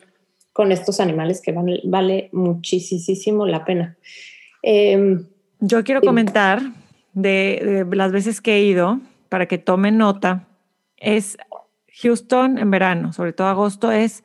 con 0.51 0.71
estos 0.71 0.99
animales 0.99 1.41
que 1.41 1.51
van- 1.51 1.79
vale 1.83 2.29
muchísimo 2.31 3.45
la 3.45 3.63
pena. 3.63 3.97
Em, 4.63 5.27
Yo 5.67 5.83
quiero 5.83 6.01
Sí. 6.01 6.07
comentar 6.07 6.61
de, 7.13 7.85
de 7.89 7.95
las 7.95 8.11
veces 8.11 8.41
que 8.41 8.55
he 8.57 8.63
ido, 8.63 8.99
para 9.29 9.47
que 9.47 9.57
tomen 9.57 9.97
nota, 9.97 10.47
es 10.97 11.37
Houston 12.01 12.57
en 12.57 12.71
verano, 12.71 13.13
sobre 13.13 13.33
todo 13.33 13.47
agosto, 13.47 13.91
es 13.91 14.23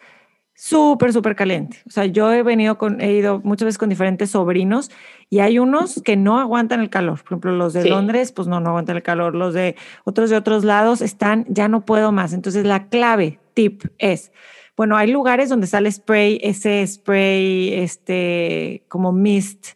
súper, 0.54 1.12
súper 1.12 1.36
caliente. 1.36 1.78
O 1.86 1.90
sea, 1.90 2.04
yo 2.04 2.30
he 2.32 2.42
venido 2.42 2.76
con, 2.76 3.00
he 3.00 3.12
ido 3.14 3.40
muchas 3.44 3.64
veces 3.66 3.78
con 3.78 3.88
diferentes 3.88 4.30
sobrinos 4.30 4.90
y 5.30 5.38
hay 5.38 5.58
unos 5.58 6.02
que 6.04 6.16
no 6.16 6.38
aguantan 6.38 6.80
el 6.80 6.90
calor. 6.90 7.18
Por 7.22 7.26
ejemplo, 7.28 7.52
los 7.52 7.72
de 7.72 7.82
Sí. 7.82 7.88
Londres, 7.88 8.32
pues 8.32 8.46
no, 8.46 8.60
no 8.60 8.68
aguantan 8.70 8.96
el 8.96 9.02
calor. 9.02 9.34
Los 9.34 9.54
de 9.54 9.76
otros 10.04 10.28
de 10.28 10.36
otros 10.36 10.64
lados 10.64 11.00
están, 11.00 11.46
ya 11.48 11.68
no 11.68 11.84
puedo 11.86 12.12
más. 12.12 12.34
Entonces, 12.34 12.66
la 12.66 12.88
clave, 12.88 13.38
tip 13.54 13.84
es, 13.98 14.32
bueno, 14.76 14.96
hay 14.98 15.10
lugares 15.10 15.48
donde 15.48 15.66
sale 15.66 15.90
spray, 15.90 16.38
ese 16.42 16.86
spray, 16.86 17.72
este, 17.74 18.84
como 18.88 19.12
mist 19.12 19.68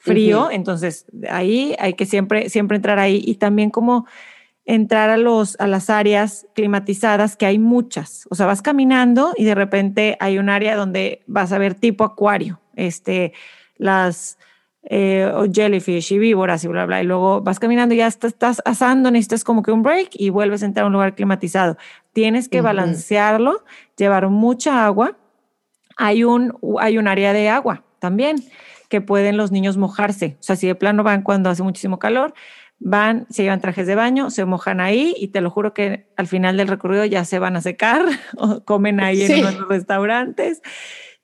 frío, 0.00 0.44
Ujú. 0.44 0.50
entonces 0.52 1.04
ahí 1.28 1.76
hay 1.78 1.92
que 1.92 2.06
siempre, 2.06 2.48
siempre 2.48 2.76
entrar 2.76 2.98
ahí 2.98 3.22
y 3.24 3.34
también 3.34 3.68
como 3.70 4.06
entrar 4.64 5.10
a, 5.10 5.18
los, 5.18 5.60
a 5.60 5.66
las 5.66 5.90
áreas 5.90 6.46
climatizadas, 6.54 7.36
que 7.36 7.44
hay 7.44 7.58
muchas. 7.58 8.26
O 8.30 8.34
sea, 8.34 8.46
vas 8.46 8.62
caminando 8.62 9.34
y 9.36 9.44
de 9.44 9.54
repente 9.54 10.16
hay 10.18 10.38
un 10.38 10.48
área 10.48 10.74
donde 10.74 11.22
vas 11.26 11.52
a 11.52 11.58
ver 11.58 11.74
tipo 11.74 12.04
acuario, 12.04 12.60
este, 12.76 13.34
las 13.76 14.38
eh, 14.84 15.30
jellyfish 15.52 16.12
y 16.12 16.18
víboras 16.18 16.64
y 16.64 16.68
bla, 16.68 16.86
bla. 16.86 17.02
Y 17.02 17.04
luego 17.04 17.42
vas 17.42 17.58
caminando 17.58 17.94
y 17.94 17.98
ya 17.98 18.06
estás, 18.06 18.32
estás 18.32 18.62
asando, 18.64 19.10
necesitas 19.10 19.44
como 19.44 19.62
que 19.62 19.72
un 19.72 19.82
break 19.82 20.10
y 20.14 20.30
vuelves 20.30 20.62
a 20.62 20.66
entrar 20.66 20.84
a 20.84 20.86
un 20.86 20.94
lugar 20.94 21.14
climatizado. 21.14 21.76
Tienes 22.14 22.48
que 22.48 22.58
Ujú. 22.58 22.66
balancearlo, 22.66 23.64
llevar 23.98 24.28
mucha 24.28 24.86
agua. 24.86 25.18
Hay 25.96 26.24
un, 26.24 26.56
hay 26.78 26.96
un 26.96 27.06
área 27.06 27.34
de 27.34 27.50
agua 27.50 27.84
también 27.98 28.36
que 28.90 29.00
pueden 29.00 29.38
los 29.38 29.52
niños 29.52 29.78
mojarse. 29.78 30.36
O 30.40 30.42
sea, 30.42 30.56
si 30.56 30.66
de 30.66 30.74
plano 30.74 31.02
van 31.02 31.22
cuando 31.22 31.48
hace 31.48 31.62
muchísimo 31.62 31.98
calor, 31.98 32.34
van, 32.80 33.26
se 33.30 33.44
llevan 33.44 33.60
trajes 33.60 33.86
de 33.86 33.94
baño, 33.94 34.30
se 34.30 34.44
mojan 34.44 34.80
ahí 34.80 35.14
y 35.16 35.28
te 35.28 35.40
lo 35.40 35.48
juro 35.50 35.72
que 35.72 36.08
al 36.16 36.26
final 36.26 36.56
del 36.56 36.68
recorrido 36.68 37.04
ya 37.04 37.24
se 37.24 37.38
van 37.38 37.56
a 37.56 37.62
secar 37.62 38.02
o 38.36 38.64
comen 38.64 39.00
ahí 39.00 39.26
Sí. 39.26 39.34
en 39.34 39.46
unos 39.46 39.68
restaurantes. 39.68 40.60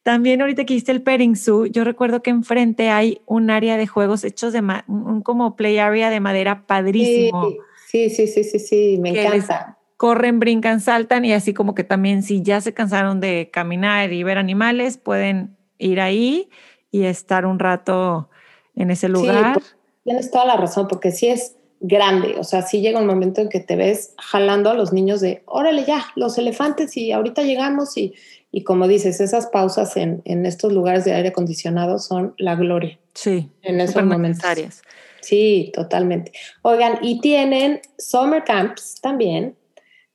También 0.02 0.40
ahorita 0.40 0.64
que 0.64 0.74
hiciste 0.74 0.92
el 0.92 1.02
petting 1.02 1.35
zoo, 1.35 1.66
yo 1.66 1.83
recuerdo 1.83 2.22
que 2.22 2.31
enfrente 2.31 2.90
hay 2.90 3.20
un 3.26 3.50
área 3.50 3.76
de 3.76 3.88
juegos 3.88 4.22
hechos 4.22 4.52
de 4.52 4.62
un 4.87 5.20
como 5.22 5.57
play 5.57 5.79
area 5.79 6.11
de 6.11 6.20
madera 6.20 6.64
padrísimo. 6.66 7.48
Sí, 7.88 8.11
sí, 8.11 8.29
sí, 8.29 8.44
sí, 8.44 8.59
sí, 8.61 8.98
me 9.00 9.11
encanta. 9.11 9.79
Corren, 9.96 10.38
brincan, 10.38 10.81
saltan 10.81 11.24
y 11.24 11.33
así 11.33 11.52
como 11.55 11.74
que 11.74 11.83
también 11.83 12.22
si 12.22 12.42
ya 12.42 12.61
se 12.61 12.72
cansaron 12.74 13.18
de 13.18 13.50
caminar 13.52 14.12
y 14.12 14.22
ver 14.22 14.38
animales, 14.38 14.98
pueden 14.98 15.57
ir 15.79 16.00
ahí 16.00 16.48
y 16.96 17.04
estar 17.04 17.44
un 17.44 17.59
rato 17.59 18.28
en 18.74 18.90
ese 18.90 19.09
lugar. 19.09 19.54
pues, 19.54 19.76
tienes 20.04 20.30
toda 20.30 20.46
la 20.46 20.56
razón, 20.56 20.88
porque 20.88 21.11
sí 21.11 21.28
es 21.28 21.56
grande, 21.80 22.37
o 22.38 22.44
sea, 22.44 22.62
sí 22.62 22.80
llega 22.80 22.98
un 22.98 23.06
momento 23.06 23.42
en 23.42 23.50
que 23.50 23.61
te 23.61 23.76
ves 23.76 24.14
jalando 24.16 24.70
a 24.70 24.74
los 24.74 24.94
niños 24.94 25.20
de, 25.20 25.42
órale 25.44 25.85
ya, 25.85 26.06
los 26.16 26.38
elefantes 26.38 26.96
y 26.96 27.12
ahorita 27.12 27.42
llegamos 27.42 27.96
y, 27.98 28.14
y 28.50 28.64
como 28.64 28.88
dices, 28.88 29.20
esas 29.20 29.48
pausas 29.48 29.96
en, 29.98 30.22
en 30.24 30.46
estos 30.46 30.72
lugares 30.72 31.04
de 31.04 31.12
aire 31.12 31.28
acondicionado 31.28 31.98
son 31.98 32.35
la 32.38 32.54
gloria 32.54 32.98
sí, 33.12 33.50
en 33.62 33.80
esos 33.80 34.02
momentos. 34.04 34.38
necesarias. 34.38 34.82
Sí, 35.20 35.70
totalmente. 35.74 36.32
Oigan, 36.62 36.98
y 37.02 37.20
tienen 37.20 37.80
summer 37.98 38.42
camps 38.44 39.00
también, 39.02 39.54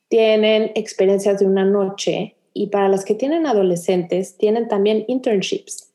tienen 0.08 0.72
experiencias 0.74 1.38
de 1.38 1.46
una 1.46 1.64
noche 1.64 2.34
y 2.54 2.68
para 2.68 2.88
las 2.88 3.04
que 3.04 3.14
tienen 3.14 3.46
adolescentes, 3.46 4.36
tienen 4.36 4.68
también 4.68 5.04
internships, 5.06 5.91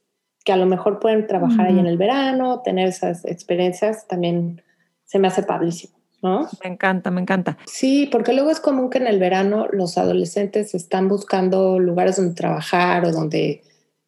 que 0.47 0.53
a 0.53 0.55
lo 0.55 0.65
mejor 0.65 0.99
pueden 0.99 1.27
trabajar 1.27 1.65
ahí 1.65 1.73
Ujú. 1.73 1.81
en 1.81 1.87
el 1.87 1.97
verano, 1.97 2.61
tener 2.63 2.87
esas 2.87 3.25
experiencias, 3.25 4.07
también 4.07 4.61
se 5.03 5.19
me 5.19 5.27
hace 5.27 5.43
padrísimo, 5.43 5.97
¿no? 6.21 6.47
Me 6.63 6.71
encanta, 6.71 7.11
me 7.11 7.19
encanta. 7.19 7.57
Sí, 7.65 8.07
porque 8.09 8.31
luego 8.31 8.49
es 8.49 8.61
común 8.61 8.89
que 8.89 8.97
en 8.97 9.07
el 9.07 9.19
verano 9.19 9.67
los 9.73 9.97
adolescentes 9.97 10.73
están 10.73 11.09
buscando 11.09 11.79
lugares 11.79 12.15
donde 12.15 12.33
trabajar 12.33 13.03
o 13.03 13.11
donde... 13.11 13.61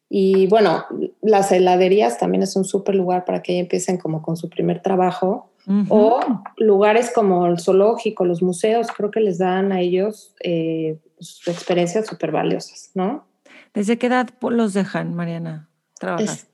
Y 0.08 0.46
bueno, 0.46 0.86
las 1.20 1.52
heladerías 1.52 2.16
también 2.16 2.42
es 2.42 2.56
un 2.56 2.64
súper 2.64 2.94
lugar 2.94 3.26
para 3.26 3.42
que 3.42 3.58
empiecen 3.58 3.98
como 3.98 4.22
con 4.22 4.38
su 4.38 4.48
primer 4.48 4.80
trabajo. 4.80 5.52
O 5.90 6.20
lugares 6.56 7.12
como 7.14 7.46
el 7.46 7.60
zoológico, 7.60 8.24
los 8.24 8.42
museos, 8.42 8.88
creo 8.96 9.10
que 9.10 9.20
les 9.20 9.36
dan 9.36 9.72
a 9.72 9.80
ellos 9.80 10.34
eh, 10.42 10.98
pues, 11.16 11.42
experiencias 11.46 12.06
súper 12.06 12.32
valiosas, 12.32 12.92
¿no? 12.94 13.26
¿Desde 13.74 13.98
qué 13.98 14.08
edad 14.08 14.30
los 14.40 14.72
dejan, 14.72 15.14
Mariana, 15.14 15.69
trabajar? 16.00 16.24
Es- 16.24 16.46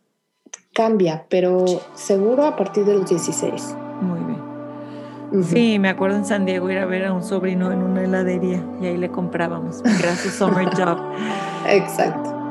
cambia, 0.75 1.25
pero 1.31 1.65
seguro 1.95 2.45
a 2.45 2.55
partir 2.55 2.85
de 2.85 2.95
los 2.95 3.09
16. 3.09 3.75
Muy 4.03 4.21
bien. 4.21 4.37
Sí, 5.43 5.79
me 5.79 5.89
acuerdo 5.89 6.19
en 6.19 6.27
San 6.27 6.45
Diego 6.45 6.71
ir 6.71 6.79
a 6.79 6.85
ver 6.87 7.07
a 7.07 7.13
un 7.13 7.23
sobrino 7.23 7.73
en 7.73 7.83
una 7.83 8.03
heladería 8.05 8.63
y 8.81 8.87
ahí 8.87 8.97
le 8.99 9.11
comprábamos. 9.11 9.83
Su 10.23 10.29
summer 10.31 10.69
job. 10.77 10.99
Exacto. 11.67 12.46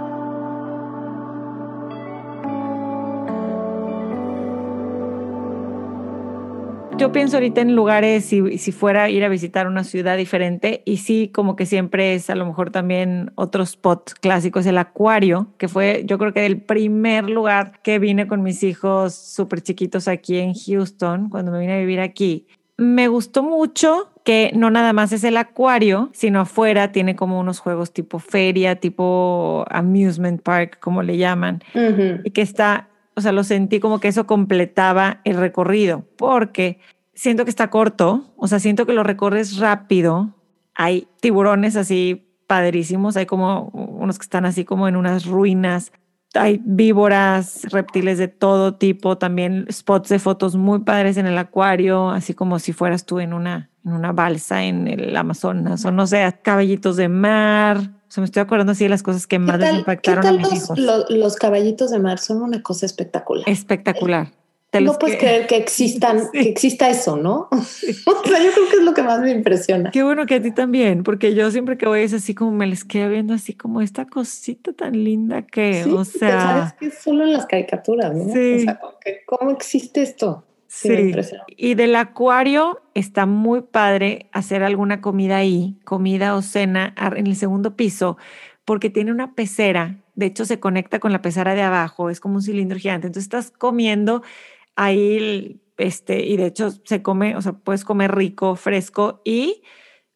Yo 7.05 7.11
pienso 7.11 7.37
ahorita 7.37 7.61
en 7.61 7.75
lugares, 7.75 8.25
si, 8.25 8.57
si 8.57 8.71
fuera 8.71 9.03
a 9.03 9.09
ir 9.11 9.23
a 9.23 9.29
visitar 9.29 9.67
una 9.67 9.83
ciudad 9.83 10.17
diferente, 10.17 10.81
y 10.85 10.97
sí, 10.97 11.29
como 11.31 11.55
que 11.55 11.67
siempre 11.67 12.15
es 12.15 12.31
a 12.31 12.35
lo 12.35 12.47
mejor 12.47 12.71
también 12.71 13.31
otro 13.35 13.61
spot 13.61 14.13
clásico, 14.19 14.57
es 14.57 14.65
el 14.65 14.79
acuario, 14.79 15.45
que 15.59 15.67
fue 15.67 16.01
yo 16.07 16.17
creo 16.17 16.33
que 16.33 16.47
el 16.47 16.61
primer 16.63 17.29
lugar 17.29 17.79
que 17.83 17.99
vine 17.99 18.25
con 18.25 18.41
mis 18.41 18.63
hijos 18.63 19.13
súper 19.13 19.61
chiquitos 19.61 20.07
aquí 20.07 20.39
en 20.39 20.55
Houston, 20.55 21.29
cuando 21.29 21.51
me 21.51 21.59
vine 21.59 21.73
a 21.73 21.77
vivir 21.77 21.99
aquí. 21.99 22.47
Me 22.75 23.07
gustó 23.07 23.43
mucho 23.43 24.09
que 24.23 24.51
no 24.55 24.71
nada 24.71 24.91
más 24.91 25.11
es 25.11 25.23
el 25.23 25.37
acuario, 25.37 26.09
sino 26.11 26.39
afuera 26.39 26.91
tiene 26.91 27.15
como 27.15 27.39
unos 27.39 27.59
juegos 27.59 27.93
tipo 27.93 28.17
feria, 28.17 28.77
tipo 28.77 29.63
amusement 29.69 30.41
park, 30.41 30.79
como 30.79 31.03
le 31.03 31.17
llaman 31.17 31.61
Ujú. 31.75 32.21
y 32.23 32.31
que 32.31 32.41
está, 32.41 32.89
o 33.13 33.21
sea, 33.21 33.31
lo 33.31 33.43
sentí 33.43 33.79
como 33.79 33.99
que 33.99 34.07
eso 34.07 34.25
completaba 34.25 35.21
el 35.23 35.37
recorrido, 35.37 36.03
porque 36.17 36.79
siento 37.15 37.43
que 37.45 37.49
está 37.49 37.69
corto, 37.69 38.33
o 38.37 38.47
sea, 38.47 38.59
siento 38.59 38.85
que 38.85 38.93
lo 38.93 39.03
recorres 39.03 39.57
rápido, 39.57 40.35
hay 40.75 41.07
tiburones 41.21 41.75
así 41.75 42.27
padrísimos, 42.47 43.17
hay 43.17 43.25
como 43.25 43.69
unos 43.69 44.19
que 44.19 44.23
están 44.23 44.45
así 44.45 44.65
como 44.65 44.87
en 44.87 44.95
unas 44.95 45.25
ruinas, 45.25 45.91
hay 46.35 46.61
víboras, 46.65 47.61
reptiles 47.71 48.17
de 48.17 48.27
todo 48.27 48.75
tipo, 48.75 49.17
también 49.17 49.65
spots 49.71 50.09
de 50.09 50.19
fotos 50.19 50.55
muy 50.57 50.79
padres 50.79 51.17
en 51.17 51.25
el 51.25 51.37
acuario, 51.37 52.09
así 52.09 52.33
como 52.33 52.59
si 52.59 52.73
fueras 52.73 53.05
tú 53.05 53.19
en 53.21 53.33
una, 53.33 53.69
en 53.85 53.93
una 53.93 54.11
balsa 54.11 54.63
en 54.63 54.87
el 54.87 55.15
Amazonas, 55.15 55.85
o 55.85 55.91
no 55.91 56.05
sé, 56.07 56.37
caballitos 56.43 56.97
de 56.97 57.07
mar. 57.07 57.77
O 57.77 58.11
sea, 58.15 58.21
me 58.21 58.25
estoy 58.25 58.41
acordando 58.41 58.73
así 58.73 58.83
de 58.83 58.89
las 58.89 59.01
cosas 59.01 59.27
que 59.27 59.37
¿Qué 59.37 59.39
más 59.39 59.59
les 59.59 59.69
tal, 59.69 59.79
impactaron 59.79 60.21
qué 60.23 60.27
a 60.27 60.31
mis 60.33 60.41
los, 60.43 60.53
hijos. 60.55 60.77
lo- 60.79 61.05
los 61.09 61.35
caballitos 61.37 61.89
de 61.91 61.99
mar? 61.99 62.19
Son 62.19 62.41
una 62.41 62.61
cosa 62.61 62.85
espectacular. 62.85 63.47
Espectacular. 63.47 64.27
De 64.79 64.85
no 64.85 64.93
puedes 64.99 65.15
que- 65.17 65.21
creer 65.25 65.47
que 65.47 65.57
existan, 65.57 66.19
Sí. 66.33 66.39
que 66.39 66.49
exista 66.49 66.89
eso, 66.89 67.17
¿no? 67.17 67.49
o 67.51 67.61
sea, 67.61 68.43
yo 68.43 68.51
creo 68.51 68.69
que 68.69 68.77
es 68.77 68.83
lo 68.83 68.93
que 68.93 69.03
más 69.03 69.19
me 69.21 69.31
impresiona. 69.31 69.91
Qué 69.91 70.03
bueno 70.03 70.25
que 70.25 70.35
a 70.35 70.41
ti 70.41 70.51
también, 70.51 71.03
porque 71.03 71.33
yo 71.33 71.51
siempre 71.51 71.77
que 71.77 71.85
voy 71.87 72.01
es 72.01 72.13
así 72.13 72.33
como 72.35 72.51
me 72.51 72.67
les 72.67 72.83
queda 72.85 73.07
viendo 73.07 73.33
así 73.33 73.53
como 73.53 73.81
esta 73.81 74.05
cosita 74.05 74.73
tan 74.73 75.03
linda 75.03 75.41
que, 75.43 75.83
Sí, 75.83 75.91
o 75.91 75.99
que 75.99 76.05
sabes 76.05 76.11
sea, 76.69 76.75
que 76.79 76.87
es 76.87 76.97
solo 76.99 77.23
en 77.23 77.33
las 77.33 77.45
caricaturas, 77.45 78.13
¿no? 78.15 78.33
Sí. 78.33 78.55
O 78.57 78.59
sea, 78.61 78.79
¿cómo 79.25 79.51
existe 79.51 80.01
esto? 80.01 80.43
Sí. 80.67 81.13
Y 81.55 81.75
del 81.75 81.95
acuario 81.95 82.81
está 82.95 83.25
muy 83.25 83.61
padre 83.61 84.27
hacer 84.33 84.61
alguna 84.61 84.99
comida 84.99 85.37
ahí, 85.37 85.77
comida 85.85 86.35
o 86.35 86.41
cena 86.41 86.93
en 87.15 87.27
el 87.27 87.35
segundo 87.37 87.77
piso, 87.77 88.17
porque 88.65 88.89
tiene 88.89 89.11
una 89.11 89.35
pecera. 89.35 89.95
De 90.15 90.25
hecho, 90.25 90.43
se 90.43 90.59
conecta 90.59 90.99
con 90.99 91.13
la 91.13 91.21
pecera 91.21 91.55
de 91.55 91.61
abajo, 91.61 92.09
es 92.09 92.19
como 92.19 92.35
un 92.35 92.41
cilindro 92.41 92.77
gigante. 92.77 93.07
Entonces 93.07 93.23
estás 93.25 93.51
comiendo 93.51 94.21
ahí, 94.75 95.61
este, 95.77 96.25
y 96.25 96.37
de 96.37 96.47
hecho 96.47 96.71
se 96.71 97.01
come, 97.01 97.35
o 97.35 97.41
sea, 97.41 97.53
puedes 97.53 97.83
comer 97.83 98.15
rico, 98.15 98.55
fresco 98.55 99.21
y 99.23 99.63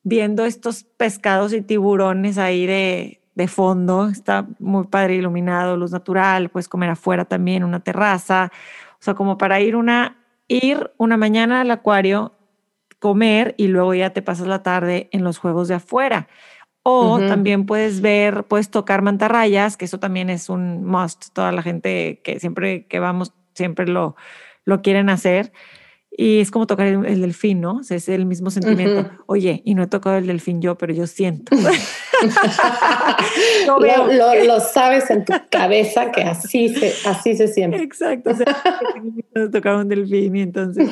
viendo 0.03 0.45
estos 0.45 0.83
pescados 0.83 1.53
y 1.53 1.61
tiburones 1.61 2.37
ahí 2.37 2.65
de, 2.65 3.21
de 3.35 3.47
fondo. 3.47 4.07
Está 4.07 4.47
muy 4.59 4.87
padre 4.87 5.15
iluminado, 5.15 5.77
luz 5.77 5.91
natural, 5.91 6.49
puedes 6.49 6.67
comer 6.67 6.89
afuera 6.89 7.25
también, 7.25 7.63
una 7.63 7.81
terraza. 7.81 8.51
O 8.93 9.01
sea, 9.01 9.13
como 9.13 9.37
para 9.37 9.61
ir 9.61 9.75
una, 9.75 10.17
ir 10.47 10.91
una 10.97 11.17
mañana 11.17 11.61
al 11.61 11.71
acuario, 11.71 12.33
comer 12.99 13.55
y 13.57 13.67
luego 13.67 13.93
ya 13.93 14.11
te 14.11 14.21
pasas 14.21 14.47
la 14.47 14.61
tarde 14.61 15.09
en 15.11 15.23
los 15.23 15.37
juegos 15.37 15.67
de 15.67 15.75
afuera. 15.75 16.27
O 16.83 17.19
también 17.19 17.65
puedes 17.65 18.01
ver, 18.01 18.45
puedes 18.45 18.71
tocar 18.71 19.01
mantarrayas, 19.01 19.77
que 19.77 19.85
eso 19.85 19.99
también 19.99 20.29
es 20.29 20.49
un 20.49 20.85
must. 20.85 21.27
Toda 21.33 21.51
la 21.51 21.61
gente 21.61 22.21
que 22.23 22.39
siempre 22.39 22.87
que 22.87 22.99
vamos, 22.99 23.33
siempre 23.53 23.85
lo, 23.85 24.15
lo 24.69 24.82
quieren 24.82 25.10
hacer. 25.10 25.51
Y 26.12 26.39
es 26.39 26.49
como 26.51 26.67
tocar 26.67 26.88
el, 26.88 27.05
el 27.05 27.21
delfín, 27.21 27.62
¿no? 27.62 27.77
O 27.77 27.84
sea, 27.84 27.95
es 27.95 28.10
el 28.10 28.25
mismo 28.25 28.49
sentimiento. 28.49 29.01
Ujú. 29.01 29.23
Oye, 29.27 29.62
y 29.63 29.75
no 29.75 29.84
he 29.84 29.88
tocado 29.88 30.17
el 30.17 30.27
delfín 30.27 30.60
yo, 30.62 30.75
pero 30.77 30.91
yo 30.93 31.08
siento. 31.08 31.55
Lo, 33.67 33.79
veo- 33.79 34.08
lo- 34.12 34.43
lo 34.45 34.60
sabes 34.60 35.10
en 35.10 35.25
tu 35.25 35.34
cabeza 35.49 36.12
que 36.12 36.21
así 36.23 36.69
se, 36.69 36.93
así 37.08 37.36
se 37.36 37.47
siente. 37.47 37.82
Exacto, 37.82 38.32
o 38.32 38.36
sea, 38.36 38.45
tocaba 39.51 39.82
un 39.82 39.88
delfín 39.88 40.36
y 40.36 40.41
entonces. 40.41 40.89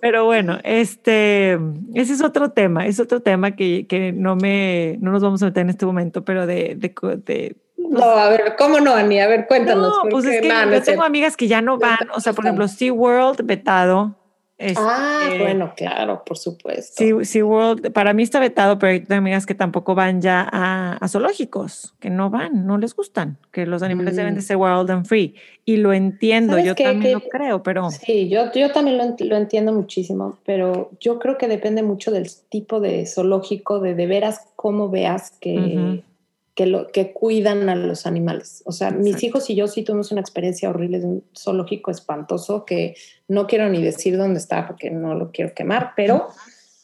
Pero 0.00 0.24
bueno, 0.24 0.58
este, 0.64 1.52
ese 1.94 2.14
es 2.14 2.22
otro 2.22 2.50
tema, 2.50 2.86
es 2.86 2.98
otro 3.00 3.20
tema 3.20 3.52
que, 3.54 3.86
que 3.86 4.12
no 4.12 4.36
me, 4.36 4.96
no 5.00 5.12
nos 5.12 5.22
vamos 5.22 5.42
a 5.42 5.46
meter 5.46 5.62
en 5.62 5.70
este 5.70 5.86
momento, 5.86 6.24
pero 6.24 6.46
de, 6.46 6.74
de, 6.76 6.94
de- 7.24 7.56
No, 7.90 8.02
a 8.04 8.28
ver, 8.28 8.54
¿cómo 8.56 8.80
no, 8.80 8.94
Ani? 8.94 9.20
A 9.20 9.26
ver, 9.26 9.46
cuéntanos. 9.46 9.88
no, 10.04 10.08
pues 10.10 10.24
es 10.24 10.40
que 10.40 10.48
yo 10.48 10.82
tengo 10.82 11.02
amigas 11.02 11.36
que 11.36 11.48
ya 11.48 11.60
no 11.60 11.76
van, 11.78 11.98
o 12.14 12.20
sea, 12.20 12.32
por 12.32 12.44
ejemplo, 12.46 12.68
SeaWorld 12.68 13.44
vetado. 13.44 14.14
Ah, 14.76 15.20
este, 15.24 15.38
bueno, 15.42 15.72
claro, 15.74 16.22
por 16.22 16.36
supuesto. 16.36 17.02
Sea- 17.02 17.24
SeaWorld, 17.24 17.92
para 17.92 18.12
mí 18.12 18.22
está 18.22 18.38
vetado, 18.38 18.78
pero 18.78 18.92
hay 18.92 19.16
amigas 19.16 19.46
que 19.46 19.54
tampoco 19.54 19.94
van 19.94 20.20
ya 20.20 20.46
a, 20.52 20.98
a 21.00 21.08
zoológicos, 21.08 21.94
que 21.98 22.10
no 22.10 22.28
van, 22.28 22.66
no 22.66 22.76
les 22.76 22.94
gustan, 22.94 23.38
que 23.52 23.64
los 23.64 23.82
animales 23.82 24.16
deben 24.16 24.34
de 24.34 24.40
Mm. 24.40 24.44
ser 24.44 24.56
wild 24.58 24.90
and 24.90 25.06
free. 25.06 25.34
Y 25.64 25.78
lo 25.78 25.94
entiendo, 25.94 26.52
¿Sabes 26.52 26.66
yo 26.66 26.74
qué? 26.74 26.84
también 26.84 27.18
Que- 27.18 27.24
lo 27.24 27.30
creo, 27.30 27.62
pero 27.62 27.90
Sí, 27.90 28.28
yo, 28.28 28.52
yo 28.52 28.70
también 28.70 28.98
lo, 28.98 29.04
ent- 29.04 29.24
lo 29.26 29.36
entiendo 29.36 29.72
muchísimo, 29.72 30.38
pero 30.44 30.90
yo 31.00 31.18
creo 31.18 31.38
que 31.38 31.48
depende 31.48 31.82
mucho 31.82 32.10
del 32.10 32.28
tipo 32.50 32.80
de 32.80 33.06
zoológico, 33.06 33.80
de 33.80 33.94
de 33.94 34.06
veras 34.06 34.46
cómo 34.56 34.90
veas 34.90 35.30
que, 35.40 35.56
Ujú. 35.56 36.02
Que, 36.60 36.66
lo, 36.66 36.88
que 36.88 37.14
cuidan 37.14 37.70
a 37.70 37.74
los 37.74 38.04
animales. 38.04 38.62
O 38.66 38.72
sea, 38.72 38.90
mis 38.90 39.22
hijos 39.22 39.48
y 39.48 39.54
yo 39.54 39.66
sí 39.66 39.82
tuvimos 39.82 40.12
una 40.12 40.20
experiencia 40.20 40.68
horrible 40.68 41.00
de 41.00 41.06
un 41.06 41.24
zoológico 41.34 41.90
espantoso 41.90 42.66
que 42.66 42.96
no 43.28 43.46
quiero 43.46 43.70
ni 43.70 43.82
decir 43.82 44.18
dónde 44.18 44.40
está 44.40 44.66
porque 44.66 44.90
no 44.90 45.14
lo 45.14 45.30
quiero 45.32 45.54
quemar, 45.54 45.92
pero 45.96 46.26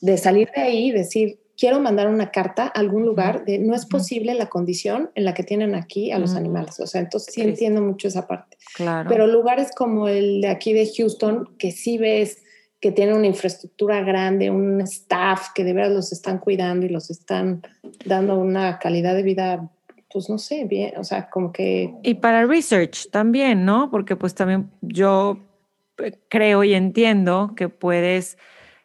de 0.01 0.17
salir 0.17 0.49
de 0.57 0.63
ahí 0.63 0.87
y 0.87 0.93
decir, 0.93 1.41
quiero 1.59 1.79
mandar 1.79 2.09
una 2.09 2.31
carta 2.31 2.63
a 2.65 2.81
algún 2.81 3.05
lugar 3.05 3.45
de 3.45 3.59
no 3.59 3.75
es 3.75 3.85
posible 3.85 4.33
la 4.33 4.47
condición 4.47 5.11
en 5.15 5.27
la 5.27 5.35
que 5.35 5.43
tienen 5.43 5.75
aquí 5.75 6.11
a 6.11 6.19
los 6.19 6.33
Mm. 6.33 6.37
animales. 6.39 6.81
O 6.81 6.87
sea, 6.87 7.03
entonces 7.03 7.35
sí 7.35 7.43
Sí. 7.43 7.47
entiendo 7.49 7.83
mucho 7.83 8.09
esa 8.09 8.27
parte. 8.27 8.57
claro. 8.77 9.11
Pero 9.11 9.27
lugares 9.27 9.73
como 9.77 10.09
el 10.09 10.41
de 10.41 10.49
aquí 10.49 10.73
de 10.73 10.91
Houston, 10.97 11.51
que 11.59 11.71
sí 11.71 11.99
ves 11.99 12.39
que 12.87 12.93
tiene 12.93 13.15
una 13.15 13.27
infraestructura 13.27 14.01
grande, 14.03 14.49
un 14.49 14.81
staff 14.83 15.49
que 15.53 15.65
de 15.65 15.73
verdad 15.73 15.97
los 15.97 16.13
están 16.13 16.39
cuidando 16.39 16.87
y 16.87 16.89
los 16.89 17.11
están 17.11 17.63
dando 18.05 18.39
una 18.39 18.79
calidad 18.79 19.17
de 19.17 19.25
vida 19.25 19.69
pues 20.13 20.31
no 20.31 20.39
sé, 20.39 20.65
bien, 20.67 20.93
o 20.97 21.03
sea, 21.03 21.29
como 21.29 21.53
que... 21.53 21.93
Y 22.05 22.15
para 22.15 22.47
research 22.47 23.11
también, 23.11 23.65
¿no? 23.65 23.91
Porque 23.91 24.15
pues 24.15 24.37
también 24.37 24.71
yo 24.83 25.41
eh, 25.99 26.17
creo 26.29 26.63
y 26.63 26.75
entiendo 26.75 27.55
que 27.57 27.69
puedes 27.69 28.39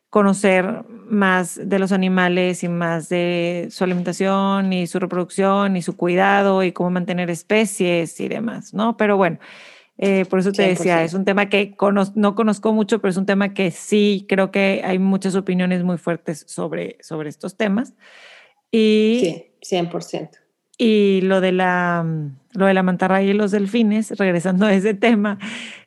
conocer 0.09 0.83
más 0.89 1.59
de 1.63 1.77
los 1.77 1.91
animales 1.91 2.63
y 2.63 2.69
más 2.69 3.07
de 3.07 3.67
su 3.69 3.83
alimentación 3.83 4.73
y 4.73 4.87
su 4.87 4.97
reproducción 4.97 5.77
y 5.77 5.83
su 5.83 5.95
cuidado 5.95 6.63
y 6.63 6.71
cómo 6.71 6.89
mantener 6.89 7.29
especies 7.29 8.19
y 8.19 8.27
demás, 8.27 8.73
¿no? 8.73 8.97
Pero 8.97 9.15
bueno, 9.15 9.37
eh, 10.03 10.25
por 10.25 10.39
eso 10.39 10.51
te 10.51 10.63
decía, 10.63 11.03
es 11.03 11.13
un 11.13 11.25
tema 11.25 11.47
que 11.47 11.75
no 12.15 12.35
conozco 12.35 12.73
mucho, 12.73 12.99
pero 12.99 13.11
es 13.11 13.17
un 13.17 13.27
tema 13.27 13.53
que 13.53 13.69
sí 13.69 14.25
creo 14.27 14.49
que 14.49 14.81
hay 14.83 14.97
muchas 14.97 15.35
opiniones 15.35 15.83
muy 15.83 15.99
fuertes 15.99 16.43
sobre, 16.47 16.97
sobre 17.01 17.29
estos 17.29 17.55
temas. 17.55 17.93
Y, 18.71 19.51
sí, 19.61 19.75
100%. 19.75 20.29
Y 20.79 21.21
lo 21.21 21.39
de 21.39 21.51
la, 21.51 22.03
lo 22.53 22.65
de 22.65 22.73
la 22.73 22.81
mantarraya 22.81 23.29
y 23.29 23.33
los 23.33 23.51
delfines, 23.51 24.17
regresando 24.17 24.65
a 24.65 24.73
ese 24.73 24.95
tema, 24.95 25.37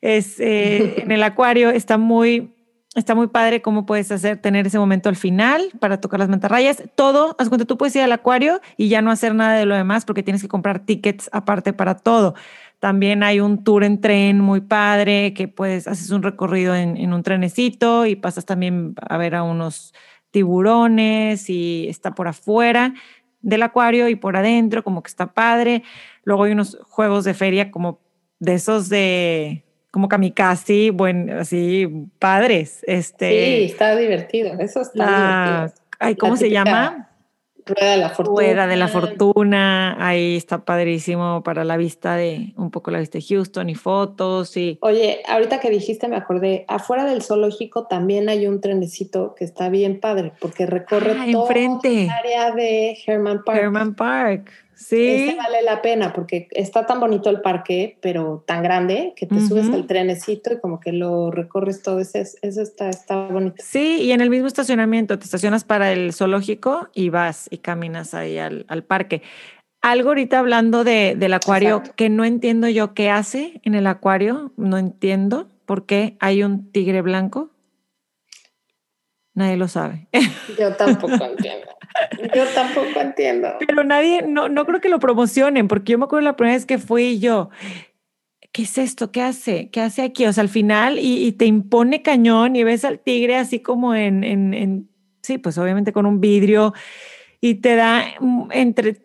es 0.01 0.39
eh, 0.39 1.03
en 1.03 1.11
el 1.11 1.23
acuario 1.25 1.71
está 1.71 1.99
muy 1.99 2.55
Está 2.95 3.17
muy 3.17 3.27
padre 3.27 3.61
cómo 3.61 3.87
puedes 3.87 4.12
hacer, 4.12 4.37
tener 4.37 4.69
ese 4.69 4.79
momento 4.79 5.09
al 5.09 5.17
final 5.17 5.73
para 5.81 6.01
tocar 6.01 6.21
las 6.21 6.29
mantarrayas. 6.29 6.81
Todo, 6.95 7.35
haz 7.41 7.49
cuenta, 7.49 7.65
tú 7.65 7.77
puedes 7.77 7.97
ir 7.97 8.03
al 8.03 8.12
acuario 8.12 8.61
y 8.77 8.89
ya 8.89 9.03
no 9.03 9.11
hacer 9.11 9.35
nada 9.35 9.55
de 9.55 9.67
lo 9.67 9.75
demás 9.75 10.05
porque 10.05 10.23
tienes 10.23 10.43
que 10.43 10.49
comprar 10.49 10.79
tickets 10.79 11.29
aparte 11.33 11.73
para 11.73 11.97
todo. 11.97 12.35
También 12.85 13.22
hay 13.22 13.41
un 13.41 13.64
tour 13.64 13.82
en 13.82 13.99
tren 13.99 14.41
muy 14.41 14.61
padre 14.61 15.32
que 15.32 15.49
puedes, 15.49 15.89
haces 15.89 16.11
un 16.11 16.22
recorrido 16.22 16.76
en, 16.76 16.99
en 16.99 17.14
un 17.14 17.22
trenecito 17.22 18.05
y 18.05 18.14
pasas 18.14 18.45
también 18.45 18.95
a 19.01 19.16
ver 19.16 19.37
a 19.37 19.43
unos 19.43 19.95
tiburones 20.30 21.49
y 21.49 21.87
está 21.89 22.14
por 22.14 22.28
afuera 22.28 22.93
del 23.41 23.62
acuario 23.62 24.11
y 24.11 24.16
por 24.16 24.37
adentro, 24.37 24.85
como 24.85 25.03
que 25.03 25.09
está 25.09 25.32
padre. 25.32 25.82
Luego 26.24 26.45
hay 26.45 26.53
unos 26.53 26.78
juegos 26.82 27.24
de 27.24 27.32
feria 27.32 27.70
como 27.70 28.01
de 28.39 28.53
esos 28.53 28.91
de 28.91 29.64
como 29.91 30.07
kamikaze, 30.07 30.91
buen, 30.91 31.30
así, 31.30 31.89
padres. 32.18 32.85
Este, 32.87 33.30
sí, 33.30 33.64
está 33.64 33.97
divertido, 33.97 34.59
eso 34.59 34.82
está 34.82 35.72
divertido. 36.01 36.18
¿Cómo 36.18 36.37
se 36.37 36.51
llama? 36.51 37.14
Rueda 37.67 37.93
de 37.93 37.97
la 37.97 38.09
Fortuna. 38.11 38.41
Rueda 38.41 38.67
de 38.67 38.77
la 38.77 38.89
Fortuna, 38.89 40.07
ahí 40.07 40.37
está 40.37 40.65
padrísimo 40.65 41.43
para 41.43 41.65
la 41.65 41.77
vista 41.77 42.17
de, 42.17 42.53
un 42.57 42.71
poco 42.71 42.91
la 42.91 42.99
vista 42.99 43.19
de 43.19 43.25
Houston 43.25 43.71
y 43.71 43.75
fotos 43.75 44.57
y... 44.57 44.79
Oye, 44.83 45.23
ahorita 45.29 45.61
que 45.61 45.71
dijiste 45.71 46.09
me 46.09 46.17
acordé, 46.17 46.65
afuera 46.69 47.05
del 47.05 47.23
zoológico 47.23 47.87
también 47.87 48.29
hay 48.29 48.47
un 48.47 48.61
trenecito 48.61 49.35
que 49.35 49.45
está 49.45 49.69
bien 49.69 50.01
padre 50.01 50.33
porque 50.41 50.67
recorre 50.67 51.17
ah, 51.19 51.27
toda 51.33 51.55
el 51.55 52.11
área 52.11 52.51
de 52.53 52.97
Herman 53.07 53.43
Park. 53.45 53.59
Herman 53.59 53.95
Park. 53.95 54.51
Sí. 54.77 55.07
Este 55.07 55.37
vale 55.37 55.62
la 55.62 55.83
pena 55.83 56.12
porque 56.12 56.49
está 56.51 56.87
tan 56.87 57.01
bonito 57.01 57.31
el 57.31 57.41
parque, 57.41 57.99
pero 58.01 58.45
tan 58.47 58.62
grande 58.62 59.12
que 59.16 59.27
te 59.27 59.41
subes 59.41 59.68
al 59.70 59.87
trenecito 59.87 60.53
y 60.53 60.61
como 60.61 60.81
que 60.81 60.93
lo 60.93 61.31
recorres 61.31 61.83
todo. 61.83 62.01
Ese, 62.01 62.20
eso 62.20 62.62
está, 62.62 62.89
está 62.89 63.29
bonito. 63.29 63.57
Sí, 63.59 64.03
y 64.03 64.12
en 64.12 64.20
el 64.20 64.31
mismo 64.31 64.47
estacionamiento 64.47 65.18
te 65.18 65.25
estacionas 65.25 65.64
para 65.64 65.93
el 65.93 66.12
zoológico 66.12 66.89
y 66.95 67.11
vas 67.11 67.47
y 67.51 67.59
caminas 67.59 68.14
ahí 68.14 68.39
al, 68.39 68.85
parque. 68.87 69.22
Algo 69.81 70.11
ahorita 70.11 70.39
hablando 70.39 70.85
de, 70.85 71.14
del 71.16 71.35
acuario 71.35 71.83
que 71.97 72.09
no 72.09 72.25
entiendo 72.25 72.68
yo 72.68 72.95
qué 72.95 73.11
hace 73.11 73.61
en 73.64 73.75
el 73.75 73.87
acuario, 73.87 74.53
no 74.57 74.79
entiendo 74.79 75.49
por 75.66 75.87
qué 75.87 76.16
hay 76.20 76.43
un 76.43 76.70
tigre 76.70 77.03
blanco. 77.03 77.51
Nadie 79.35 79.57
lo 79.57 79.68
sabe. 79.68 80.07
Yo 80.59 80.74
tampoco 80.76 81.24
entiendo. 81.24 81.66
Yo 82.35 82.45
tampoco 82.55 83.01
entiendo. 83.01 83.49
Pero 83.66 83.85
nadie, 83.85 84.22
no, 84.22 84.49
no 84.49 84.64
creo 84.64 84.80
que 84.80 84.89
lo 84.89 85.01
promocionen, 85.01 85.68
porque 85.68 85.93
yo 85.93 85.99
me 85.99 86.05
acuerdo 86.05 86.24
la 86.24 86.37
primera 86.37 86.57
vez 86.57 86.66
que 86.66 86.78
fui 86.78 87.18
yo, 87.18 87.51
¿qué 88.53 88.62
es 88.62 88.78
esto? 88.78 89.11
¿Qué 89.11 89.22
hace? 89.22 89.70
¿Qué 89.70 89.80
hace 89.80 90.03
aquí? 90.03 90.26
O 90.26 90.32
sea, 90.32 90.43
al 90.43 90.49
final, 90.49 90.99
y, 91.01 91.32
te 91.32 91.47
impone 91.47 92.03
cañón 92.03 92.55
y 92.55 92.62
ves 92.62 92.85
al 92.85 93.01
tigre 93.01 93.37
así 93.37 93.61
como 93.61 93.95
en, 93.95 94.22
en, 94.22 94.89
sí, 95.22 95.39
pues 95.39 95.59
obviamente 95.59 95.93
con 95.93 96.07
un 96.07 96.20
vidrio 96.20 96.72
y 97.41 97.57
te 97.57 97.74
da 97.74 98.05
mm, 98.20 98.51
entre 98.53 98.97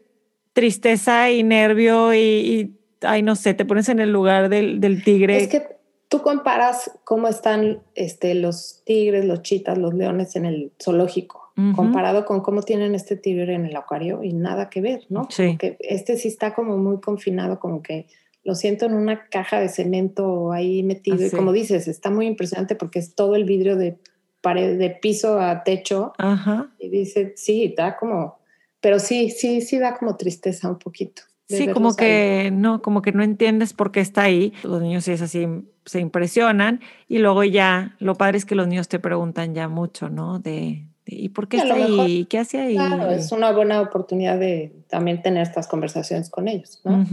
tristeza 0.53 1.31
y 1.31 1.43
nervio 1.43 2.13
y, 2.13 2.19
y 2.19 2.79
ay, 3.01 3.23
no 3.23 3.35
sé, 3.35 3.55
te 3.55 3.65
pones 3.65 3.89
en 3.89 3.99
el 3.99 4.11
lugar 4.11 4.49
del, 4.49 4.79
del 4.79 5.03
tigre. 5.03 5.37
Es 5.37 5.47
que 5.47 5.78
tú 6.09 6.21
comparas 6.21 6.91
cómo 7.05 7.27
están 7.27 7.81
este, 7.95 8.35
los 8.35 8.81
tigres, 8.85 9.25
los 9.25 9.41
chitas, 9.41 9.77
los 9.77 9.93
leones 9.93 10.35
en 10.35 10.45
el 10.45 10.73
zoológico 10.81 11.49
comparado 11.75 12.25
con 12.25 12.39
cómo 12.41 12.61
tienen 12.61 12.95
este 12.95 13.17
tigre 13.17 13.53
en 13.53 13.65
el 13.65 13.75
acuario 13.75 14.23
y 14.23 14.33
nada 14.33 14.69
que 14.69 14.79
ver, 14.79 15.05
¿no? 15.09 15.27
Sí. 15.29 15.49
Porque 15.49 15.77
este 15.81 16.15
sí 16.15 16.29
está 16.29 16.53
como 16.53 16.77
muy 16.77 17.01
confinado, 17.01 17.59
como 17.59 17.81
que 17.81 18.07
lo 18.43 18.55
siento 18.55 18.85
en 18.85 18.93
una 18.93 19.25
caja 19.27 19.59
de 19.59 19.67
cemento 19.67 20.53
ahí 20.53 20.83
metido 20.83 21.25
y 21.25 21.29
como 21.29 21.51
dices, 21.51 21.87
está 21.87 22.09
muy 22.09 22.27
impresionante 22.27 22.75
porque 22.75 22.99
es 22.99 23.13
todo 23.13 23.35
el 23.35 23.43
vidrio 23.43 23.75
de 23.75 23.97
pared, 24.41 24.77
de 24.77 24.89
piso 24.89 25.39
a 25.39 25.63
techo. 25.63 26.13
Ajá. 26.17 26.71
Y 26.79 26.89
dice, 26.89 27.33
sí, 27.35 27.73
da 27.75 27.97
como, 27.97 28.39
pero 28.79 28.99
sí, 28.99 29.29
sí, 29.29 29.61
sí 29.61 29.79
da 29.79 29.97
como 29.97 30.15
tristeza 30.15 30.69
un 30.69 30.79
poquito. 30.79 31.23
Sí, 31.49 31.67
como 31.67 31.95
que 31.95 32.51
no, 32.53 32.81
como 32.81 33.01
que 33.01 33.11
no 33.11 33.23
entiendes 33.23 33.73
por 33.73 33.91
qué 33.91 34.01
está 34.01 34.21
ahí. 34.21 34.53
Los 34.63 34.81
niños 34.81 35.03
sí 35.03 35.11
es 35.11 35.21
así, 35.21 35.47
se 35.85 35.99
impresionan 35.99 36.79
y 37.07 37.17
luego 37.17 37.43
ya, 37.43 37.95
lo 37.99 38.15
padre 38.15 38.37
es 38.37 38.45
que 38.45 38.53
los 38.53 38.67
niños 38.67 38.87
te 38.87 38.99
preguntan 38.99 39.55
ya 39.55 39.67
mucho, 39.67 40.09
¿no? 40.09 40.37
De, 40.37 40.85
¿Y 41.05 41.29
por 41.29 41.47
qué 41.47 41.57
está 41.57 41.73
ahí? 41.73 42.25
¿Qué 42.25 42.37
hace 42.37 42.59
ahí? 42.59 42.75
Claro, 42.75 43.09
es 43.09 43.31
una 43.31 43.51
buena 43.51 43.81
oportunidad 43.81 44.37
de 44.37 44.71
también 44.89 45.23
tener 45.23 45.41
estas 45.41 45.67
conversaciones 45.67 46.29
con 46.29 46.47
ellos, 46.47 46.81
¿no? 46.83 47.03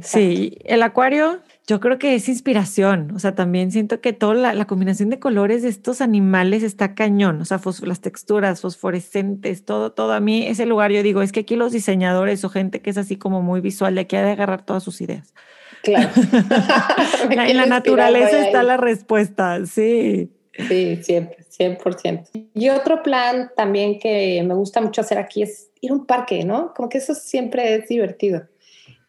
Sí, 0.00 0.56
el 0.64 0.82
acuario 0.82 1.40
yo 1.66 1.78
creo 1.78 1.98
que 1.98 2.14
es 2.14 2.28
inspiración, 2.28 3.12
o 3.14 3.18
sea, 3.20 3.34
también 3.34 3.70
siento 3.70 4.00
que 4.00 4.12
toda 4.12 4.54
la, 4.54 4.64
combinación 4.64 5.10
de 5.10 5.20
colores 5.20 5.62
de 5.62 5.68
estos 5.68 6.00
animales 6.00 6.64
está 6.64 6.94
cañón, 6.94 7.40
o 7.40 7.44
sea, 7.44 7.60
las 7.82 8.00
texturas 8.00 8.60
fosforescentes, 8.60 9.64
todo, 9.64 9.92
todo. 9.92 10.12
A 10.12 10.20
mí 10.20 10.46
ese 10.46 10.66
lugar 10.66 10.90
yo 10.90 11.02
digo, 11.02 11.22
es 11.22 11.30
que 11.30 11.40
aquí 11.40 11.54
los 11.54 11.72
diseñadores 11.72 12.44
o 12.44 12.48
gente 12.48 12.80
que 12.80 12.90
es 12.90 12.98
así 12.98 13.16
como 13.16 13.42
muy 13.42 13.60
visual, 13.60 13.94
de 13.94 14.02
aquí 14.02 14.16
ha 14.16 14.24
de 14.24 14.32
agarrar 14.32 14.64
todas 14.64 14.82
sus 14.82 15.00
ideas. 15.00 15.34
Claro. 15.82 16.10
en 17.30 17.56
la 17.56 17.66
naturaleza 17.66 18.44
está 18.44 18.62
la 18.64 18.76
respuesta, 18.76 19.64
sí. 19.64 20.30
Sí, 20.68 20.98
siempre, 21.02 21.38
100%. 21.58 22.28
Y 22.54 22.68
otro 22.70 23.02
plan 23.02 23.50
también 23.56 23.98
que 23.98 24.42
me 24.44 24.54
gusta 24.54 24.80
mucho 24.80 25.00
hacer 25.00 25.18
aquí 25.18 25.42
es 25.42 25.70
ir 25.80 25.92
a 25.92 25.94
un 25.94 26.06
parque, 26.06 26.44
¿no? 26.44 26.74
Como 26.74 26.88
que 26.88 26.98
eso 26.98 27.14
siempre 27.14 27.76
es 27.76 27.88
divertido. 27.88 28.42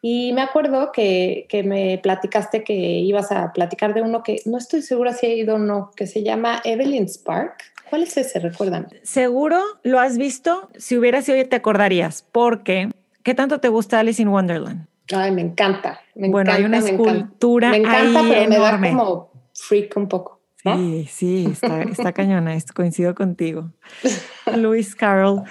Y 0.05 0.33
me 0.33 0.41
acuerdo 0.41 0.91
que, 0.91 1.45
que, 1.47 1.63
me 1.63 1.97
platicaste 1.97 2.65
que 2.65 2.73
ibas 2.73 3.31
a 3.31 3.53
platicar 3.53 3.93
de 3.93 4.01
uno 4.01 4.21
que 4.21 4.41
no 4.43 4.57
estoy 4.57 4.81
segura 4.81 5.13
si 5.13 5.27
he 5.27 5.37
ido 5.37 5.55
o 5.55 5.59
no, 5.59 5.91
que 5.95 6.07
se 6.07 6.23
llama 6.23 6.59
Evelyn's 6.65 7.17
Park. 7.17 7.63
¿Cuál 7.89 8.03
es 8.03 8.17
ese? 8.17 8.39
Recuérdame. 8.39 8.87
Seguro 9.03 9.61
lo 9.83 10.01
has 10.01 10.17
visto. 10.17 10.69
Si 10.75 10.97
hubieras 10.97 11.29
ido, 11.29 11.47
te 11.47 11.55
acordarías. 11.55 12.25
Porque, 12.33 12.89
¿qué 13.23 13.33
tanto 13.33 13.61
te 13.61 13.69
gusta 13.69 14.01
Alice 14.01 14.21
in 14.21 14.27
Wonderland? 14.27 14.87
Ay, 15.15 15.31
me 15.31 15.41
encanta. 15.41 16.01
Me 16.15 16.27
bueno, 16.27 16.51
hay 16.51 16.65
una 16.65 16.79
escultura 16.79 17.69
me 17.69 17.77
encanta, 17.77 18.19
ahí 18.19 18.27
pero 18.29 18.41
enorme. 18.41 18.77
me 18.79 18.87
da 18.87 18.97
como 18.97 19.31
freak 19.53 19.95
un 19.95 20.09
poco. 20.09 20.41
Sí, 20.63 21.07
sí, 21.09 21.47
está, 21.49 21.81
está 21.83 22.11
cañona, 22.11 22.57
coincido 22.75 23.15
contigo. 23.15 23.71
Luis 24.57 24.95
Carroll. 24.95 25.43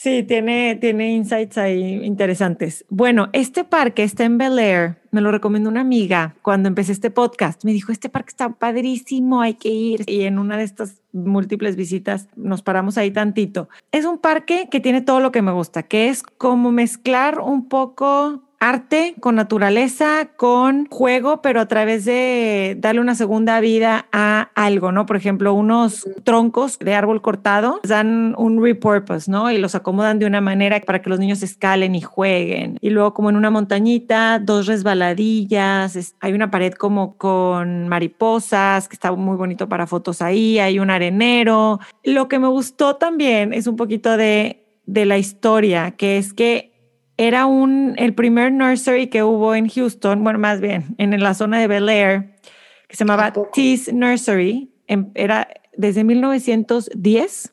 Sí, 0.00 0.22
tiene, 0.22 0.76
tiene 0.76 1.10
insights 1.10 1.58
ahí 1.58 2.04
interesantes. 2.04 2.84
Bueno, 2.88 3.30
este 3.32 3.64
parque 3.64 4.04
está 4.04 4.24
en 4.24 4.38
Bel 4.38 4.60
Air. 4.60 4.96
Me 5.10 5.20
lo 5.20 5.32
recomendó 5.32 5.68
una 5.68 5.80
amiga 5.80 6.36
cuando 6.42 6.68
empecé 6.68 6.92
este 6.92 7.10
podcast. 7.10 7.64
Me 7.64 7.72
dijo, 7.72 7.90
este 7.90 8.08
parque 8.08 8.28
está 8.28 8.48
padrísimo, 8.50 9.40
hay 9.40 9.54
que 9.54 9.70
ir. 9.70 10.04
Y 10.06 10.22
en 10.22 10.38
una 10.38 10.56
de 10.56 10.62
estas 10.62 11.02
múltiples 11.12 11.74
visitas 11.74 12.28
nos 12.36 12.62
paramos 12.62 12.96
ahí 12.96 13.10
tantito. 13.10 13.68
Es 13.90 14.04
un 14.04 14.18
parque 14.18 14.68
que 14.70 14.78
tiene 14.78 15.00
todo 15.00 15.18
lo 15.18 15.32
que 15.32 15.42
me 15.42 15.50
gusta, 15.50 15.82
que 15.82 16.10
es 16.10 16.22
como 16.22 16.70
mezclar 16.70 17.40
un 17.40 17.68
poco 17.68 18.44
arte 18.60 19.14
con 19.20 19.36
naturaleza, 19.36 20.28
con 20.36 20.86
juego, 20.86 21.42
pero 21.42 21.60
a 21.60 21.68
través 21.68 22.04
de 22.04 22.76
darle 22.78 23.00
una 23.00 23.14
segunda 23.14 23.60
vida 23.60 24.06
a 24.12 24.50
algo, 24.54 24.92
¿no? 24.92 25.06
Por 25.06 25.16
ejemplo, 25.16 25.54
unos 25.54 26.08
troncos 26.24 26.78
de 26.78 26.94
árbol 26.94 27.22
cortado 27.22 27.80
dan 27.84 28.34
un 28.36 28.62
repurpose, 28.62 29.30
¿no? 29.30 29.50
Y 29.50 29.58
los 29.58 29.74
acomodan 29.74 30.18
de 30.18 30.26
una 30.26 30.40
manera 30.40 30.80
para 30.80 31.02
que 31.02 31.10
los 31.10 31.18
niños 31.18 31.42
escalen 31.42 31.94
y 31.94 32.00
jueguen. 32.00 32.78
Y 32.80 32.90
luego 32.90 33.14
como 33.14 33.30
en 33.30 33.36
una 33.36 33.50
montañita, 33.50 34.38
dos 34.38 34.66
resbaladillas, 34.66 36.14
hay 36.20 36.32
una 36.32 36.50
pared 36.50 36.72
como 36.72 37.16
con 37.16 37.88
mariposas, 37.88 38.88
que 38.88 38.94
está 38.94 39.12
muy 39.12 39.36
bonito 39.36 39.68
para 39.68 39.86
fotos 39.86 40.22
ahí, 40.22 40.58
hay 40.58 40.78
un 40.78 40.90
arenero. 40.90 41.80
Lo 42.02 42.28
que 42.28 42.38
me 42.38 42.48
gustó 42.48 42.96
también 42.96 43.52
es 43.52 43.66
un 43.66 43.76
poquito 43.76 44.16
de 44.16 44.64
de 44.88 45.04
la 45.04 45.18
historia, 45.18 45.90
que 45.92 46.16
es 46.16 46.32
que 46.32 46.72
era 47.18 47.46
un, 47.46 47.94
el 47.98 48.14
primer 48.14 48.52
nursery 48.52 49.08
que 49.08 49.22
hubo 49.22 49.54
en 49.54 49.68
Houston, 49.68 50.22
bueno, 50.24 50.38
más 50.38 50.60
bien 50.60 50.94
en 50.98 51.18
la 51.20 51.34
zona 51.34 51.58
de 51.58 51.66
Bel 51.66 51.88
Air, 51.88 52.36
que 52.88 52.96
se 52.96 53.04
llamaba 53.04 53.32
Tees 53.52 53.92
Nursery. 53.92 54.72
Em, 54.86 55.10
era 55.14 55.48
desde 55.76 56.04
1910 56.04 57.52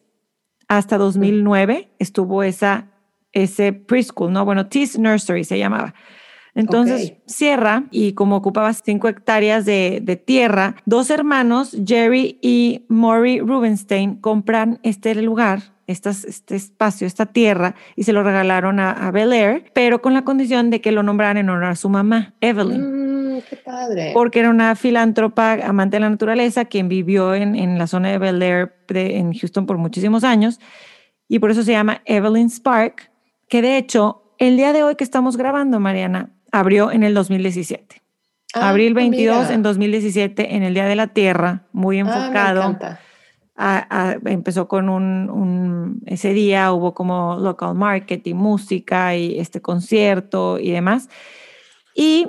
hasta 0.68 0.97
2009 0.97 1.89
estuvo 1.99 2.43
esa 2.43 2.91
ese 3.34 3.74
preschool, 3.74 4.32
¿no? 4.32 4.45
Bueno, 4.45 4.68
Tees 4.68 4.97
Nursery 4.97 5.43
se 5.43 5.59
llamaba. 5.59 5.93
Entonces 6.53 7.11
Ok. 7.11 7.24
cierra 7.26 7.84
y 7.91 8.13
como 8.13 8.38
ocupaba 8.38 8.72
cinco 8.72 9.09
hectáreas 9.09 9.66
de, 9.66 9.99
de 10.01 10.16
tierra, 10.16 10.78
dos 10.86 11.09
hermanos, 11.09 11.76
Jerry 11.86 12.39
y 12.41 12.86
Maury 12.88 13.41
Rubenstein, 13.41 14.16
compran 14.16 14.80
este 14.84 15.13
lugar, 15.16 15.75
estas- 15.88 16.24
este 16.26 16.56
espacio, 16.56 17.06
esta 17.08 17.26
tierra, 17.28 17.76
y 17.96 18.04
se 18.04 18.14
lo 18.14 18.24
regalaron 18.24 18.80
a, 18.80 18.92
a 18.92 19.12
Bel 19.12 19.34
Air, 19.34 19.66
pero 19.74 20.02
con 20.02 20.14
la 20.14 20.24
condición 20.24 20.70
de 20.70 20.82
que 20.82 20.92
lo 20.92 21.04
nombraran 21.04 21.38
en 21.38 21.50
honor 21.50 21.66
a 21.66 21.76
su 21.76 21.90
mamá, 21.90 22.34
Evelyn 22.42 23.36
Mm, 23.38 23.42
qué 23.50 23.56
padre. 23.58 24.12
porque 24.14 24.40
era 24.40 24.50
una 24.50 24.76
filántropa 24.76 25.54
amante 25.64 25.98
de 25.98 26.02
la 26.02 26.10
naturaleza 26.10 26.66
quien 26.66 26.88
vivió 26.90 27.36
en, 27.36 27.56
en 27.56 27.78
la 27.78 27.88
zona 27.88 28.10
de 28.10 28.18
Bel 28.18 28.42
Air 28.42 28.74
de- 28.88 29.18
en 29.18 29.34
Houston 29.34 29.66
por 29.66 29.78
muchísimos 29.78 30.24
años 30.24 30.60
y 31.28 31.40
por 31.40 31.52
eso 31.52 31.64
se 31.64 31.72
llama 31.74 32.02
Evelyn 32.06 32.50
Spark, 32.50 33.12
que 33.50 33.62
de 33.62 33.78
hecho 33.78 34.24
el 34.38 34.58
día 34.58 34.74
de 34.74 34.84
hoy 34.84 34.96
que 34.96 35.04
estamos 35.04 35.38
grabando, 35.38 35.80
Mariana, 35.80 36.30
abrió 36.52 36.92
en 36.92 37.04
el 37.04 37.14
2017. 37.14 38.02
Ah, 38.54 38.70
Abril 38.70 38.94
22 38.94 39.44
mira. 39.44 39.54
en 39.54 39.64
2017 39.64 40.56
en 40.56 40.64
el 40.64 40.74
Día 40.74 40.86
de 40.86 40.96
la 40.96 41.08
Tierra, 41.08 41.64
muy 41.74 41.98
Ah, 41.98 42.02
enfocado. 42.02 42.62
encanta. 42.62 43.00
A- 43.56 43.88
a- 43.89 44.18
empezó 44.26 44.68
con 44.68 44.89
un, 44.89 45.30
un- 45.30 46.01
ese 46.06 46.34
día 46.34 46.72
hubo 46.74 46.93
como 46.93 47.38
local 47.39 47.76
market 47.76 48.26
y 48.28 48.34
música 48.34 49.16
y 49.16 49.39
este 49.39 49.62
concierto 49.62 50.60
y 50.60 50.72
demás. 50.72 51.10
Y 51.95 52.28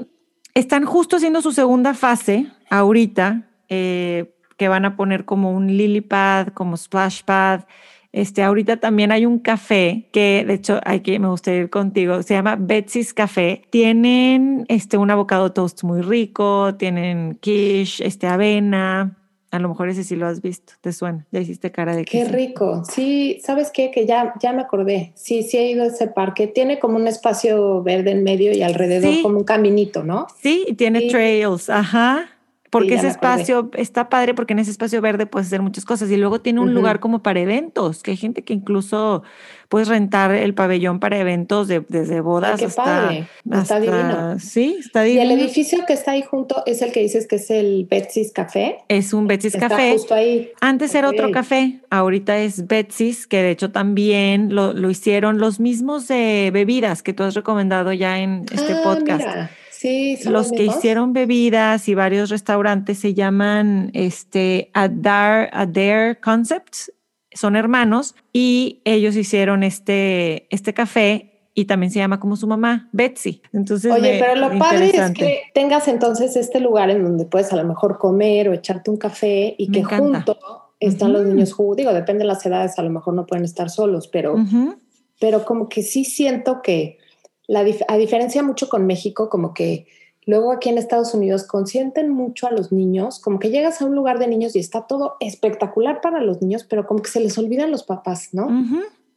están 0.54 0.84
justo 0.84 1.16
haciendo 1.16 1.42
su 1.42 1.52
segunda 1.52 1.94
fase 1.94 2.46
ahorita, 2.70 3.48
eh, 3.68 4.32
que 4.56 4.68
van 4.68 4.84
a 4.84 4.96
poner 4.96 5.24
como 5.24 5.50
un 5.52 5.66
lily 5.66 6.00
pad, 6.00 6.48
como 6.48 6.76
splash 6.76 7.22
pad. 7.24 7.64
Este, 8.12 8.42
ahorita 8.42 8.78
también 8.78 9.12
hay 9.12 9.26
un 9.26 9.38
café 9.40 10.08
que, 10.12 10.44
de 10.46 10.54
hecho, 10.54 10.80
hay 10.86 11.00
que 11.00 11.18
me 11.18 11.28
gustaría 11.28 11.60
ir 11.60 11.70
contigo. 11.70 12.22
Se 12.22 12.32
llama 12.32 12.56
Betsy's 12.58 13.12
Café. 13.12 13.62
Tienen 13.70 14.64
este, 14.68 14.96
un 14.96 15.10
avocado 15.10 15.52
toast 15.52 15.82
muy 15.82 16.00
rico, 16.00 16.74
tienen 16.76 17.36
quiche, 17.42 18.06
este, 18.06 18.26
avena. 18.26 19.18
A 19.52 19.58
lo 19.60 19.68
mejor 19.68 19.88
ese 19.88 20.02
sí 20.04 20.16
lo 20.16 20.26
has 20.26 20.42
visto, 20.42 20.72
te 20.80 20.92
suena. 20.92 21.24
Ya 21.30 21.40
hiciste 21.40 21.70
cara 21.70 21.94
de 21.94 22.04
que 22.04 22.18
Qué 22.18 22.26
sí. 22.26 22.32
rico. 22.32 22.82
Sí, 22.90 23.40
¿sabes 23.44 23.70
qué? 23.72 23.90
Que 23.90 24.04
ya, 24.04 24.34
ya 24.42 24.52
me 24.52 24.62
acordé. 24.62 25.12
Sí, 25.14 25.44
sí 25.44 25.56
he 25.56 25.70
ido 25.70 25.84
a 25.84 25.86
ese 25.86 26.08
parque. 26.08 26.46
Tiene 26.48 26.78
como 26.80 26.96
un 26.96 27.06
espacio 27.06 27.82
verde 27.82 28.10
en 28.10 28.24
medio 28.24 28.52
y 28.52 28.62
alrededor 28.62 29.12
Sí. 29.14 29.22
como 29.22 29.38
un 29.38 29.44
caminito, 29.44 30.02
¿no? 30.02 30.26
Sí, 30.42 30.64
y 30.68 30.74
tiene 30.74 31.00
Sí. 31.00 31.08
trails, 31.08 31.70
ajá. 31.70 32.28
Porque 32.70 32.90
Sí, 32.90 32.94
ese 32.96 33.08
espacio 33.08 33.70
está 33.74 34.08
padre 34.08 34.34
porque 34.34 34.52
en 34.52 34.58
ese 34.58 34.70
espacio 34.70 35.00
verde 35.00 35.26
puedes 35.26 35.46
hacer 35.46 35.62
muchas 35.62 35.84
cosas 35.84 36.10
y 36.10 36.16
luego 36.16 36.40
tiene 36.40 36.60
un 36.60 36.74
lugar 36.74 36.98
como 37.00 37.22
para 37.22 37.40
eventos, 37.40 38.02
que 38.02 38.10
hay 38.12 38.16
gente 38.16 38.42
que 38.42 38.54
incluso 38.54 39.22
puedes 39.68 39.88
rentar 39.88 40.32
el 40.32 40.54
pabellón 40.54 40.98
para 41.00 41.18
eventos 41.18 41.68
de, 41.68 41.84
desde 41.88 42.20
bodas 42.20 42.58
qué 42.60 42.66
hasta, 42.66 42.84
padre. 42.84 43.28
Está 43.52 43.80
divino. 43.80 44.38
Sí, 44.38 44.76
está 44.80 45.06
Y 45.06 45.10
divino. 45.12 45.32
el 45.34 45.40
edificio 45.40 45.84
que 45.86 45.92
está 45.92 46.12
ahí 46.12 46.22
junto 46.22 46.62
es 46.66 46.82
el 46.82 46.92
que 46.92 47.00
dices 47.00 47.26
que 47.26 47.36
es 47.36 47.50
el 47.50 47.86
Betsy's 47.90 48.32
Café. 48.32 48.78
es 48.88 49.12
un 49.12 49.26
Betsy's 49.26 49.54
Está 49.54 49.68
Café. 49.68 49.92
justo 49.92 50.14
ahí. 50.14 50.50
Antes 50.60 50.94
era 50.94 51.08
otro 51.08 51.30
café, 51.30 51.80
ahorita 51.90 52.38
es 52.38 52.66
Betsy's, 52.66 53.26
que 53.26 53.42
de 53.42 53.50
hecho 53.52 53.70
también 53.70 54.54
lo, 54.54 54.72
lo 54.72 54.90
hicieron 54.90 55.38
los 55.38 55.60
mismos 55.60 56.08
de 56.08 56.50
bebidas 56.52 57.02
que 57.02 57.12
tú 57.12 57.22
has 57.22 57.34
recomendado 57.34 57.92
ya 57.92 58.18
en 58.18 58.44
este 58.52 58.72
Ah, 58.74 58.80
podcast. 58.82 59.20
mira. 59.26 59.50
Sí, 59.78 60.16
son 60.16 60.32
Los 60.32 60.52
que 60.52 60.64
hicieron 60.64 61.12
bebidas 61.12 61.88
y 61.88 61.94
varios 61.94 62.30
restaurantes 62.30 62.98
se 62.98 63.12
llaman 63.14 63.90
este, 63.92 64.70
Adair, 64.72 65.50
Adair 65.52 66.18
Concepts, 66.20 66.92
son 67.32 67.56
hermanos 67.56 68.14
y 68.32 68.80
ellos 68.84 69.16
hicieron 69.16 69.62
este, 69.62 70.46
este 70.54 70.72
café 70.72 71.50
y 71.52 71.66
también 71.66 71.90
se 71.92 71.98
llama 71.98 72.18
como 72.20 72.36
su 72.36 72.46
mamá, 72.46 72.88
Betsy. 72.92 73.42
Entonces, 73.52 73.92
Oye, 73.92 74.12
me- 74.14 74.18
pero 74.18 74.34
lo 74.36 74.58
padre 74.58 74.90
es 74.94 75.10
que 75.12 75.42
tengas 75.54 75.88
entonces 75.88 76.36
este 76.36 76.60
lugar 76.60 76.88
en 76.90 77.02
donde 77.02 77.26
puedes 77.26 77.52
a 77.52 77.56
lo 77.56 77.64
mejor 77.64 77.98
comer 77.98 78.48
o 78.48 78.54
echarte 78.54 78.90
un 78.90 78.96
café 78.96 79.54
y 79.58 79.66
Me 79.68 79.72
que 79.72 79.78
encanta. 79.80 79.96
junto 80.02 80.38
están 80.80 81.12
los 81.12 81.22
Ujú. 81.22 81.30
niños 81.30 81.52
jugando. 81.52 81.76
Digo, 81.76 81.92
depende 81.92 82.20
de 82.24 82.28
las 82.28 82.44
edades, 82.46 82.78
a 82.78 82.82
lo 82.82 82.90
mejor 82.90 83.14
no 83.14 83.26
pueden 83.26 83.44
estar 83.44 83.68
solos, 83.70 84.08
pero, 84.08 84.34
Ujú, 84.34 84.76
pero 85.20 85.44
como 85.44 85.68
que 85.68 85.82
sí 85.82 86.04
siento 86.04 86.60
que, 86.62 86.98
la, 87.46 87.64
dif- 87.64 87.84
a 87.88 87.96
diferencia 87.96 88.42
mucho 88.42 88.68
con 88.68 88.86
México, 88.86 89.28
como 89.28 89.54
que 89.54 89.86
luego 90.24 90.50
aquí 90.52 90.68
en 90.68 90.78
Estados 90.78 91.14
Unidos 91.14 91.44
consienten 91.46 92.10
mucho 92.10 92.46
a 92.48 92.50
los 92.50 92.72
niños, 92.72 93.20
como 93.20 93.38
que 93.38 93.50
llegas 93.50 93.80
a 93.80 93.84
un 93.84 93.94
lugar 93.94 94.18
de 94.18 94.26
niños 94.26 94.56
y 94.56 94.58
está 94.58 94.86
todo 94.86 95.14
espectacular 95.20 96.00
para 96.00 96.20
los 96.20 96.42
niños, 96.42 96.64
pero 96.68 96.86
como 96.86 97.00
que 97.02 97.10
se 97.10 97.20
les 97.20 97.38
olvidan 97.38 97.70
los 97.70 97.84
papás, 97.84 98.30
¿no? 98.32 98.48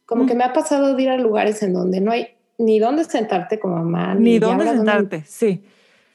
Como 0.06 0.26
que 0.26 0.34
me 0.34 0.44
ha 0.44 0.52
pasado 0.52 0.94
de 0.94 1.02
ir 1.02 1.08
a 1.10 1.16
lugares 1.16 1.62
en 1.62 1.72
donde 1.72 2.00
no 2.00 2.12
hay 2.12 2.28
ni 2.58 2.78
dónde 2.78 3.04
sentarte 3.04 3.58
como 3.58 3.76
mamá, 3.76 4.14
Ni 4.14 4.38
dónde 4.38 4.66
sentarte, 4.66 5.24
sí. 5.26 5.62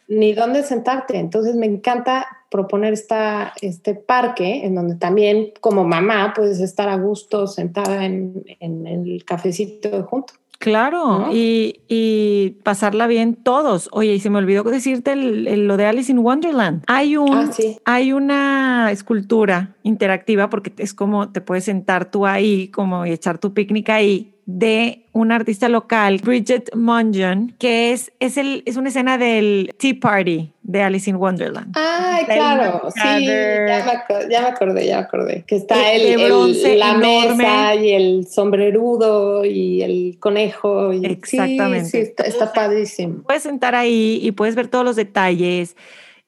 ni 0.07 0.33
dónde 0.33 0.63
sentarte. 0.63 1.17
Entonces 1.17 1.55
me 1.55 1.65
encanta 1.65 2.27
proponer 2.51 2.93
esta, 2.93 3.53
este 3.61 3.95
parque 3.95 4.65
en 4.65 4.75
donde 4.75 4.95
también 4.95 5.51
como 5.59 5.83
mamá 5.83 6.33
puedes 6.35 6.59
estar 6.59 6.87
a 6.87 6.97
gusto 6.97 7.47
sentada 7.47 8.05
en, 8.05 8.45
en 8.59 8.85
el 8.85 9.25
cafecito 9.25 10.03
junto. 10.03 10.33
Claro, 10.59 11.19
¿No? 11.19 11.29
y, 11.33 11.81
y 11.87 12.51
pasarla 12.63 13.07
bien 13.07 13.35
todos. 13.35 13.89
Oye, 13.91 14.13
y 14.15 14.19
se 14.19 14.29
me 14.29 14.37
olvidó 14.39 14.63
decirte 14.63 15.11
el- 15.13 15.47
el- 15.47 15.67
lo 15.67 15.77
de 15.77 15.85
Alice 15.85 16.11
in 16.11 16.19
Wonderland. 16.19 16.83
Hay 16.87 17.17
un, 17.17 17.33
Ah, 17.35 17.51
sí. 17.51 17.77
hay 17.85 18.13
una 18.13 18.89
escultura 18.91 19.75
interactiva 19.83 20.49
porque 20.49 20.73
es 20.77 20.93
como 20.93 21.29
te 21.31 21.41
puedes 21.41 21.65
sentar 21.65 22.09
tú 22.09 22.25
ahí, 22.25 22.69
como 22.69 23.05
y 23.05 23.11
echar 23.11 23.37
tu 23.37 23.53
picnic 23.53 23.89
ahí 23.89 24.34
de 24.47 25.05
una 25.11 25.35
artista 25.37 25.69
local, 25.69 26.19
Bridget 26.23 26.69
Mungeon, 26.75 27.55
que 27.57 27.91
es, 27.93 28.11
es, 28.19 28.37
el, 28.37 28.61
es 28.67 28.77
una 28.77 28.89
escena 28.89 29.17
del 29.17 29.73
Tea 29.79 29.95
Party 29.99 30.51
de 30.61 30.81
Alice 30.83 31.09
in 31.09 31.15
Wonderland. 31.15 31.75
El 32.19 32.25
claro, 32.27 32.89
sí, 32.93 33.25
ya 33.25 33.65
me, 33.85 33.91
aco- 33.91 34.29
ya 34.29 34.41
me 34.41 34.47
acordé, 34.47 34.85
ya 34.85 34.97
me 34.97 35.03
acordé. 35.03 35.43
Que 35.47 35.55
está 35.55 35.91
el, 35.93 36.21
el- 36.21 36.79
la 36.79 36.91
enorme. 36.91 37.35
mesa 37.37 37.75
y 37.75 37.91
el 37.93 38.27
sombrerudo 38.27 39.45
y 39.45 39.81
el 39.81 40.17
conejo. 40.19 40.93
Y, 40.93 40.99
sí, 40.99 41.05
Exactamente. 41.05 41.89
Sí, 41.89 41.97
está, 41.97 42.23
está 42.23 42.53
padrísimo. 42.53 43.23
puedes 43.23 43.41
sentar 43.43 43.73
ahí 43.73 44.19
y 44.21 44.31
puedes 44.31 44.53
ver 44.55 44.67
todos 44.67 44.85
los 44.85 44.95
detalles 44.95 45.75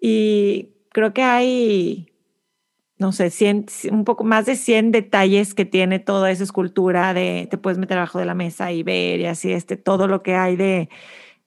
y 0.01 0.70
creo 0.91 1.13
que 1.13 1.22
hay, 1.22 2.07
no 3.00 3.12
sé, 3.12 3.30
100, 3.30 3.68
un 3.91 4.06
poco 4.06 4.24
más 4.24 4.45
de 4.45 4.56
100 4.56 4.91
detalles 4.91 5.54
que 5.54 5.66
tiene 5.66 6.00
toda 6.00 6.32
esa 6.32 6.43
escultura 6.43 7.14
de, 7.14 7.48
te 7.50 7.58
puedes 7.58 7.78
meter 7.78 7.98
abajo 7.98 8.20
de 8.20 8.26
la 8.26 8.34
mesa 8.34 8.72
y 8.72 8.84
ver 8.84 9.20
y 9.20 9.26
así, 9.26 9.52
este, 9.52 9.78
todo 9.78 10.08
lo 10.08 10.24
que 10.24 10.36
hay 10.36 10.56
de, 10.56 10.89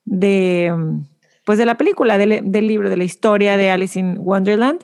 de 0.05 0.73
mm, 0.75 1.01
pues 1.43 1.57
de 1.57 1.65
la 1.65 1.75
película, 1.75 2.17
del, 2.17 2.51
del 2.51 2.67
libro, 2.67 2.89
de 2.89 2.97
la 2.97 3.03
historia 3.03 3.57
de 3.57 3.71
Alice 3.71 3.99
in 3.99 4.17
Wonderland. 4.19 4.83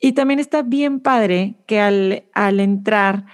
Y 0.00 0.12
también 0.12 0.40
está 0.40 0.62
bien 0.62 1.00
padre 1.00 1.54
que 1.66 1.80
al, 1.80 2.24
al 2.34 2.60
entrar 2.60 3.24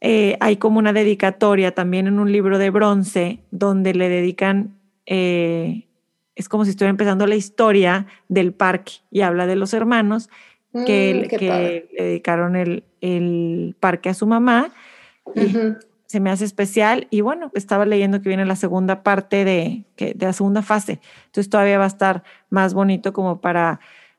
eh, 0.00 0.36
hay 0.40 0.56
como 0.56 0.78
una 0.78 0.92
dedicatoria 0.92 1.74
también 1.74 2.06
en 2.06 2.18
un 2.18 2.32
libro 2.32 2.58
de 2.58 2.70
bronce 2.70 3.44
donde 3.50 3.94
le 3.94 4.08
dedican, 4.08 4.78
eh, 5.06 5.86
es 6.34 6.48
como 6.48 6.64
si 6.64 6.70
estuviera 6.70 6.90
empezando 6.90 7.26
la 7.26 7.36
historia 7.36 8.06
del 8.28 8.54
parque 8.54 8.94
y 9.10 9.20
habla 9.20 9.46
de 9.46 9.56
los 9.56 9.74
hermanos 9.74 10.30
que, 10.86 11.22
Mm, 11.24 11.28
que 11.28 11.48
padre. 11.48 11.88
le 11.96 12.04
dedicaron 12.04 12.56
el, 12.56 12.84
el 13.00 13.76
parque 13.80 14.08
a 14.08 14.14
su 14.14 14.26
mamá. 14.26 14.72
Y 15.34 15.52
se 16.06 16.18
me 16.18 16.30
hace 16.30 16.44
especial 16.44 17.06
y 17.10 17.20
bueno, 17.20 17.52
estaba 17.54 17.86
leyendo 17.86 18.20
que 18.20 18.28
viene 18.28 18.44
la 18.44 18.56
segunda 18.56 19.04
parte 19.04 19.44
de, 19.44 19.84
que, 19.94 20.12
de 20.12 20.26
la 20.26 20.32
segunda 20.32 20.60
fase. 20.60 20.98
Entonces 21.26 21.48
todavía 21.48 21.78
va 21.78 21.84
a 21.84 21.86
estar 21.86 22.24
más 22.48 22.74
bonito 22.74 23.12
como 23.12 23.40
para, 23.40 23.78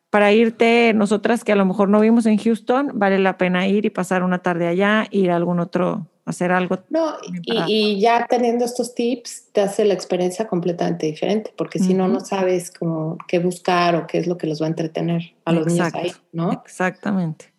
para 0.10 0.32
irte, 0.32 0.94
nosotras 0.96 1.44
que 1.44 1.52
a 1.52 1.58
lo 1.58 1.66
mejor 1.66 1.90
no 1.90 2.00
vimos 2.00 2.26
en 2.28 2.38
Houston, 2.38 2.92
vale 2.94 3.20
la 3.20 3.38
pena 3.38 3.68
ir 3.68 3.86
y 3.86 3.90
pasar 3.90 4.24
una 4.24 4.40
tarde 4.40 4.68
allá, 4.68 5.06
ir 5.12 5.32
a 5.32 5.36
algún 5.36 5.60
otro, 5.60 6.08
hacer 6.26 6.52
algo. 6.52 6.80
No, 6.90 7.16
y, 7.46 7.64
y 7.68 8.00
ya 8.00 8.26
teniendo 8.30 8.66
estos 8.66 8.96
tips 8.96 9.48
te 9.52 9.62
hace 9.62 9.86
la 9.86 9.94
experiencia 9.94 10.48
completamente 10.48 11.06
diferente, 11.06 11.52
porque 11.58 11.80
si 11.80 11.94
no, 11.94 12.08
no 12.08 12.20
sabes 12.20 12.72
cómo 12.72 13.18
qué 13.28 13.40
buscar 13.40 13.96
o 13.96 14.08
qué 14.08 14.18
es 14.20 14.28
lo 14.28 14.38
que 14.38 14.48
los 14.48 14.62
va 14.62 14.66
a 14.66 14.70
entretener 14.70 15.34
a 15.46 15.52
los 15.52 15.68
Exacto. 15.68 16.00
niños 16.00 16.16
ahí, 16.16 16.22
¿no? 16.32 16.52
Exactamente. 16.52 17.52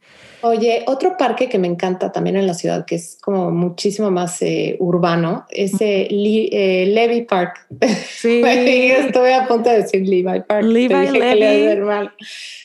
Oye, 0.45 0.83
otro 0.89 1.17
parque 1.17 1.49
que 1.49 1.57
me 1.59 1.69
encanta 1.69 2.11
también 2.11 2.35
en 2.37 2.49
la 2.49 2.55
ciudad, 2.55 2.85
que 2.85 2.97
es 2.97 3.17
como 3.23 3.53
muchísimo 3.53 4.11
más 4.11 4.43
eh, 4.43 4.77
urbano, 4.81 5.47
es 5.51 5.81
eh, 5.81 6.09
eh, 6.11 6.87
Levy 6.89 7.23
Park. 7.23 7.65
Sí. 8.09 8.43
Estuve 8.45 9.35
a 9.35 9.47
punto 9.47 9.71
de 9.71 9.83
decir 9.83 10.07
Levi 10.07 10.41
Park. 10.41 10.65
Levi 10.65 10.89
Te 10.89 11.01
dije 11.01 11.13
que 11.13 11.35
le 11.37 11.67
Levy. 11.67 11.81
mal. 11.83 12.13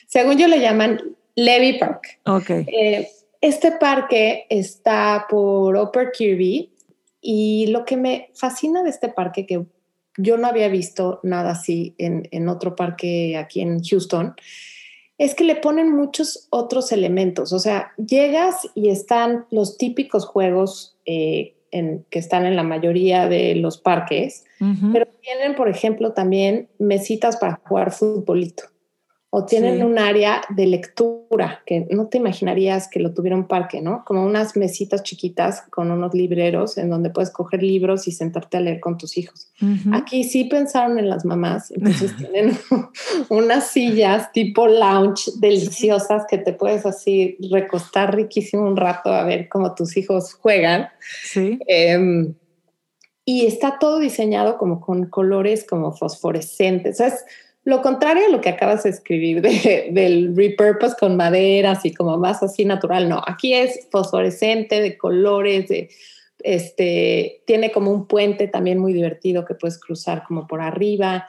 Según 0.08 0.36
yo 0.38 0.48
le 0.48 0.60
llaman 0.60 1.00
Levy 1.36 1.78
Park. 1.78 2.18
Ok. 2.24 2.50
Este 3.40 3.72
parque 3.72 4.46
está 4.50 5.26
por 5.28 5.76
Upper 5.76 6.10
Kirby 6.12 6.72
y 7.20 7.66
lo 7.68 7.84
que 7.84 7.96
me 7.96 8.30
fascina 8.34 8.82
de 8.82 8.90
este 8.90 9.08
parque, 9.08 9.46
que 9.46 9.64
yo 10.16 10.36
no 10.36 10.48
había 10.48 10.68
visto 10.68 11.20
nada 11.22 11.52
así 11.52 11.94
en, 11.98 12.28
en 12.32 12.48
otro 12.48 12.74
parque 12.74 13.36
aquí 13.36 13.60
en 13.60 13.82
Houston, 13.82 14.34
es 15.18 15.34
que 15.34 15.44
le 15.44 15.56
ponen 15.56 15.94
muchos 15.94 16.46
otros 16.50 16.92
elementos. 16.92 17.52
O 17.52 17.58
sea, 17.58 17.92
llegas 17.96 18.68
y 18.74 18.88
están 18.88 19.46
los 19.50 19.76
típicos 19.76 20.26
juegos 20.26 20.96
eh, 21.06 21.54
en, 21.70 22.04
que 22.10 22.18
están 22.18 22.46
en 22.46 22.56
la 22.56 22.62
mayoría 22.62 23.28
de 23.28 23.54
los 23.56 23.78
parques, 23.78 24.44
pero 24.92 25.06
tienen, 25.22 25.54
por 25.54 25.68
ejemplo, 25.68 26.12
también 26.12 26.68
mesitas 26.78 27.36
para 27.36 27.60
jugar 27.64 27.92
futbolito 27.92 28.64
o 29.30 29.44
tienen 29.44 29.84
un 29.84 29.98
área 29.98 30.40
de 30.48 30.66
lectura 30.66 31.62
que 31.66 31.86
no 31.90 32.06
te 32.06 32.16
imaginarías 32.16 32.88
que 32.88 32.98
lo 32.98 33.12
tuviera 33.12 33.36
un 33.36 33.46
parque, 33.46 33.82
¿no? 33.82 34.02
Como 34.06 34.24
unas 34.24 34.56
mesitas 34.56 35.02
chiquitas 35.02 35.62
con 35.70 35.90
unos 35.90 36.14
libreros 36.14 36.78
en 36.78 36.88
donde 36.88 37.10
puedes 37.10 37.30
coger 37.30 37.62
libros 37.62 38.08
y 38.08 38.12
sentarte 38.12 38.56
a 38.56 38.60
leer 38.60 38.80
con 38.80 38.96
tus 38.96 39.18
hijos. 39.18 39.52
Aquí 39.92 40.24
sí 40.24 40.44
pensaron 40.44 40.98
en 40.98 41.10
las 41.10 41.26
mamás, 41.26 41.70
entonces 41.76 42.16
tienen 42.16 42.56
unas 43.28 43.66
sillas 43.66 44.32
tipo 44.32 44.66
lounge 44.66 45.30
deliciosas 45.38 46.24
que 46.26 46.38
te 46.38 46.54
puedes 46.54 46.86
así 46.86 47.36
recostar 47.50 48.16
riquísimo 48.16 48.62
un 48.62 48.78
rato 48.78 49.12
a 49.12 49.24
ver 49.24 49.50
cómo 49.50 49.74
tus 49.74 49.98
hijos 49.98 50.32
juegan. 50.32 50.88
Sí. 51.24 51.58
Em, 51.66 52.34
y 53.26 53.44
está 53.44 53.78
todo 53.78 53.98
diseñado 53.98 54.56
como 54.56 54.80
con 54.80 55.04
colores 55.10 55.66
como 55.68 55.92
fosforescentes. 55.92 56.94
O 56.94 56.96
sea, 56.96 57.08
es, 57.08 57.26
lo 57.64 57.82
contrario 57.82 58.26
a 58.26 58.30
lo 58.30 58.40
que 58.40 58.48
acabas 58.48 58.84
de 58.84 58.90
escribir 58.90 59.42
del 59.42 60.34
repurpose 60.34 60.96
con 60.98 61.16
maderas 61.16 61.84
y 61.84 61.92
como 61.92 62.16
más 62.16 62.42
así 62.42 62.64
natural, 62.64 63.08
no, 63.08 63.22
aquí 63.26 63.54
es 63.54 63.88
fosforescente 63.90 64.80
de 64.80 64.96
colores, 64.96 65.68
de, 65.68 65.90
este, 66.40 67.42
tiene 67.46 67.72
como 67.72 67.90
un 67.90 68.06
puente 68.06 68.48
también 68.48 68.78
muy 68.78 68.92
divertido 68.92 69.44
que 69.44 69.54
puedes 69.54 69.78
cruzar 69.78 70.24
como 70.26 70.46
por 70.46 70.60
arriba, 70.60 71.26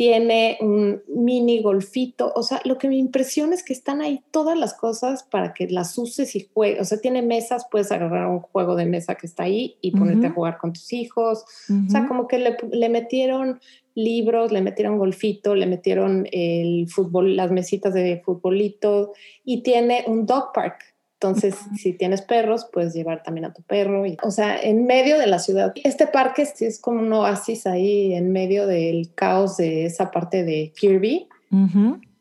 tiene 0.00 0.56
un 0.62 1.02
mini 1.08 1.60
golfito, 1.60 2.32
o 2.34 2.42
sea, 2.42 2.62
lo 2.64 2.78
que 2.78 2.88
me 2.88 2.96
impresiona 2.96 3.54
es 3.54 3.62
que 3.62 3.74
están 3.74 4.00
ahí 4.00 4.22
todas 4.30 4.56
las 4.56 4.72
cosas 4.72 5.24
para 5.24 5.52
que 5.52 5.68
las 5.68 5.98
uses 5.98 6.34
y 6.36 6.48
juegues, 6.54 6.80
o 6.80 6.84
sea, 6.86 7.02
tiene 7.02 7.20
mesas, 7.20 7.66
puedes 7.70 7.92
agarrar 7.92 8.26
un 8.28 8.40
juego 8.40 8.76
de 8.76 8.86
mesa 8.86 9.16
que 9.16 9.26
está 9.26 9.42
ahí 9.42 9.76
y 9.82 9.90
ponerte 9.90 10.28
a 10.28 10.30
jugar 10.30 10.56
con 10.56 10.72
tus 10.72 10.90
hijos, 10.94 11.44
o 11.68 11.90
sea, 11.90 12.08
como 12.08 12.28
que 12.28 12.38
le, 12.38 12.56
le 12.72 12.88
metieron 12.88 13.60
libros, 13.94 14.52
le 14.52 14.62
metieron 14.62 14.96
golfito, 14.96 15.54
le 15.54 15.66
metieron 15.66 16.26
el 16.32 16.88
fútbol, 16.88 17.36
las 17.36 17.50
mesitas 17.50 17.92
de 17.92 18.22
futbolito 18.24 19.12
y 19.44 19.62
tiene 19.62 20.04
un 20.06 20.24
dog 20.24 20.54
park. 20.54 20.89
Entonces, 21.22 21.54
si 21.76 21.92
tienes 21.92 22.22
perros, 22.22 22.66
puedes 22.72 22.94
llevar 22.94 23.22
también 23.22 23.44
a 23.44 23.52
tu 23.52 23.60
perro. 23.60 24.06
Y, 24.06 24.16
o 24.22 24.30
sea, 24.30 24.58
en 24.58 24.86
medio 24.86 25.18
de 25.18 25.26
la 25.26 25.38
ciudad. 25.38 25.74
Este 25.84 26.06
parque 26.06 26.48
es 26.58 26.80
como 26.80 27.00
un 27.00 27.12
oasis 27.12 27.66
ahí 27.66 28.14
en 28.14 28.32
medio 28.32 28.66
del 28.66 29.12
caos 29.14 29.58
de 29.58 29.84
esa 29.84 30.10
parte 30.10 30.44
de 30.44 30.72
Kirby, 30.74 31.28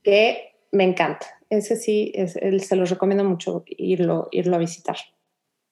que 0.03 0.51
me 0.73 0.83
encanta. 0.83 1.25
Ese 1.49 1.77
sí, 1.77 2.11
es, 2.13 2.33
se 2.33 2.75
los 2.75 2.89
recomiendo 2.89 3.23
mucho 3.23 3.63
irlo, 3.65 4.27
irlo 4.31 4.57
a 4.57 4.59
visitar. 4.59 4.97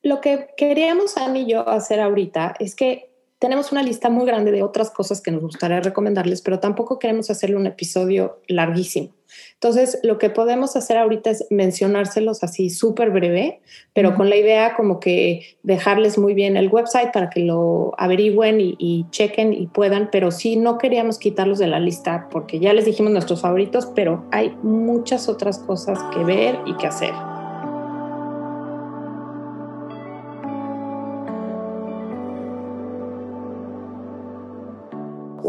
Lo 0.03 0.21
que 0.21 0.47
queríamos 0.55 1.17
Annie 1.17 1.41
y 1.41 1.51
yo 1.51 1.67
hacer 1.67 1.99
ahorita 1.99 2.55
es 2.59 2.75
que 2.75 3.06
tenemos 3.39 3.71
una 3.71 3.83
lista 3.83 4.09
muy 4.09 4.25
grande 4.25 4.51
de 4.51 4.63
otras 4.63 4.89
cosas 4.89 5.21
que 5.21 5.31
nos 5.31 5.41
gustaría 5.41 5.79
recomendarles, 5.79 6.41
pero 6.41 6.59
tampoco 6.59 6.97
queremos 6.97 7.29
hacerle 7.29 7.55
un 7.55 7.67
episodio 7.67 8.39
larguísimo. 8.47 9.09
Entonces, 9.55 9.99
lo 10.03 10.17
que 10.17 10.29
podemos 10.29 10.75
hacer 10.75 10.97
ahorita 10.97 11.29
es 11.29 11.45
mencionárselos 11.49 12.43
así 12.43 12.69
súper 12.69 13.11
breve, 13.11 13.59
pero 13.93 14.15
con 14.15 14.29
la 14.29 14.37
idea 14.37 14.73
como 14.75 14.99
que 14.99 15.57
dejarles 15.63 16.17
muy 16.17 16.33
bien 16.33 16.57
el 16.57 16.69
website 16.69 17.11
para 17.11 17.29
que 17.29 17.41
lo 17.41 17.93
averigüen 17.97 18.61
y, 18.61 18.75
y, 18.79 19.05
chequen 19.11 19.53
y 19.53 19.67
puedan, 19.67 20.09
pero 20.11 20.31
sí 20.31 20.55
no 20.55 20.77
queríamos 20.77 21.19
quitarlos 21.19 21.59
de 21.59 21.67
la 21.67 21.79
lista 21.79 22.29
porque 22.31 22.59
ya 22.59 22.73
les 22.73 22.85
dijimos 22.85 23.11
nuestros 23.11 23.41
favoritos, 23.41 23.87
pero 23.95 24.25
hay 24.31 24.55
muchas 24.63 25.27
otras 25.29 25.59
cosas 25.59 25.99
que 26.13 26.23
ver 26.23 26.57
y 26.65 26.75
que 26.77 26.87
hacer. 26.87 27.36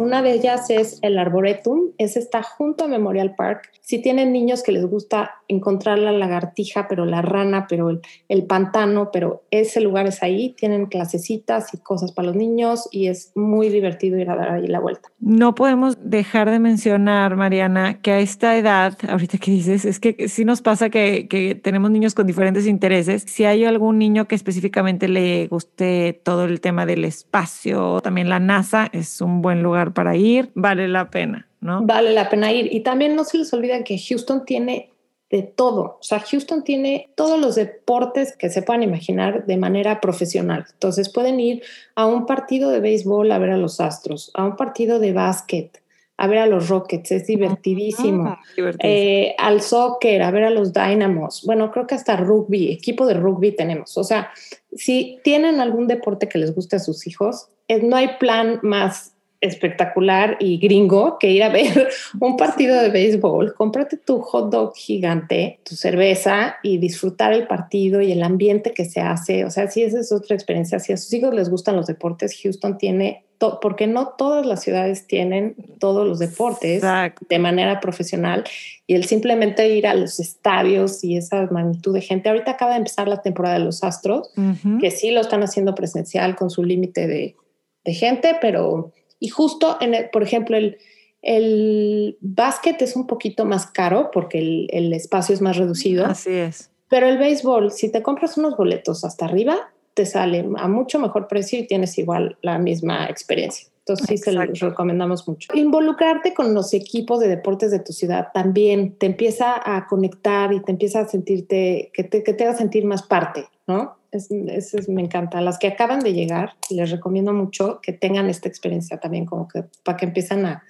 Una 0.08 0.22
de 0.22 0.32
ellas 0.32 0.70
es 0.70 1.00
el 1.02 1.18
Arboretum, 1.18 1.90
ese 1.98 2.18
está 2.18 2.42
junto 2.42 2.84
a 2.84 2.88
Memorial 2.88 3.34
Park. 3.34 3.70
Si 3.82 4.00
tienen 4.00 4.32
niños 4.32 4.62
que 4.62 4.72
les 4.72 4.86
gusta 4.86 5.37
encontrar 5.48 5.98
la 5.98 6.12
lagartija, 6.12 6.86
pero 6.88 7.06
la 7.06 7.22
rana, 7.22 7.66
pero 7.68 7.90
el, 8.28 8.44
pantano, 8.44 9.10
pero 9.12 9.42
ese 9.50 9.80
lugar 9.80 10.06
es 10.06 10.22
ahí, 10.22 10.54
tienen 10.56 10.86
clasecitas 10.86 11.72
y 11.74 11.78
cosas 11.78 12.12
para 12.12 12.28
los 12.28 12.36
niños 12.36 12.88
y 12.92 13.08
es 13.08 13.32
muy 13.34 13.68
divertido 13.68 14.18
ir 14.18 14.30
a 14.30 14.36
dar 14.36 14.50
ahí 14.50 14.66
la 14.66 14.78
vuelta. 14.78 15.08
No 15.20 15.54
podemos 15.54 15.96
dejar 16.02 16.50
de 16.50 16.58
mencionar, 16.58 17.36
Mariana, 17.36 18.00
que 18.00 18.12
a 18.12 18.20
esta 18.20 18.56
edad, 18.56 18.96
ahorita 19.08 19.38
que 19.38 19.50
dices, 19.50 19.84
es 19.84 19.98
que 19.98 20.28
sí 20.28 20.44
nos 20.44 20.62
pasa 20.62 20.90
que, 20.90 21.26
que 21.28 21.54
tenemos 21.54 21.90
niños 21.90 22.14
con 22.14 22.26
diferentes 22.26 22.66
intereses. 22.66 23.24
Si 23.26 23.44
hay 23.44 23.64
algún 23.64 23.98
niño 23.98 24.28
que 24.28 24.34
específicamente 24.34 25.08
le 25.08 25.46
guste 25.48 26.20
todo 26.22 26.44
el 26.44 26.60
tema 26.60 26.86
del 26.86 27.04
espacio, 27.04 28.00
también 28.02 28.28
la 28.28 28.38
NASA, 28.38 28.88
es 28.92 29.20
un 29.20 29.42
buen 29.42 29.62
lugar 29.62 29.92
para 29.94 30.16
ir, 30.16 30.50
vale 30.54 30.88
la 30.88 31.10
pena, 31.10 31.48
¿no? 31.60 31.82
Vale 31.82 32.12
la 32.12 32.28
pena 32.28 32.52
ir. 32.52 32.72
Y 32.72 32.80
también 32.80 33.16
no 33.16 33.24
se 33.24 33.38
les 33.38 33.52
olviden 33.52 33.84
que 33.84 33.98
Houston 33.98 34.44
tiene 34.44 34.90
de 35.30 35.42
todo. 35.42 35.98
O 36.00 36.02
sea, 36.02 36.20
Houston 36.20 36.64
tiene 36.64 37.10
todos 37.14 37.38
los 37.38 37.54
deportes 37.54 38.34
que 38.36 38.48
se 38.48 38.62
puedan 38.62 38.82
imaginar 38.82 39.44
de 39.46 39.56
manera 39.56 40.00
profesional. 40.00 40.66
Entonces 40.72 41.10
pueden 41.10 41.38
ir 41.38 41.62
a 41.94 42.06
un 42.06 42.26
partido 42.26 42.70
de 42.70 42.80
béisbol 42.80 43.30
a 43.30 43.38
ver 43.38 43.50
a 43.50 43.58
los 43.58 43.80
Astros, 43.80 44.30
a 44.34 44.44
un 44.44 44.56
partido 44.56 44.98
de 44.98 45.12
básquet, 45.12 45.82
a 46.16 46.26
ver 46.26 46.38
a 46.38 46.46
los 46.46 46.68
Rockets, 46.68 47.12
es 47.12 47.26
divertidísimo. 47.26 48.24
Ah, 48.26 48.40
eh, 48.82 49.36
al 49.38 49.60
soccer, 49.60 50.22
a 50.22 50.30
ver 50.30 50.44
a 50.44 50.50
los 50.50 50.72
Dynamos. 50.72 51.44
Bueno, 51.46 51.70
creo 51.70 51.86
que 51.86 51.94
hasta 51.94 52.16
rugby, 52.16 52.72
equipo 52.72 53.06
de 53.06 53.14
rugby 53.14 53.52
tenemos. 53.52 53.96
O 53.98 54.04
sea, 54.04 54.30
si 54.72 55.20
tienen 55.22 55.60
algún 55.60 55.86
deporte 55.86 56.28
que 56.28 56.38
les 56.38 56.54
guste 56.54 56.76
a 56.76 56.80
sus 56.80 57.06
hijos, 57.06 57.50
no 57.82 57.96
hay 57.96 58.16
plan 58.18 58.58
más 58.62 59.14
espectacular 59.40 60.36
y 60.40 60.58
gringo 60.58 61.18
que 61.18 61.30
ir 61.30 61.42
a 61.42 61.48
ver 61.48 61.88
un 62.20 62.36
partido 62.36 62.80
de 62.80 62.90
béisbol, 62.90 63.54
cómprate 63.54 63.96
tu 63.96 64.20
hot 64.20 64.50
dog 64.50 64.74
gigante, 64.74 65.60
tu 65.62 65.76
cerveza 65.76 66.56
y 66.62 66.78
disfrutar 66.78 67.32
el 67.32 67.46
partido 67.46 68.00
y 68.00 68.10
el 68.12 68.22
ambiente 68.22 68.72
que 68.72 68.84
se 68.84 69.00
hace. 69.00 69.44
O 69.44 69.50
sea, 69.50 69.70
si 69.70 69.82
esa 69.82 70.00
es 70.00 70.10
otra 70.12 70.34
experiencia. 70.34 70.80
Si 70.80 70.92
a 70.92 70.96
sus 70.96 71.12
hijos 71.12 71.34
les 71.34 71.50
gustan 71.50 71.76
los 71.76 71.86
deportes, 71.86 72.38
Houston 72.42 72.78
tiene, 72.78 73.24
porque 73.60 73.86
no 73.86 74.14
todas 74.18 74.44
las 74.44 74.62
ciudades 74.62 75.06
tienen 75.06 75.54
todos 75.78 76.04
los 76.04 76.18
deportes 76.18 76.82
de 77.28 77.38
manera 77.38 77.78
profesional 77.78 78.42
y 78.88 78.94
el 78.94 79.04
simplemente 79.04 79.68
ir 79.68 79.86
a 79.86 79.94
los 79.94 80.18
estadios 80.18 81.04
y 81.04 81.16
esa 81.16 81.46
magnitud 81.52 81.94
de 81.94 82.00
gente. 82.00 82.28
Ahorita 82.28 82.52
acaba 82.52 82.72
de 82.72 82.78
empezar 82.78 83.06
la 83.06 83.22
temporada 83.22 83.58
de 83.58 83.64
los 83.64 83.84
Astros, 83.84 84.32
que 84.80 84.90
sí 84.90 85.12
lo 85.12 85.20
están 85.20 85.44
haciendo 85.44 85.76
presencial 85.76 86.34
con 86.34 86.50
su 86.50 86.64
límite 86.64 87.06
de, 87.06 87.36
de 87.84 87.94
gente, 87.94 88.36
pero 88.40 88.92
y 89.20 89.28
justo, 89.28 89.76
en 89.80 90.08
por 90.12 90.22
ejemplo, 90.22 90.56
el, 90.56 90.78
el 91.22 92.16
básquet 92.20 92.80
es 92.82 92.96
un 92.96 93.06
poquito 93.06 93.44
más 93.44 93.66
caro 93.66 94.10
porque 94.12 94.38
el, 94.38 94.68
el, 94.70 94.92
espacio 94.92 95.34
es 95.34 95.40
más 95.40 95.56
reducido. 95.56 96.06
Así 96.06 96.32
es. 96.32 96.70
Pero 96.88 97.06
el 97.06 97.18
béisbol, 97.18 97.70
si 97.70 97.90
te 97.90 98.02
compras 98.02 98.38
unos 98.38 98.56
boletos 98.56 99.04
hasta 99.04 99.26
arriba, 99.26 99.70
te 99.94 100.06
sale 100.06 100.48
a 100.56 100.68
mucho 100.68 100.98
mejor 101.00 101.26
precio 101.26 101.58
y 101.58 101.66
tienes 101.66 101.98
igual 101.98 102.38
la 102.40 102.58
misma 102.58 103.06
experiencia. 103.06 103.68
Entonces 103.80 104.06
sí 104.06 104.16
se 104.18 104.32
los 104.32 104.60
recomendamos 104.60 105.26
mucho. 105.26 105.48
Involucrarte 105.54 106.34
con 106.34 106.54
los 106.54 106.72
equipos 106.74 107.20
de 107.20 107.28
deportes 107.28 107.70
de 107.70 107.80
tu 107.80 107.92
ciudad 107.92 108.28
también 108.32 108.96
te 108.96 109.06
empieza 109.06 109.60
a 109.64 109.86
conectar 109.86 110.52
y 110.52 110.60
te 110.60 110.72
empieza 110.72 111.00
a 111.00 111.08
sentirte, 111.08 111.90
que 111.94 112.04
te, 112.04 112.22
que 112.22 112.32
te 112.32 112.44
haga 112.44 112.56
sentir 112.56 112.84
más 112.84 113.02
parte, 113.02 113.46
¿no? 113.66 113.97
Es, 114.10 114.88
me 114.88 115.02
encanta. 115.02 115.40
Las 115.40 115.58
que 115.58 115.68
acaban 115.68 116.00
de 116.00 116.12
llegar, 116.12 116.54
les 116.70 116.90
recomiendo 116.90 117.32
mucho 117.32 117.80
que 117.82 117.92
tengan 117.92 118.28
esta 118.28 118.48
experiencia 118.48 118.98
también, 118.98 119.26
como 119.26 119.48
que 119.48 119.64
para 119.84 119.96
que 119.96 120.06
empiezan 120.06 120.46
a, 120.46 120.62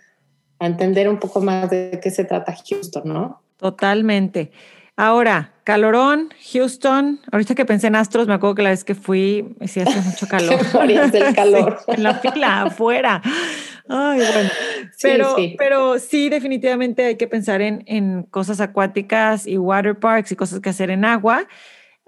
a 0.59 0.67
entender 0.67 1.09
un 1.09 1.19
poco 1.19 1.41
más 1.41 1.71
de 1.71 2.01
qué 2.03 2.11
se 2.11 2.25
trata 2.25 2.55
Houston, 2.69 3.03
¿no? 3.05 3.43
Totalmente. 3.57 4.51
Ahora, 5.01 5.53
calorón, 5.63 6.35
Houston. 6.53 7.21
Ahorita 7.31 7.55
que 7.55 7.65
pensé 7.65 7.87
en 7.87 7.95
Astros, 7.95 8.27
me 8.27 8.35
acuerdo 8.35 8.57
que 8.57 8.63
la 8.63 8.71
vez 8.71 8.83
que 8.83 8.97
fui, 8.97 9.55
sí 9.67 9.79
hace 9.79 10.01
mucho 10.01 10.27
calor. 10.29 10.59
del 11.13 11.35
calor. 11.37 11.79
en 11.87 12.03
la 12.03 12.15
fila, 12.15 12.63
afuera. 12.63 13.23
Ay, 13.89 14.19
bueno. 14.19 14.51
Pero 15.01 15.37
sí, 15.37 15.55
pero 15.57 15.99
sí, 16.01 16.29
definitivamente 16.29 17.05
hay 17.05 17.17
que 17.17 17.29
pensar 17.29 17.61
en, 17.61 17.85
en 17.87 18.25
cosas 18.25 18.61
acuáticas 18.61 19.47
y 19.47 19.57
water 19.57 19.97
parks 19.97 20.33
y 20.33 20.37
cosas 20.37 20.59
que 20.59 20.71
hacer 20.71 20.91
en 20.91 21.05
agua. 21.05 21.47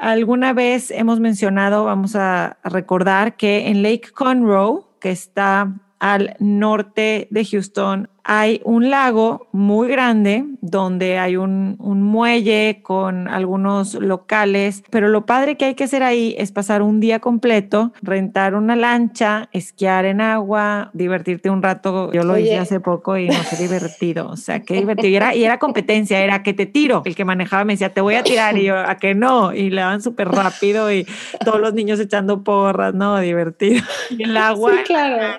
Alguna 0.00 0.54
vez 0.54 0.90
hemos 0.90 1.20
mencionado, 1.20 1.84
vamos 1.84 2.16
a 2.16 2.56
recordar 2.64 3.36
que 3.36 3.68
en 3.68 3.82
Lake 3.82 4.12
Conroe, 4.14 4.80
que 4.98 5.10
está 5.10 5.74
al 5.98 6.36
norte 6.38 7.28
de 7.30 7.44
Houston, 7.44 8.08
hay 8.24 8.60
un 8.64 8.90
lago 8.90 9.48
muy 9.52 9.88
grande 9.88 10.44
donde 10.60 11.18
hay 11.18 11.36
un, 11.36 11.76
un, 11.78 12.02
muelle 12.02 12.80
con 12.82 13.28
algunos 13.28 13.94
locales, 13.94 14.82
pero 14.90 15.08
lo 15.08 15.26
padre 15.26 15.56
que 15.56 15.66
hay 15.66 15.74
que 15.74 15.84
hacer 15.84 16.02
ahí 16.02 16.34
es 16.38 16.52
pasar 16.52 16.82
un 16.82 17.00
día 17.00 17.20
completo, 17.20 17.92
rentar 18.02 18.54
una 18.54 18.76
lancha, 18.76 19.48
esquiar 19.52 20.04
en 20.04 20.20
agua, 20.20 20.90
divertirte 20.92 21.50
un 21.50 21.62
rato. 21.62 22.12
Yo 22.12 22.24
lo 22.24 22.38
hice 22.38 22.58
hace 22.58 22.80
poco 22.80 23.16
y 23.16 23.28
no 23.28 23.34
fue 23.34 23.58
divertido, 23.68 24.28
o 24.28 24.36
sea, 24.36 24.60
qué 24.60 24.74
divertido. 24.74 25.08
Y 25.08 25.16
era, 25.16 25.34
y 25.34 25.44
era 25.44 25.58
competencia, 25.58 26.20
era 26.20 26.42
que 26.42 26.52
te 26.52 26.66
tiro. 26.66 27.02
El 27.04 27.14
que 27.14 27.24
manejaba 27.24 27.64
me 27.64 27.74
decía, 27.74 27.92
te 27.92 28.00
voy 28.00 28.14
a 28.14 28.22
tirar 28.22 28.56
y 28.58 28.64
yo, 28.64 28.76
a 28.76 28.96
que 28.96 29.14
no, 29.14 29.52
y 29.52 29.70
le 29.70 29.80
daban 29.80 30.02
súper 30.02 30.28
rápido 30.28 30.92
y 30.92 31.06
todos 31.44 31.60
los 31.60 31.74
niños 31.74 32.00
echando 32.00 32.42
porras, 32.42 32.94
no, 32.94 33.18
divertido. 33.20 33.82
Y 34.10 34.24
el 34.24 34.36
agua. 34.36 34.72
Sí, 34.72 34.82
claro. 34.84 35.38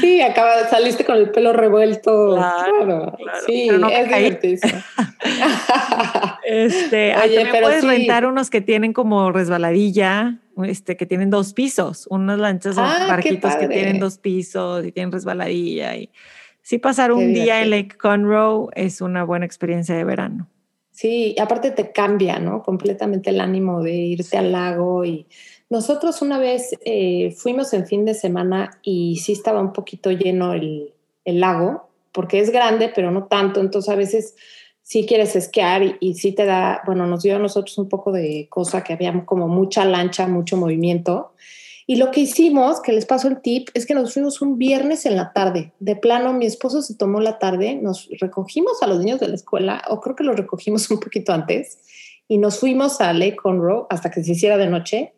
Sí, 0.00 0.20
acaba, 0.20 0.68
saliste 0.68 1.04
con 1.04 1.16
el 1.16 1.30
pelo 1.30 1.52
revuelto. 1.52 2.01
Claro, 2.02 3.16
sí, 3.46 3.68
es 3.68 4.08
divertido. 4.08 4.68
este, 6.44 7.14
Oye, 7.24 7.48
pero 7.50 7.66
puedes 7.66 7.84
rentar 7.84 8.26
unos 8.26 8.50
que 8.50 8.60
tienen 8.60 8.92
como 8.92 9.32
resbaladilla, 9.32 10.38
este, 10.64 10.96
que 10.96 11.06
tienen 11.06 11.30
dos 11.30 11.52
pisos, 11.52 12.06
unas 12.10 12.38
lanchas 12.38 12.76
ah, 12.78 13.06
barquitos 13.08 13.56
que 13.56 13.68
tienen 13.68 13.98
dos 13.98 14.18
pisos 14.18 14.84
y 14.84 14.92
tienen 14.92 15.12
resbaladilla. 15.12 15.96
Y 15.96 16.10
sí, 16.62 16.78
pasar 16.78 17.12
un 17.12 17.32
día 17.32 17.62
en 17.62 17.70
Lake 17.70 17.96
Conroe 17.96 18.68
es 18.74 19.00
una 19.00 19.24
buena 19.24 19.46
experiencia 19.46 19.94
de 19.94 20.04
verano. 20.04 20.48
Sí, 20.92 21.34
y 21.36 21.40
aparte 21.40 21.70
te 21.70 21.90
cambia, 21.90 22.38
¿no? 22.38 22.62
Completamente 22.62 23.30
el 23.30 23.40
ánimo 23.40 23.82
de 23.82 23.94
irte 23.94 24.36
al 24.36 24.52
lago 24.52 25.04
y 25.04 25.26
nosotros 25.72 26.20
una 26.20 26.38
vez 26.38 26.78
eh, 26.84 27.34
fuimos 27.34 27.72
en 27.72 27.86
fin 27.86 28.04
de 28.04 28.12
semana 28.12 28.78
y 28.82 29.16
sí 29.16 29.32
estaba 29.32 29.62
un 29.62 29.72
poquito 29.72 30.10
lleno 30.10 30.52
el, 30.52 30.92
el, 31.24 31.40
lago, 31.40 31.88
porque 32.12 32.40
es 32.40 32.50
grande, 32.50 32.92
pero 32.94 33.10
no 33.10 33.24
tanto, 33.24 33.60
entonces 33.60 33.92
a 33.92 33.96
veces 33.96 34.34
sí 34.82 35.06
quieres 35.06 35.34
esquiar 35.36 35.82
y, 35.82 35.96
y 36.00 36.14
sí 36.14 36.32
te 36.32 36.44
da, 36.44 36.82
bueno, 36.86 37.06
nos 37.06 37.22
dio 37.22 37.36
a 37.36 37.38
nosotros 37.38 37.76
un 37.78 37.88
poco 37.88 38.12
de 38.12 38.46
cosa 38.50 38.84
que 38.84 38.92
había 38.92 39.24
como 39.24 39.48
mucha 39.48 39.84
lancha, 39.84 40.26
mucho 40.26 40.56
movimiento. 40.56 41.32
Y 41.86 41.96
lo 41.96 42.10
que 42.10 42.20
hicimos, 42.20 42.80
que 42.80 42.92
les 42.92 43.06
paso 43.06 43.28
el 43.28 43.40
tip, 43.40 43.68
es 43.74 43.86
que 43.86 43.94
nos 43.94 44.14
fuimos 44.14 44.40
un 44.40 44.56
viernes 44.56 45.04
en 45.04 45.16
la 45.16 45.32
tarde. 45.32 45.72
De 45.80 45.96
plano, 45.96 46.32
mi 46.32 46.46
esposo 46.46 46.80
se 46.80 46.94
tomó 46.94 47.20
la 47.20 47.38
tarde, 47.38 47.74
nos 47.74 48.08
recogimos 48.20 48.82
a 48.82 48.86
los 48.86 49.00
niños 49.00 49.20
de 49.20 49.28
la 49.28 49.34
escuela, 49.34 49.82
o 49.88 50.00
creo 50.00 50.14
que 50.14 50.24
los 50.24 50.36
recogimos 50.36 50.90
un 50.90 51.00
poquito 51.00 51.32
antes, 51.32 51.78
y 52.28 52.38
nos 52.38 52.58
fuimos 52.58 53.00
a 53.00 53.12
Lake 53.12 53.36
Conroe 53.36 53.86
hasta 53.90 54.10
que 54.10 54.22
se 54.22 54.32
hiciera 54.32 54.56
de 54.56 54.68
noche 54.68 55.12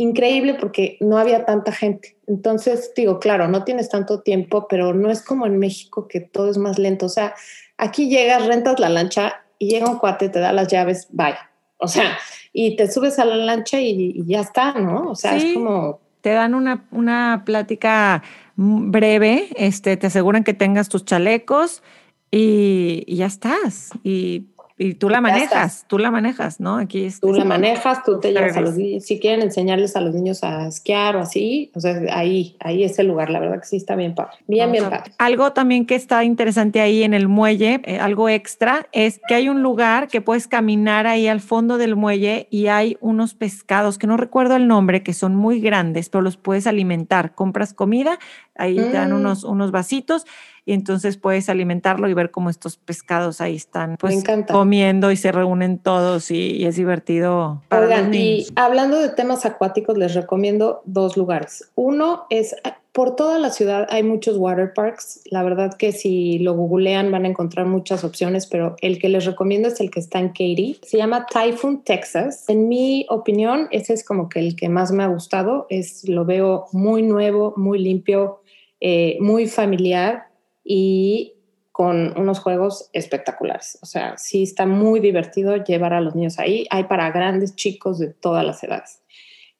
increíble 0.00 0.54
porque 0.54 0.96
no 1.00 1.18
había 1.18 1.44
tanta 1.44 1.72
gente. 1.72 2.16
Entonces, 2.26 2.92
digo, 2.96 3.20
claro, 3.20 3.48
no 3.48 3.64
tienes 3.64 3.90
tanto 3.90 4.22
tiempo, 4.22 4.66
pero 4.66 4.94
no 4.94 5.10
es 5.10 5.22
como 5.22 5.44
en 5.44 5.58
México 5.58 6.08
que 6.08 6.20
todo 6.20 6.50
es 6.50 6.56
más 6.56 6.78
lento. 6.78 7.04
O 7.04 7.10
sea, 7.10 7.34
aquí 7.76 8.08
llegas, 8.08 8.46
rentas 8.46 8.80
la 8.80 8.88
lancha 8.88 9.42
y 9.58 9.68
llega 9.68 9.90
un 9.90 9.98
cuate, 9.98 10.30
te 10.30 10.38
da 10.38 10.54
las 10.54 10.68
llaves, 10.68 11.08
vaya. 11.10 11.50
O 11.76 11.86
sea, 11.86 12.16
y 12.52 12.76
te 12.76 12.90
subes 12.90 13.18
a 13.18 13.26
la 13.26 13.36
lancha 13.36 13.78
y, 13.78 14.24
ya 14.24 14.40
está, 14.40 14.72
¿no? 14.72 15.10
O 15.10 15.14
sea, 15.14 15.36
es 15.36 15.52
como... 15.52 16.00
Te 16.22 16.30
dan 16.30 16.54
una, 16.54 16.86
una 16.90 17.42
plática 17.44 18.22
breve, 18.56 19.48
este, 19.56 19.96
te 19.98 20.06
aseguran 20.06 20.44
que 20.44 20.54
tengas 20.54 20.88
tus 20.88 21.04
chalecos 21.04 21.82
y, 22.30 23.04
y 23.06 23.16
ya 23.16 23.26
estás. 23.26 23.90
Y 24.02 24.46
y 24.82 24.94
tú 24.94 25.10
la 25.10 25.20
manejas, 25.20 25.84
tú 25.88 25.98
la 25.98 26.10
manejas, 26.10 26.58
¿no? 26.58 26.76
Aquí 26.76 27.04
es, 27.04 27.20
tú 27.20 27.34
la 27.34 27.44
manejas, 27.44 28.02
tú 28.02 28.18
te 28.18 28.32
llevas 28.32 28.56
a 28.56 28.62
los 28.62 28.78
niños. 28.78 29.04
Si 29.04 29.20
quieren 29.20 29.42
enseñarles 29.42 29.94
a 29.94 30.00
los 30.00 30.14
niños 30.14 30.42
a 30.42 30.68
esquiar 30.68 31.16
o 31.16 31.20
así, 31.20 31.70
o 31.74 31.80
sea, 31.80 32.00
ahí, 32.12 32.56
ahí 32.60 32.82
es 32.82 32.98
el 32.98 33.08
lugar. 33.08 33.28
La 33.28 33.40
verdad 33.40 33.60
que 33.60 33.66
sí 33.66 33.76
está 33.76 33.94
bien 33.94 34.14
padre. 34.14 34.38
Bien, 34.46 34.72
bien 34.72 34.88
padre. 34.88 35.12
Algo 35.18 35.52
también 35.52 35.84
que 35.84 35.96
está 35.96 36.24
interesante 36.24 36.80
ahí 36.80 37.02
en 37.02 37.12
el 37.12 37.28
muelle, 37.28 37.82
eh, 37.84 37.98
algo 37.98 38.30
extra, 38.30 38.88
es 38.92 39.20
que 39.28 39.34
hay 39.34 39.50
un 39.50 39.62
lugar 39.62 40.08
que 40.08 40.22
puedes 40.22 40.48
caminar 40.48 41.06
ahí 41.06 41.28
al 41.28 41.40
fondo 41.40 41.76
del 41.76 41.94
muelle 41.94 42.48
y 42.50 42.68
hay 42.68 42.96
unos 43.02 43.34
pescados 43.34 43.98
que 43.98 44.06
no 44.06 44.16
recuerdo 44.16 44.56
el 44.56 44.66
nombre, 44.66 45.02
que 45.02 45.12
son 45.12 45.34
muy 45.34 45.60
grandes, 45.60 46.08
pero 46.08 46.22
los 46.22 46.38
puedes 46.38 46.66
alimentar. 46.66 47.34
Compras 47.34 47.74
comida, 47.74 48.18
ahí 48.60 48.76
te 48.76 48.92
dan 48.92 49.12
mm. 49.12 49.16
unos, 49.16 49.44
unos 49.44 49.70
vasitos 49.70 50.26
y 50.64 50.72
entonces 50.72 51.16
puedes 51.16 51.48
alimentarlo 51.48 52.08
y 52.08 52.14
ver 52.14 52.30
cómo 52.30 52.50
estos 52.50 52.76
pescados 52.76 53.40
ahí 53.40 53.56
están 53.56 53.96
pues 53.98 54.22
comiendo 54.50 55.10
y 55.10 55.16
se 55.16 55.32
reúnen 55.32 55.78
todos 55.78 56.30
y, 56.30 56.64
es 56.64 56.76
divertido. 56.76 57.62
Para 57.68 57.86
Oigan, 57.86 58.14
y 58.14 58.46
hablando 58.56 58.98
de 58.98 59.08
temas 59.08 59.46
acuáticos, 59.46 59.96
les 59.96 60.14
recomiendo 60.14 60.82
dos 60.84 61.16
lugares. 61.16 61.70
Uno 61.74 62.26
es 62.30 62.54
por 62.92 63.14
toda 63.14 63.38
la 63.38 63.50
ciudad 63.50 63.86
hay 63.90 64.02
muchos 64.02 64.36
water 64.36 64.72
parks. 64.74 65.20
La 65.30 65.42
verdad 65.42 65.74
que 65.74 65.92
si 65.92 66.38
lo 66.40 66.54
googlean 66.54 67.10
van 67.10 67.24
a 67.24 67.28
encontrar 67.28 67.66
muchas 67.66 68.02
opciones, 68.02 68.46
pero 68.46 68.74
el 68.80 68.98
que 68.98 69.08
les 69.08 69.24
recomiendo 69.24 69.68
es 69.68 69.80
el 69.80 69.90
que 69.90 70.00
está 70.00 70.18
en 70.18 70.28
Katy. 70.28 70.80
Se 70.82 70.98
llama 70.98 71.26
Typhoon, 71.26 71.84
Texas. 71.84 72.44
En 72.48 72.68
mi 72.68 73.06
opinión, 73.08 73.68
ese 73.70 73.94
es 73.94 74.04
como 74.04 74.28
que 74.28 74.40
el 74.40 74.56
que 74.56 74.68
más 74.68 74.90
me 74.90 75.04
ha 75.04 75.06
gustado. 75.06 75.66
Es, 75.70 76.08
lo 76.08 76.24
veo 76.24 76.66
muy 76.72 77.02
nuevo, 77.02 77.54
muy 77.56 77.78
limpio, 77.78 78.39
eh, 78.80 79.16
muy 79.20 79.46
familiar 79.46 80.28
y 80.64 81.34
con 81.72 82.18
unos 82.18 82.40
juegos 82.40 82.90
espectaculares. 82.92 83.78
O 83.82 83.86
sea, 83.86 84.16
sí 84.18 84.42
está 84.42 84.66
muy 84.66 85.00
divertido 85.00 85.56
llevar 85.56 85.94
a 85.94 86.00
los 86.00 86.14
niños 86.14 86.38
ahí. 86.38 86.66
Hay 86.70 86.84
para 86.84 87.10
grandes 87.10 87.54
chicos 87.54 87.98
de 87.98 88.08
todas 88.08 88.44
las 88.44 88.62
edades. 88.62 89.02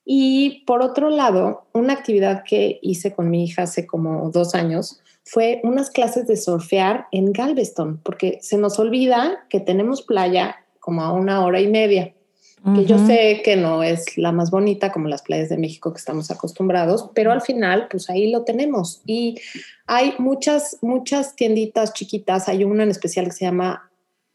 Y 0.05 0.65
por 0.67 0.83
otro 0.83 1.09
lado, 1.09 1.69
una 1.73 1.93
actividad 1.93 2.43
que 2.45 2.79
hice 2.83 3.15
con 3.15 3.31
mi 3.31 3.45
hija 3.45 3.63
hace 3.63 3.87
como 3.87 4.31
dos 4.31 4.55
años 4.55 5.01
fue 5.25 5.61
unas 5.63 5.91
clases 5.91 6.27
de 6.27 6.37
surfear 6.37 7.07
en 7.13 7.33
Galveston, 7.33 8.01
porque 8.03 8.39
se 8.41 8.59
nos 8.59 8.79
olvida 8.79 9.47
que 9.49 9.61
tenemos 9.61 10.03
playa 10.03 10.57
como 10.81 11.03
a 11.03 11.13
una 11.13 11.45
hora 11.45 11.61
y 11.61 11.69
media 11.69 12.15
que 12.63 12.85
yo 12.85 12.99
sé 12.99 13.41
que 13.43 13.57
no 13.57 13.83
es 13.83 14.19
la 14.19 14.33
más 14.33 14.51
bonita 14.51 14.93
como 14.93 15.09
las 15.09 15.23
playas 15.23 15.49
de 15.49 15.57
México 15.57 15.93
que 15.93 15.99
estamos 15.99 16.31
acostumbrados, 16.31 17.11
pero 17.15 17.33
al 17.33 17.41
final, 17.41 17.89
pues 17.91 18.11
ahí 18.11 18.31
lo 18.31 18.45
tenemos. 18.45 19.01
Y 19.07 19.41
hay 19.87 20.15
muchas, 20.19 20.77
muchas 20.83 21.35
tienditas 21.37 21.95
chiquitas. 21.95 22.49
Hay 22.49 22.65
una 22.65 22.83
en 22.83 22.91
especial 22.91 23.27
que 23.27 23.33
se 23.33 23.47
llama 23.47 23.91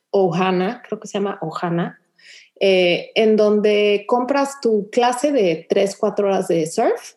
Ohana, 0.10 0.82
creo 0.88 1.00
que 1.00 1.08
se 1.08 1.20
llama 1.20 1.38
Ohana, 1.42 2.00
eh, 2.62 3.12
en 3.16 3.36
donde 3.36 4.06
compras 4.08 4.62
tu 4.62 4.90
clase 4.90 5.34
de 5.34 5.66
3, 5.68 5.98
4 5.98 6.26
horas 6.26 6.48
de 6.48 6.66
surf 6.68 7.16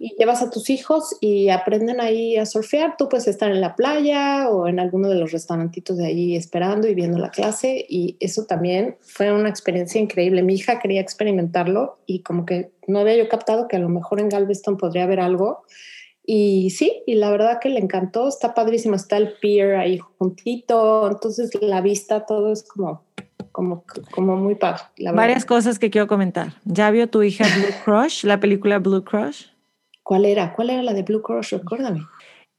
y 0.00 0.16
llevas 0.18 0.42
a 0.42 0.50
tus 0.50 0.68
hijos 0.68 1.16
y 1.20 1.50
aprenden 1.50 2.00
ahí 2.00 2.36
a 2.36 2.44
surfear. 2.44 2.96
Tú 2.96 3.08
puedes 3.08 3.28
estar 3.28 3.52
en 3.52 3.60
la 3.60 3.76
playa 3.76 4.48
o 4.48 4.66
en 4.66 4.80
alguno 4.80 5.08
de 5.08 5.14
los 5.14 5.30
restaurantitos 5.30 5.96
de 5.98 6.06
allí 6.06 6.34
esperando 6.34 6.88
y 6.88 6.94
viendo 6.94 7.18
la 7.18 7.30
clase 7.30 7.86
y 7.88 8.16
eso 8.18 8.46
también 8.46 8.96
fue 9.00 9.32
una 9.32 9.48
experiencia 9.48 10.00
increíble. 10.00 10.42
Mi 10.42 10.54
hija 10.54 10.80
quería 10.80 11.00
experimentarlo 11.00 11.98
y 12.06 12.22
como 12.22 12.44
que 12.44 12.72
no 12.88 12.98
había 12.98 13.16
yo 13.16 13.28
captado 13.28 13.68
que 13.68 13.76
a 13.76 13.80
lo 13.80 13.88
mejor 13.88 14.18
en 14.18 14.28
Galveston 14.28 14.76
podría 14.76 15.04
haber 15.04 15.20
algo. 15.20 15.62
Y 16.26 16.70
sí, 16.70 17.02
y 17.06 17.14
la 17.14 17.30
verdad 17.30 17.60
que 17.60 17.68
le 17.68 17.78
encantó, 17.78 18.26
está 18.26 18.54
padrísimo, 18.54 18.96
está 18.96 19.18
el 19.18 19.34
pier 19.34 19.76
ahí 19.76 19.98
juntito, 19.98 21.06
entonces 21.06 21.50
la 21.60 21.82
vista, 21.82 22.24
todo 22.24 22.50
es 22.50 22.62
como 22.62 23.04
como, 23.52 23.84
como 24.10 24.36
muy 24.36 24.54
padre. 24.54 24.82
Varias 25.12 25.44
cosas 25.44 25.78
que 25.78 25.90
quiero 25.90 26.06
comentar. 26.06 26.54
¿Ya 26.64 26.90
vio 26.90 27.08
tu 27.08 27.22
hija 27.22 27.44
Blue 27.56 27.74
Crush, 27.84 28.24
la 28.24 28.40
película 28.40 28.78
Blue 28.78 29.04
Crush? 29.04 29.46
¿Cuál 30.02 30.24
era? 30.26 30.52
¿Cuál 30.54 30.70
era 30.70 30.82
la 30.82 30.92
de 30.92 31.02
Blue 31.02 31.22
Crush? 31.22 31.52
Recuérdame. 31.52 32.00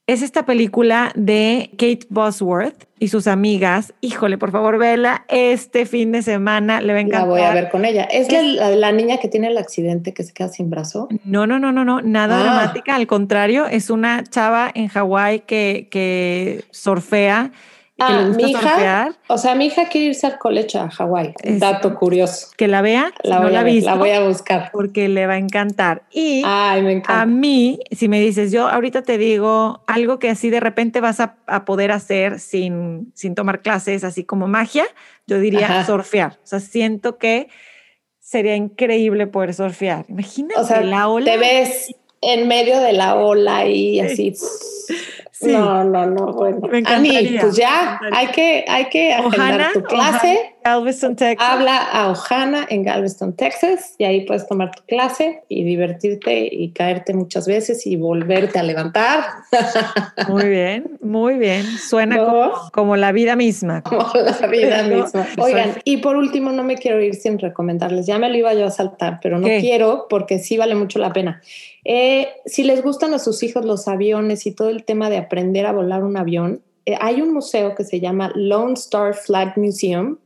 Es 0.07 0.21
esta 0.21 0.45
película 0.45 1.11
de 1.15 1.71
Kate 1.71 2.05
Bosworth 2.09 2.86
y 2.99 3.07
sus 3.07 3.26
amigas. 3.26 3.91
Híjole, 4.01 4.38
por 4.38 4.51
favor, 4.51 4.78
vela 4.78 5.26
este 5.30 5.88
fin 5.88 6.11
de 6.11 6.21
semana. 6.21 6.80
Le 6.80 6.93
va 6.93 6.99
a 6.99 7.01
encantar. 7.01 7.28
La 7.28 7.34
voy 7.34 7.41
a 7.41 7.53
ver 7.53 7.69
con 7.71 7.86
ella. 7.86 8.03
¿Es, 8.03 8.32
la, 8.32 8.69
la, 8.69 8.91
niña 8.91 9.17
que 9.17 9.30
tiene 9.30 9.47
el 9.47 9.57
accidente 9.57 10.13
que 10.13 10.21
se 10.21 10.32
queda 10.32 10.49
sin 10.49 10.69
brazo? 10.69 11.07
No, 11.23 11.47
no, 11.47 11.57
no, 11.57 11.71
no, 11.71 11.84
no. 11.84 12.01
Nada 12.03 12.39
ah. 12.39 12.43
dramática. 12.43 12.95
Al 12.95 13.07
contrario, 13.07 13.65
es 13.65 13.89
una 13.89 14.23
chava 14.23 14.71
en 14.76 14.89
Hawái 14.89 15.39
que, 15.41 15.88
que 15.89 16.65
surfea 16.69 17.51
Ah, 17.97 18.23
mi 18.35 18.51
hija, 18.51 19.15
o 19.27 19.37
sea, 19.37 19.55
mi 19.55 19.67
hija 19.67 19.87
quiere 19.87 20.07
irse 20.07 20.27
al 20.27 20.37
colecho 20.37 20.81
a 20.81 20.89
Hawái. 20.89 21.33
Dato 21.43 21.95
curioso. 21.95 22.47
Que 22.57 22.67
la 22.67 22.81
vea, 22.81 23.13
la, 23.23 23.39
voy 23.39 23.53
la, 23.53 23.61
a 23.61 23.63
la 23.63 23.95
voy 23.95 24.09
a 24.09 24.19
buscar. 24.19 24.69
Porque 24.73 25.07
le 25.07 25.25
va 25.27 25.35
a 25.35 25.37
encantar. 25.37 26.03
Y 26.11 26.41
Ay, 26.45 26.81
me 26.81 26.91
encanta. 26.91 27.21
a 27.21 27.25
mí, 27.25 27.79
si 27.91 28.09
me 28.09 28.19
dices, 28.19 28.51
yo 28.51 28.67
ahorita 28.67 29.03
te 29.03 29.17
digo 29.17 29.81
algo 29.87 30.19
que 30.19 30.29
así 30.29 30.49
de 30.49 30.59
repente 30.59 30.99
vas 30.99 31.21
a, 31.21 31.35
poder 31.63 31.93
hacer 31.93 32.39
sin, 32.41 33.13
sin 33.15 33.33
tomar 33.33 33.61
clases, 33.61 34.03
así 34.03 34.25
como 34.25 34.47
magia, 34.47 34.85
yo 35.25 35.39
diría 35.39 35.85
surfear. 35.85 36.33
O 36.43 36.47
sea, 36.47 36.59
siento 36.59 37.17
que 37.17 37.47
sería 38.19 38.57
increíble 38.57 39.25
poder 39.27 39.53
surfear. 39.53 40.05
Imagínate 40.09 40.59
o 40.59 40.65
sea, 40.65 40.81
la 40.81 41.07
ola. 41.07 41.31
Te 41.31 41.37
ves 41.37 41.95
en 42.19 42.47
medio 42.49 42.79
de 42.81 42.91
la 42.91 43.15
ola 43.15 43.65
y 43.67 44.01
así. 44.01 44.33
No, 45.41 45.83
no, 45.83 46.05
no, 46.05 46.33
bueno. 46.33 46.61
Me 46.67 46.81
pues 46.81 47.55
ya, 47.55 47.99
hay 48.11 48.27
que, 48.27 48.65
hay 48.67 48.86
que 48.86 49.13
agendar 49.13 49.73
tu 49.73 49.83
clase. 49.83 50.51
Galveston, 50.63 51.15
Texas. 51.15 51.47
Habla 51.47 51.77
a 51.77 52.09
Ojana 52.09 52.65
en 52.69 52.83
Galveston, 52.83 53.36
Texas, 53.36 53.93
y 53.99 54.03
ahí 54.05 54.25
puedes 54.25 54.47
tomar 54.47 54.71
tu 54.71 54.81
clase 54.86 55.43
y 55.47 55.63
divertirte 55.63 56.49
y 56.51 56.71
caerte 56.71 57.13
muchas 57.13 57.45
veces 57.45 57.86
y 57.86 57.97
volverte 57.97 58.57
a 58.57 58.63
levantar. 58.63 59.25
Muy 60.27 60.49
bien, 60.49 60.97
muy 61.01 61.36
bien. 61.36 61.65
Suena 61.65 62.15
¿No? 62.15 62.25
como, 62.25 62.71
como 62.71 62.95
la 62.95 63.11
vida 63.11 63.36
misma. 63.36 63.83
Como 63.83 64.09
la 64.15 64.47
vida 64.47 64.81
¿No? 64.83 65.03
misma. 65.03 65.27
Oigan, 65.38 65.73
y 65.83 65.97
por 65.97 66.15
último, 66.15 66.51
no 66.51 66.63
me 66.63 66.77
quiero 66.77 66.99
ir 66.99 67.13
sin 67.13 67.38
recomendarles. 67.38 68.07
Ya 68.07 68.17
me 68.17 68.29
lo 68.29 68.36
iba 68.36 68.53
yo 68.55 68.65
a 68.65 68.71
saltar, 68.71 69.19
pero 69.21 69.38
no 69.38 69.47
¿Qué? 69.47 69.59
quiero 69.59 70.07
porque 70.09 70.39
sí 70.39 70.57
vale 70.57 70.73
mucho 70.73 70.97
la 70.97 71.13
pena. 71.13 71.41
Eh, 71.86 72.27
si 72.45 72.63
les 72.63 72.81
gustan 72.83 73.13
a 73.13 73.19
sus 73.19 73.43
hijos 73.43 73.63
los 73.63 73.88
aviones 73.88 74.47
y 74.47 74.51
todo 74.51 74.69
el 74.69 74.83
tema 74.83 75.09
de 75.09 75.17
aprender 75.17 75.67
a 75.67 75.71
volar 75.71 76.03
un 76.03 76.17
avión, 76.17 76.61
eh, 76.86 76.97
hay 76.99 77.21
un 77.21 77.31
museo 77.31 77.75
que 77.75 77.83
se 77.83 77.99
llama 77.99 78.31
Lone 78.36 78.73
Star 78.73 79.13
Flag 79.13 79.57
Museum 79.57 80.17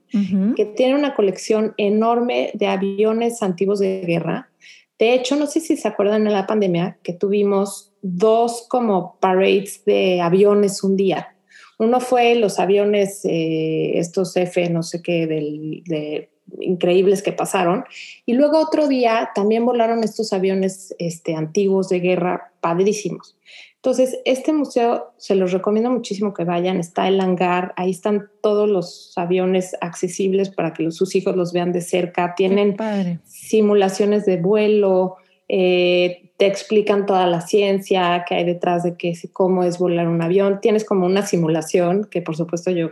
que 0.56 0.66
tiene 0.66 0.96
una 0.96 1.14
colección 1.14 1.76
enorme 1.78 2.50
de 2.56 2.66
aviones 2.66 3.44
antiguos 3.44 3.78
de 3.78 4.02
guerra. 4.02 4.50
De 4.98 5.14
hecho, 5.14 5.36
no 5.36 5.46
sé 5.46 5.60
si 5.60 5.78
se 5.78 5.88
acuerdan 5.88 6.26
en 6.26 6.34
la 6.34 6.48
pandemia 6.48 6.98
que 7.04 7.14
tuvimos 7.14 7.94
dos 8.02 8.66
como 8.70 9.20
parades 9.20 9.84
de 9.86 10.20
aviones 10.20 10.84
un 10.84 10.98
día. 10.98 11.36
Uno 11.78 12.00
fue 12.00 12.34
los 12.36 12.60
aviones, 12.60 13.24
eh, 13.24 14.00
estos 14.00 14.36
F, 14.36 14.68
no 14.70 14.82
sé 14.82 15.04
qué, 15.04 15.28
del, 15.28 15.84
de 15.86 16.32
increíbles 16.60 17.22
que 17.22 17.32
pasaron. 17.32 17.86
Y 18.26 18.34
luego 18.34 18.60
otro 18.60 18.88
día 18.88 19.30
también 19.36 19.66
volaron 19.66 20.04
estos 20.04 20.34
aviones 20.34 20.96
este, 21.00 21.36
antiguos 21.36 21.90
de 21.90 22.00
guerra, 22.00 22.52
padrísimos. 22.62 23.36
Entonces, 23.76 24.20
este 24.26 24.52
museo 24.52 25.14
se 25.16 25.36
los 25.36 25.54
recomiendo 25.54 25.90
muchísimo 25.90 26.34
que 26.34 26.44
vayan. 26.44 26.82
Está 26.82 27.08
el 27.08 27.22
hangar, 27.22 27.74
ahí 27.78 27.92
están 27.92 28.28
todos 28.42 28.68
los 28.70 29.14
aviones 29.16 29.74
accesibles 29.80 30.50
para 30.50 30.74
que 30.74 30.84
los- 30.84 30.98
sus 30.98 31.16
hijos 31.16 31.36
los 31.38 31.54
vean 31.54 31.72
de 31.72 31.80
cerca. 31.80 32.34
Tienen 32.36 32.76
simulaciones 33.24 34.26
de 34.26 34.36
vuelo, 34.38 35.16
eh, 35.48 36.30
te 36.36 36.46
explican 36.46 37.06
toda 37.06 37.26
la 37.28 37.42
ciencia 37.42 38.26
que 38.28 38.36
hay 38.36 38.44
detrás 38.44 38.84
de 38.84 38.96
que, 38.98 39.14
cómo 39.32 39.64
es 39.64 39.80
volar 39.80 40.08
un 40.08 40.22
avión. 40.22 40.60
Tienes 40.62 40.84
como 40.84 41.06
una 41.06 41.26
simulación 41.26 42.06
que 42.12 42.22
por 42.22 42.36
supuesto 42.36 42.72
yo 42.72 42.90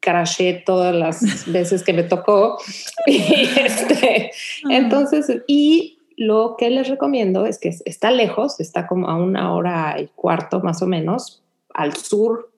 crashé 0.00 0.62
todas 0.64 0.94
las 0.94 1.20
veces 1.52 1.82
que 1.82 1.92
me 1.92 2.02
tocó. 2.02 2.58
Y 3.06 3.48
este, 3.58 4.32
entonces, 4.68 5.30
y 5.46 5.98
lo 6.16 6.56
que 6.58 6.70
les 6.70 6.88
recomiendo 6.88 7.46
es 7.46 7.58
que 7.58 7.74
está 7.84 8.10
lejos, 8.10 8.58
está 8.58 8.86
como 8.86 9.08
a 9.08 9.16
una 9.16 9.54
hora 9.54 9.96
y 10.00 10.08
cuarto 10.14 10.60
más 10.60 10.82
o 10.82 10.86
menos 10.86 11.42
al 11.74 11.94
sur 11.94 12.50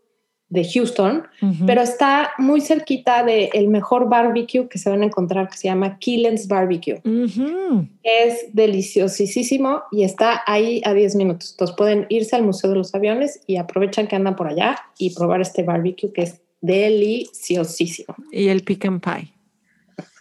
de 0.49 0.64
Houston, 0.64 1.24
Ujú. 1.42 1.66
pero 1.66 1.82
está 1.82 2.30
muy 2.38 2.62
cerquita 2.62 3.22
del 3.22 3.51
el 3.53 3.68
mejor 3.68 4.09
barbecue 4.09 4.66
que 4.68 4.78
se 4.78 4.88
van 4.88 5.03
a 5.03 5.07
encontrar, 5.07 5.49
que 5.49 5.59
se 5.59 5.68
llama 5.68 5.99
Killen's 5.99 6.49
Barbecue. 6.49 7.03
Ujú. 7.05 7.86
Es 8.03 8.46
deliciosísimo 8.55 9.82
y 9.90 10.05
está 10.05 10.42
ahí 10.46 10.80
a 10.86 10.94
10 10.94 11.16
minutos. 11.16 11.51
Entonces 11.51 11.76
pueden 11.76 12.07
irse 12.09 12.34
al 12.36 12.44
Museo 12.44 12.70
de 12.70 12.76
los 12.76 12.94
Aviones 12.94 13.42
y 13.46 13.57
aprovechan 13.57 14.07
que 14.07 14.16
andan 14.16 14.36
por 14.36 14.49
allá 14.49 14.78
y 14.96 15.14
probar 15.14 15.42
este 15.42 15.62
barbecue 15.62 16.12
que 16.12 16.22
es 16.22 16.40
deliciosísimo. 16.61 18.14
Y 18.32 18.48
el 18.48 18.62
pick 18.62 18.84
and 18.86 19.00
pie. 19.02 19.32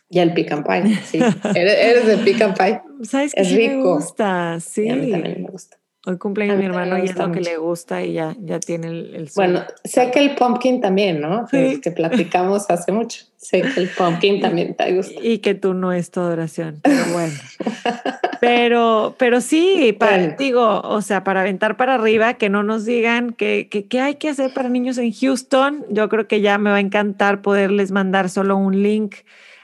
Y 0.09 0.19
el 0.19 0.33
pecan 0.33 0.63
pie, 0.63 0.97
sí. 1.03 1.17
eres, 1.55 1.77
eres 1.79 2.07
de 2.07 2.17
pecan 2.19 2.53
pie. 2.53 2.79
¿Sabes 3.03 3.33
Es 3.35 3.49
sí 3.49 3.55
me 3.55 3.75
rico. 3.75 3.95
gusta? 3.95 4.57
Sí. 4.61 4.83
Y 4.83 4.89
a 4.89 4.95
mí 4.95 5.11
también 5.11 5.43
me 5.43 5.49
gusta. 5.49 5.77
Hoy 6.09 6.17
cumpleaños 6.17 6.55
A 6.55 6.59
mi 6.59 6.65
hermano 6.65 6.97
y 6.97 7.01
es 7.05 7.15
lo 7.17 7.23
que 7.33 7.39
mucho. 7.39 7.49
le 7.49 7.57
gusta 7.57 8.01
y 8.01 8.13
ya, 8.13 8.33
ya 8.39 8.59
tiene 8.61 8.87
el, 8.87 9.13
el 9.13 9.29
Bueno, 9.35 9.63
sé 9.83 10.09
que 10.09 10.19
el 10.19 10.35
pumpkin 10.35 10.79
también, 10.79 11.19
¿no? 11.19 11.45
Que- 11.51 11.71
Sí. 11.75 11.81
Que 11.81 11.91
platicamos 11.91 12.65
hace 12.69 12.91
mucho. 12.93 13.25
Sé 13.35 13.61
que 13.61 13.81
el 13.81 13.89
pumpkin 13.89 14.39
también 14.41 14.73
te 14.73 14.95
gusta. 14.95 15.19
Y 15.21 15.39
que 15.39 15.53
tú 15.53 15.73
no 15.73 15.91
es 15.91 16.09
tu 16.09 16.21
adoración, 16.21 16.79
pero 16.81 17.03
bueno. 17.13 17.33
pero, 18.41 19.15
pero 19.17 19.41
sí, 19.41 19.95
para, 19.97 20.17
Bueno. 20.17 20.35
digo, 20.39 20.81
o 20.81 21.01
sea, 21.01 21.23
para 21.23 21.41
aventar 21.41 21.77
para 21.77 21.95
arriba, 21.95 22.35
que 22.35 22.49
no 22.49 22.63
nos 22.63 22.85
digan 22.85 23.33
que, 23.33 23.67
que, 23.69 23.85
qué 23.87 23.99
hay 24.01 24.15
que 24.15 24.29
hacer 24.29 24.53
para 24.53 24.69
niños 24.69 24.97
en 24.97 25.11
Houston. 25.11 25.85
Yo 25.89 26.09
creo 26.09 26.27
que 26.27 26.41
ya 26.41 26.57
me 26.57 26.69
va 26.69 26.77
a 26.77 26.81
encantar 26.81 27.41
poderles 27.41 27.91
mandar 27.91 28.29
solo 28.29 28.57
un 28.57 28.81
link 28.81 29.15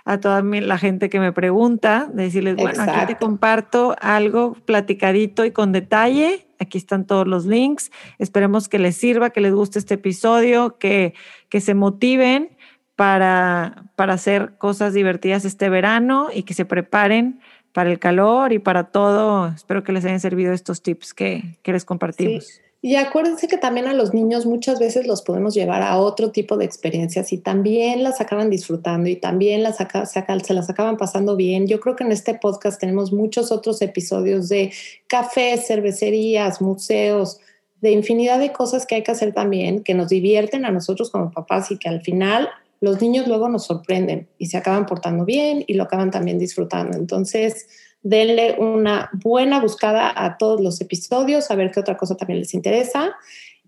a 0.06 0.20
toda 0.20 0.42
mi- 0.42 0.62
la 0.62 0.78
gente 0.78 1.10
que 1.10 1.20
me 1.20 1.32
pregunta, 1.32 2.10
decirles, 2.14 2.56
bueno, 2.56 2.84
aquí 2.84 3.14
te 3.14 3.18
comparto 3.18 3.96
algo 4.02 4.54
platicadito 4.66 5.46
y 5.46 5.52
con 5.52 5.72
detalle. 5.72 6.46
Aquí 6.60 6.78
están 6.78 7.06
todos 7.06 7.28
los 7.28 7.46
links. 7.46 7.92
Esperemos 8.20 8.70
que 8.70 8.80
les 8.80 8.96
sirva, 8.98 9.30
que 9.32 9.42
les 9.42 9.54
guste 9.54 9.80
este 9.80 9.96
episodio, 9.96 10.78
que, 10.78 11.14
que 11.50 11.62
se 11.62 11.74
motiven 11.74 12.56
para, 12.96 13.86
para 13.96 14.14
hacer 14.14 14.58
cosas 14.58 14.94
divertidas 14.94 15.46
este 15.46 15.70
verano 15.70 16.28
y 16.34 16.44
que 16.44 16.54
se 16.54 16.66
preparen 16.66 17.40
para 17.72 17.90
el 17.92 18.00
calor 18.00 18.54
y 18.54 18.60
para 18.60 18.86
todo. 18.86 19.48
Espero 19.48 19.84
que 19.84 19.92
les 19.94 20.06
hayan 20.06 20.20
servido 20.20 20.54
estos 20.54 20.84
tips 20.84 21.14
que, 21.14 21.58
que 21.64 21.72
les 21.74 21.86
compartimos. 21.86 22.46
Sí. 22.46 22.60
Y 22.86 22.98
acuérdense 22.98 23.48
que 23.48 23.58
también 23.58 23.88
a 23.88 23.94
los 23.94 24.14
niños 24.14 24.46
muchas 24.46 24.78
veces 24.78 25.08
los 25.08 25.22
podemos 25.22 25.54
llevar 25.54 25.82
a 25.82 25.98
otro 25.98 26.32
tipo 26.32 26.58
de 26.58 26.66
experiencias 26.66 27.32
y 27.32 27.38
también 27.38 28.04
las 28.04 28.20
acaban 28.20 28.50
disfrutando 28.50 29.10
y 29.10 29.16
también 29.16 29.64
las 29.64 29.78
se 29.78 30.54
las 30.54 30.70
acaban 30.70 30.98
pasando 30.98 31.38
bien. 31.38 31.66
Yo 31.66 31.80
creo 31.80 31.96
que 31.96 32.04
en 32.04 32.12
este 32.12 32.34
podcast 32.34 32.82
tenemos 32.82 33.14
muchos 33.14 33.54
otros 33.54 33.82
episodios 33.82 34.50
de 34.50 34.74
cafés, 35.08 35.66
cervecerías, 35.66 36.60
museos, 36.60 37.40
de 37.80 37.92
infinidad 37.92 38.38
de 38.38 38.52
cosas 38.52 38.86
que 38.86 38.96
hay 38.96 39.04
que 39.04 39.12
hacer 39.12 39.34
también, 39.34 39.82
que 39.82 39.94
nos 39.94 40.10
divierten 40.10 40.66
a 40.66 40.72
nosotros 40.72 41.10
como 41.10 41.32
papás 41.32 41.72
y 41.72 41.78
que 41.78 41.88
al 41.88 42.02
final 42.02 42.50
los 42.82 43.02
niños 43.02 43.28
luego 43.28 43.48
nos 43.48 43.64
sorprenden 43.64 44.28
y 44.38 44.48
se 44.48 44.58
acaban 44.58 44.86
portando 44.86 45.24
bien 45.24 45.64
y 45.68 45.76
lo 45.76 45.84
acaban 45.84 46.12
también 46.12 46.38
disfrutando. 46.38 46.98
Entonces, 46.98 47.66
denle 48.04 48.56
una 48.60 49.10
buena 49.14 49.60
buscada 49.60 50.14
a 50.16 50.38
todos 50.38 50.62
los 50.62 50.80
episodios, 50.82 51.50
a 51.50 51.56
ver 51.56 51.72
qué 51.72 51.80
otra 51.80 51.98
cosa 51.98 52.16
también 52.16 52.40
les 52.40 52.54
interesa. 52.54 53.16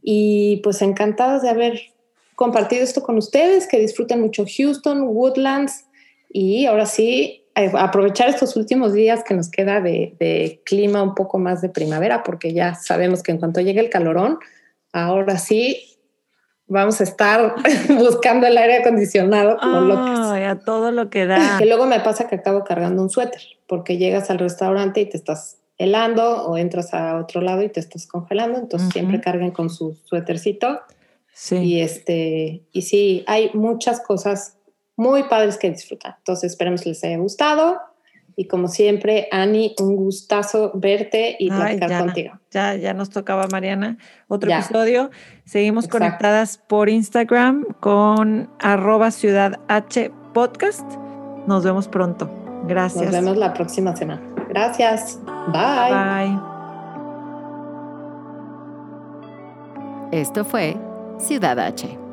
Y 0.01 0.57
pues 0.57 0.81
encantadas 0.81 1.41
de 1.41 1.49
haber 1.49 1.81
compartido 2.35 2.83
esto 2.83 3.01
con 3.01 3.17
ustedes, 3.17 3.67
que 3.67 3.79
disfruten 3.79 4.21
mucho 4.21 4.45
Houston, 4.45 5.03
Woodlands 5.07 5.85
y 6.29 6.65
ahora 6.65 6.85
sí, 6.85 7.45
eh, 7.55 7.71
aprovechar 7.73 8.27
estos 8.27 8.57
últimos 8.57 8.93
días 8.93 9.23
que 9.23 9.33
nos 9.33 9.49
queda 9.49 9.79
de, 9.79 10.15
de 10.19 10.61
clima 10.65 11.01
un 11.01 11.15
poco 11.15 11.39
más 11.39 11.61
de 11.61 11.69
primavera, 11.69 12.23
porque 12.23 12.53
ya 12.53 12.75
sabemos 12.75 13.23
que 13.23 13.31
en 13.31 13.37
cuanto 13.37 13.61
llegue 13.61 13.79
el 13.79 13.89
calorón, 13.89 14.39
ahora 14.91 15.37
sí 15.37 15.95
vamos 16.67 16.99
a 16.99 17.03
estar 17.03 17.55
buscando 17.89 18.47
el 18.47 18.57
aire 18.57 18.77
acondicionado 18.77 19.57
como 19.57 19.81
locas. 19.81 20.19
Ay, 20.19 20.43
a 20.43 20.59
todo 20.59 20.91
lo 20.91 21.09
que 21.09 21.25
da. 21.25 21.57
Que 21.57 21.65
luego 21.65 21.85
me 21.85 21.99
pasa 21.99 22.27
que 22.27 22.35
acabo 22.35 22.63
cargando 22.63 23.01
un 23.01 23.09
suéter, 23.09 23.41
porque 23.67 23.97
llegas 23.97 24.29
al 24.29 24.39
restaurante 24.39 25.01
y 25.01 25.05
te 25.07 25.17
estás 25.17 25.57
helando 25.77 26.45
o 26.47 26.57
entras 26.57 26.93
a 26.93 27.17
otro 27.17 27.41
lado 27.41 27.61
y 27.63 27.69
te 27.69 27.79
estás 27.79 28.07
congelando, 28.07 28.57
entonces 28.59 28.87
Ujú. 28.87 28.93
siempre 28.93 29.21
carguen 29.21 29.51
con 29.51 29.69
su 29.69 29.95
suétercito 30.05 30.79
Sí. 31.33 31.57
y 31.57 31.81
este 31.81 32.63
y 32.71 32.81
sí, 32.83 33.23
hay 33.27 33.51
muchas 33.53 33.99
cosas 33.99 34.57
muy 34.95 35.23
padres 35.23 35.57
que 35.57 35.69
disfrutar. 35.69 36.15
Entonces 36.19 36.51
esperemos 36.51 36.81
que 36.81 36.89
les 36.89 37.03
haya 37.03 37.17
gustado 37.17 37.77
y 38.37 38.47
como 38.47 38.67
siempre, 38.69 39.27
Ani, 39.31 39.75
un 39.81 39.95
gustazo 39.97 40.71
verte 40.75 41.35
y 41.39 41.49
Ay, 41.51 41.57
platicar 41.57 41.89
ya, 41.89 41.99
contigo. 41.99 42.39
Ya, 42.51 42.75
ya 42.75 42.93
nos 42.93 43.09
tocaba, 43.09 43.47
Mariana, 43.51 43.97
otro 44.29 44.49
Ya. 44.49 44.59
episodio. 44.59 45.09
Seguimos 45.45 45.85
Exacto. 45.85 46.05
conectadas 46.05 46.57
por 46.57 46.87
Instagram 46.89 47.65
con 47.81 48.49
arroba 48.59 49.11
ciudad 49.11 49.59
H 49.67 50.11
podcast. 50.33 50.89
Nos 51.47 51.63
vemos 51.65 51.87
pronto. 51.89 52.44
Gracias. 52.67 53.03
Nos 53.03 53.11
vemos 53.11 53.37
la 53.37 53.53
próxima 53.53 53.95
semana. 53.95 54.21
Gracias. 54.49 55.19
Bye. 55.51 55.91
Bye. 55.91 56.39
Esto 60.11 60.45
fue 60.45 60.77
Ciudad 61.17 61.59
H. 61.59 62.04